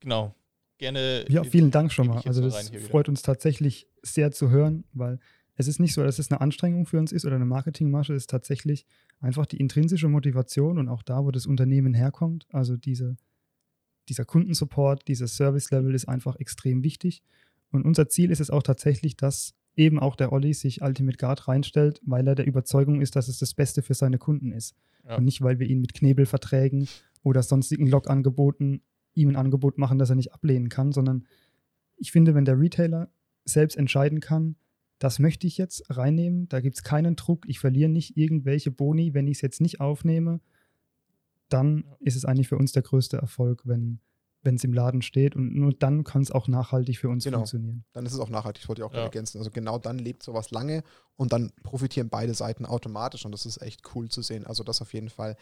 [0.00, 0.34] genau,
[0.78, 1.24] gerne.
[1.28, 2.22] Ja, vielen Dank schon mal.
[2.26, 5.18] Also das freut uns tatsächlich sehr zu hören, weil
[5.60, 8.24] es ist nicht so, dass es eine Anstrengung für uns ist oder eine Marketingmasche, es
[8.24, 8.86] ist tatsächlich
[9.20, 12.46] einfach die intrinsische Motivation und auch da, wo das Unternehmen herkommt.
[12.50, 13.16] Also diese,
[14.08, 17.22] dieser Kundensupport, dieses Service-Level ist einfach extrem wichtig.
[17.70, 21.46] Und unser Ziel ist es auch tatsächlich, dass eben auch der Olli sich Ultimate Guard
[21.46, 24.74] reinstellt, weil er der Überzeugung ist, dass es das Beste für seine Kunden ist.
[25.06, 25.16] Ja.
[25.16, 26.88] Und nicht, weil wir ihn mit Knebelverträgen
[27.22, 28.82] oder sonstigen Log-Angeboten
[29.14, 31.26] ihm ein Angebot machen, das er nicht ablehnen kann, sondern
[31.96, 33.10] ich finde, wenn der Retailer
[33.44, 34.56] selbst entscheiden kann,
[35.00, 39.14] das möchte ich jetzt reinnehmen, da gibt es keinen Druck, ich verliere nicht irgendwelche Boni,
[39.14, 40.40] wenn ich es jetzt nicht aufnehme,
[41.48, 44.00] dann ist es eigentlich für uns der größte Erfolg, wenn,
[44.42, 47.38] wenn es im Laden steht und nur dann kann es auch nachhaltig für uns genau.
[47.38, 47.84] funktionieren.
[47.92, 49.00] Dann ist es auch nachhaltig, wollte ich auch ja.
[49.00, 49.38] ergänzen.
[49.38, 50.82] Also genau dann lebt sowas lange
[51.16, 54.46] und dann profitieren beide Seiten automatisch und das ist echt cool zu sehen.
[54.46, 55.36] Also das auf jeden Fall.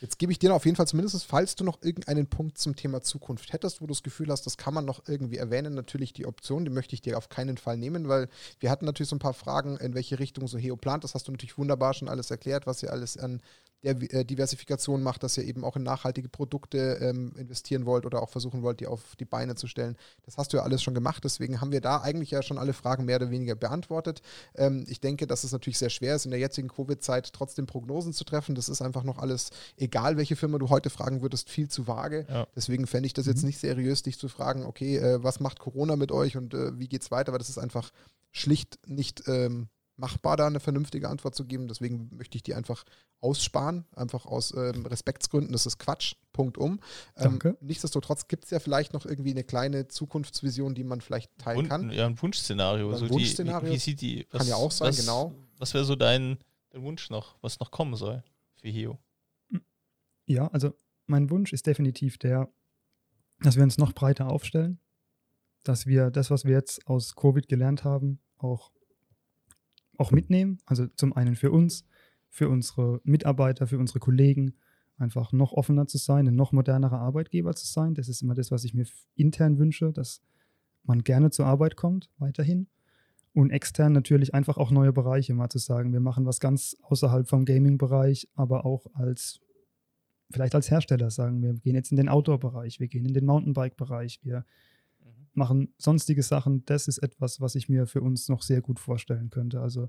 [0.00, 3.02] Jetzt gebe ich dir auf jeden Fall zumindest, falls du noch irgendeinen Punkt zum Thema
[3.02, 6.26] Zukunft hättest, wo du das Gefühl hast, das kann man noch irgendwie erwähnen, natürlich die
[6.26, 8.28] Option, die möchte ich dir auf keinen Fall nehmen, weil
[8.58, 11.04] wir hatten natürlich so ein paar Fragen, in welche Richtung so Heo plant.
[11.04, 13.40] Das hast du natürlich wunderbar schon alles erklärt, was ihr alles an
[13.82, 18.22] der äh, Diversifikation macht, dass ihr eben auch in nachhaltige Produkte ähm, investieren wollt oder
[18.22, 19.96] auch versuchen wollt, die auf die Beine zu stellen.
[20.24, 22.72] Das hast du ja alles schon gemacht, deswegen haben wir da eigentlich ja schon alle
[22.72, 24.22] Fragen mehr oder weniger beantwortet.
[24.54, 28.12] Ähm, ich denke, dass es natürlich sehr schwer ist, in der jetzigen Covid-Zeit trotzdem Prognosen
[28.12, 28.54] zu treffen.
[28.54, 32.26] Das ist einfach noch alles, egal welche Firma du heute fragen würdest, viel zu vage.
[32.28, 32.46] Ja.
[32.54, 33.48] Deswegen fände ich das jetzt mhm.
[33.48, 36.88] nicht seriös, dich zu fragen, okay, äh, was macht Corona mit euch und äh, wie
[36.90, 37.92] es weiter, weil das ist einfach
[38.32, 39.68] schlicht nicht ähm,
[40.00, 41.68] machbar, da eine vernünftige Antwort zu geben.
[41.68, 42.84] Deswegen möchte ich die einfach
[43.20, 45.52] aussparen, einfach aus ähm, Respektsgründen.
[45.52, 46.80] Das ist Quatsch, Punkt um.
[47.16, 51.68] Ähm, nichtsdestotrotz gibt es ja vielleicht noch irgendwie eine kleine Zukunftsvision, die man vielleicht teilen
[51.68, 51.90] kann.
[51.90, 52.90] Ja, ein Wunschszenario.
[52.90, 53.60] Ein Wunschszenario.
[53.60, 54.26] Die, wie, wie, sieht die?
[54.30, 55.34] Was, kann ja auch sein, was, genau.
[55.58, 56.38] Was wäre so dein,
[56.70, 58.24] dein Wunsch noch, was noch kommen soll
[58.56, 58.98] für Hio?
[60.26, 60.72] Ja, also
[61.06, 62.48] mein Wunsch ist definitiv der,
[63.40, 64.78] dass wir uns noch breiter aufstellen,
[65.64, 68.70] dass wir das, was wir jetzt aus Covid gelernt haben, auch
[70.00, 70.58] auch mitnehmen.
[70.66, 71.84] Also zum einen für uns,
[72.28, 74.54] für unsere Mitarbeiter, für unsere Kollegen,
[74.96, 77.94] einfach noch offener zu sein, ein noch modernerer Arbeitgeber zu sein.
[77.94, 80.22] Das ist immer das, was ich mir intern wünsche, dass
[80.84, 82.68] man gerne zur Arbeit kommt, weiterhin.
[83.32, 87.28] Und extern natürlich einfach auch neue Bereiche mal zu sagen, wir machen was ganz außerhalb
[87.28, 89.40] vom Gaming-Bereich, aber auch als,
[90.30, 94.20] vielleicht als Hersteller sagen, wir gehen jetzt in den Outdoor-Bereich, wir gehen in den Mountainbike-Bereich,
[94.24, 94.44] wir
[95.34, 96.64] machen sonstige Sachen.
[96.66, 99.60] Das ist etwas, was ich mir für uns noch sehr gut vorstellen könnte.
[99.60, 99.88] Also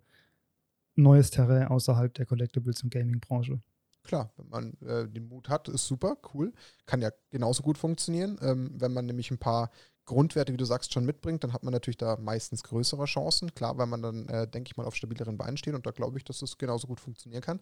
[0.95, 3.61] neues Terrain außerhalb der Collectibles- und Gaming-Branche.
[4.03, 6.53] Klar, wenn man äh, den Mut hat, ist super, cool.
[6.85, 8.37] Kann ja genauso gut funktionieren.
[8.41, 9.69] Ähm, wenn man nämlich ein paar
[10.05, 13.53] Grundwerte, wie du sagst, schon mitbringt, dann hat man natürlich da meistens größere Chancen.
[13.53, 16.17] Klar, weil man dann, äh, denke ich mal, auf stabileren Beinen steht und da glaube
[16.17, 17.61] ich, dass das genauso gut funktionieren kann.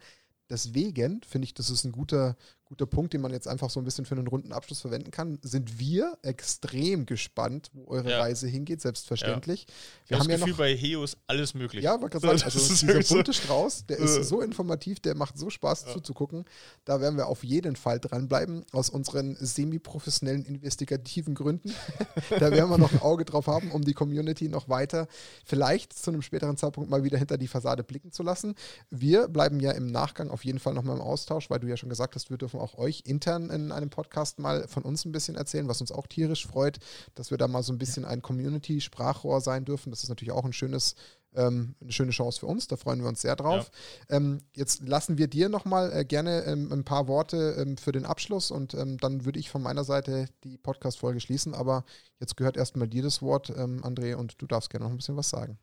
[0.50, 2.36] Deswegen finde ich, das ist ein guter,
[2.70, 5.40] guter Punkt, den man jetzt einfach so ein bisschen für einen runden Abschluss verwenden kann.
[5.44, 8.20] Sind wir extrem gespannt, wo eure ja.
[8.20, 9.68] Reise hingeht, selbstverständlich.
[9.68, 9.68] Ja.
[10.08, 11.84] Wir haben das ja Gefühl, noch, bei Heos alles möglich.
[11.84, 15.50] Ja, wollte gerade sagen, also dieser bunte Strauß, der ist so informativ, der macht so
[15.50, 15.94] Spaß ja.
[15.94, 16.46] zuzugucken.
[16.86, 21.74] Da werden wir auf jeden Fall dranbleiben, aus unseren semi-professionellen, investigativen Gründen.
[22.32, 25.08] da werden wir noch ein Auge drauf haben, um die Community noch weiter,
[25.46, 28.56] vielleicht zu einem späteren Zeitpunkt mal wieder hinter die Fassade blicken zu lassen.
[28.90, 31.76] Wir bleiben ja im Nachgang auf auf jeden Fall nochmal im Austausch, weil du ja
[31.76, 35.12] schon gesagt hast, wir dürfen auch euch intern in einem Podcast mal von uns ein
[35.12, 36.80] bisschen erzählen, was uns auch tierisch freut,
[37.16, 39.90] dass wir da mal so ein bisschen ein Community-Sprachrohr sein dürfen.
[39.92, 40.96] Das ist natürlich auch ein schönes
[41.36, 43.70] ähm, eine schöne Chance für uns, da freuen wir uns sehr drauf.
[44.10, 44.18] Ja.
[44.18, 48.06] Ähm, jetzt lassen wir dir nochmal äh, gerne ähm, ein paar Worte ähm, für den
[48.06, 51.84] Abschluss und ähm, dann würde ich von meiner Seite die Podcast-Folge schließen, aber
[52.20, 55.18] jetzt gehört erstmal dir das Wort, ähm, André, und du darfst gerne noch ein bisschen
[55.18, 55.58] was sagen.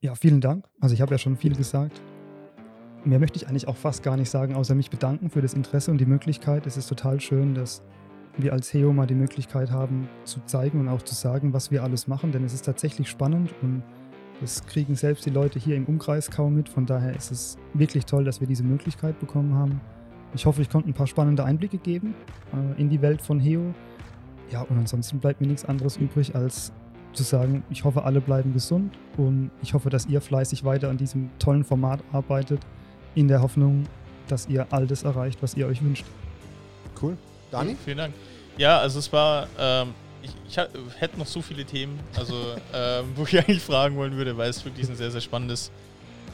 [0.00, 0.68] Ja, vielen Dank.
[0.80, 2.00] Also ich habe ja schon viel gesagt.
[3.04, 5.90] Mehr möchte ich eigentlich auch fast gar nicht sagen, außer mich bedanken für das Interesse
[5.90, 6.66] und die Möglichkeit.
[6.66, 7.82] Es ist total schön, dass
[8.36, 11.82] wir als HEO mal die Möglichkeit haben zu zeigen und auch zu sagen, was wir
[11.82, 13.82] alles machen, denn es ist tatsächlich spannend und
[14.40, 16.68] das kriegen selbst die Leute hier im Umkreis kaum mit.
[16.68, 19.80] Von daher ist es wirklich toll, dass wir diese Möglichkeit bekommen haben.
[20.34, 22.14] Ich hoffe, ich konnte ein paar spannende Einblicke geben
[22.52, 23.74] äh, in die Welt von HEO.
[24.50, 26.72] Ja, und ansonsten bleibt mir nichts anderes übrig, als
[27.12, 30.96] zu sagen, ich hoffe, alle bleiben gesund und ich hoffe, dass ihr fleißig weiter an
[30.96, 32.60] diesem tollen Format arbeitet
[33.14, 33.86] in der Hoffnung,
[34.28, 36.04] dass ihr all das erreicht, was ihr euch wünscht.
[37.00, 37.16] Cool.
[37.50, 37.76] Dani?
[37.84, 38.14] Vielen Dank.
[38.56, 42.34] Ja, also es war, ähm, ich, ich hätte noch so viele Themen, also
[42.74, 45.70] ähm, wo ich eigentlich fragen wollen würde, weil es wirklich ein sehr, sehr spannendes,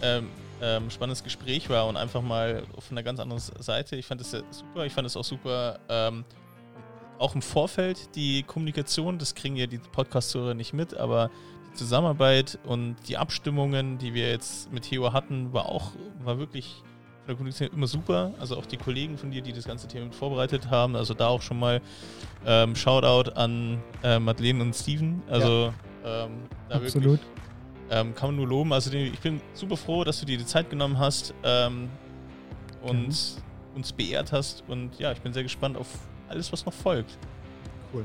[0.02, 0.28] ähm,
[0.60, 3.96] ähm, spannendes Gespräch war und einfach mal von einer ganz anderen Seite.
[3.96, 6.24] Ich fand es super, ich fand es auch super, ähm,
[7.18, 11.30] auch im Vorfeld die Kommunikation, das kriegen ja die Podcast-Hörer nicht mit, aber
[11.74, 15.92] Zusammenarbeit und die Abstimmungen, die wir jetzt mit Theo hatten, war auch,
[16.24, 16.82] war wirklich
[17.20, 18.32] von der Kommunikation immer super.
[18.40, 20.96] Also auch die Kollegen von dir, die das ganze Thema mit vorbereitet haben.
[20.96, 21.80] Also da auch schon mal
[22.46, 25.22] ähm, Shoutout an äh, Madeleine und Steven.
[25.28, 25.72] Also
[26.04, 26.24] ja.
[26.24, 26.32] ähm,
[26.68, 27.04] da Absolut.
[27.04, 27.20] wirklich
[27.90, 28.72] ähm, kann man nur loben.
[28.72, 31.88] Also ich bin super froh, dass du dir die Zeit genommen hast ähm,
[32.82, 33.76] und mhm.
[33.76, 34.64] uns beehrt hast.
[34.68, 35.86] Und ja, ich bin sehr gespannt auf
[36.28, 37.18] alles, was noch folgt.
[37.92, 38.04] Cool.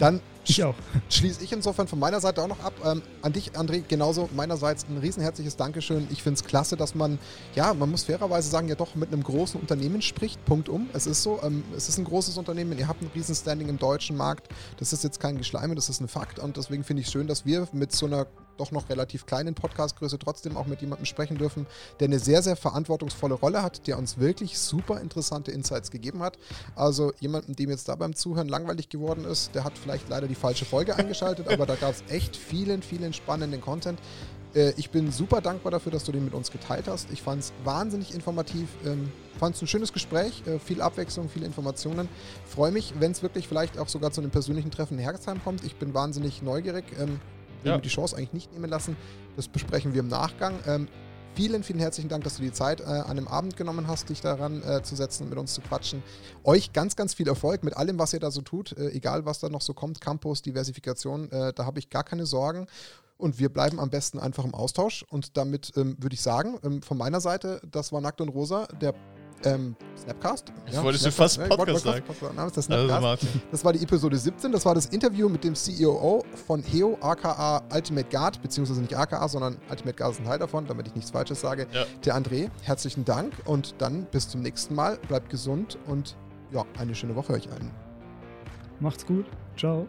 [0.00, 0.74] Dann ich auch.
[1.10, 2.72] Schließe ich insofern von meiner Seite auch noch ab.
[2.84, 6.08] Ähm, an dich, André, genauso meinerseits ein riesenherzliches Dankeschön.
[6.10, 7.18] Ich finde es klasse, dass man,
[7.54, 10.44] ja, man muss fairerweise sagen, ja doch mit einem großen Unternehmen spricht.
[10.46, 10.88] Punkt um.
[10.94, 12.76] Es ist so, ähm, es ist ein großes Unternehmen.
[12.78, 14.48] Ihr habt ein Riesenstanding im deutschen Markt.
[14.78, 16.38] Das ist jetzt kein Geschleime, das ist ein Fakt.
[16.38, 18.26] Und deswegen finde ich schön, dass wir mit so einer
[18.60, 21.66] doch noch relativ kleinen Podcastgröße trotzdem auch mit jemandem sprechen dürfen,
[21.98, 26.38] der eine sehr, sehr verantwortungsvolle Rolle hat, der uns wirklich super interessante Insights gegeben hat.
[26.76, 30.34] Also jemandem, dem jetzt da beim Zuhören langweilig geworden ist, der hat vielleicht leider die
[30.34, 33.98] falsche Folge eingeschaltet, aber da gab es echt vielen, vielen spannenden Content.
[34.54, 37.10] Äh, ich bin super dankbar dafür, dass du den mit uns geteilt hast.
[37.10, 41.46] Ich fand es wahnsinnig informativ, ähm, fand es ein schönes Gespräch, äh, viel Abwechslung, viele
[41.46, 42.08] Informationen.
[42.46, 45.64] Freue mich, wenn es wirklich vielleicht auch sogar zu einem persönlichen Treffen in Herxheim kommt.
[45.64, 46.84] Ich bin wahnsinnig neugierig.
[46.98, 47.20] Ähm,
[47.62, 47.76] will ja.
[47.76, 48.96] mir die Chance eigentlich nicht nehmen lassen.
[49.36, 50.54] Das besprechen wir im Nachgang.
[50.66, 50.88] Ähm,
[51.40, 54.20] Vielen, vielen herzlichen Dank, dass du die Zeit äh, an dem Abend genommen hast, dich
[54.20, 56.02] daran äh, zu setzen und mit uns zu quatschen.
[56.44, 59.38] Euch ganz, ganz viel Erfolg mit allem, was ihr da so tut, äh, egal was
[59.38, 62.66] da noch so kommt, Campus, Diversifikation, äh, da habe ich gar keine Sorgen.
[63.16, 65.02] Und wir bleiben am besten einfach im Austausch.
[65.08, 68.66] Und damit ähm, würde ich sagen, ähm, von meiner Seite, das war Nackt und Rosa,
[68.78, 68.92] der
[69.44, 70.52] ähm, Snapcast.
[70.66, 72.04] Ich ja, wolltest Snapcast, du fast Podcast sagen.
[72.06, 74.52] Podcast, das, also, das war die Episode 17.
[74.52, 79.26] Das war das Interview mit dem CEO von HEO, aka Ultimate Guard, beziehungsweise nicht aka,
[79.28, 81.66] sondern Ultimate Guard ist ein Teil davon, damit ich nichts Falsches sage.
[81.72, 81.84] Ja.
[82.04, 84.98] Der André, herzlichen Dank und dann bis zum nächsten Mal.
[85.08, 86.16] Bleibt gesund und
[86.52, 87.70] ja, eine schöne Woche euch allen.
[88.80, 89.26] Macht's gut.
[89.56, 89.86] Ciao.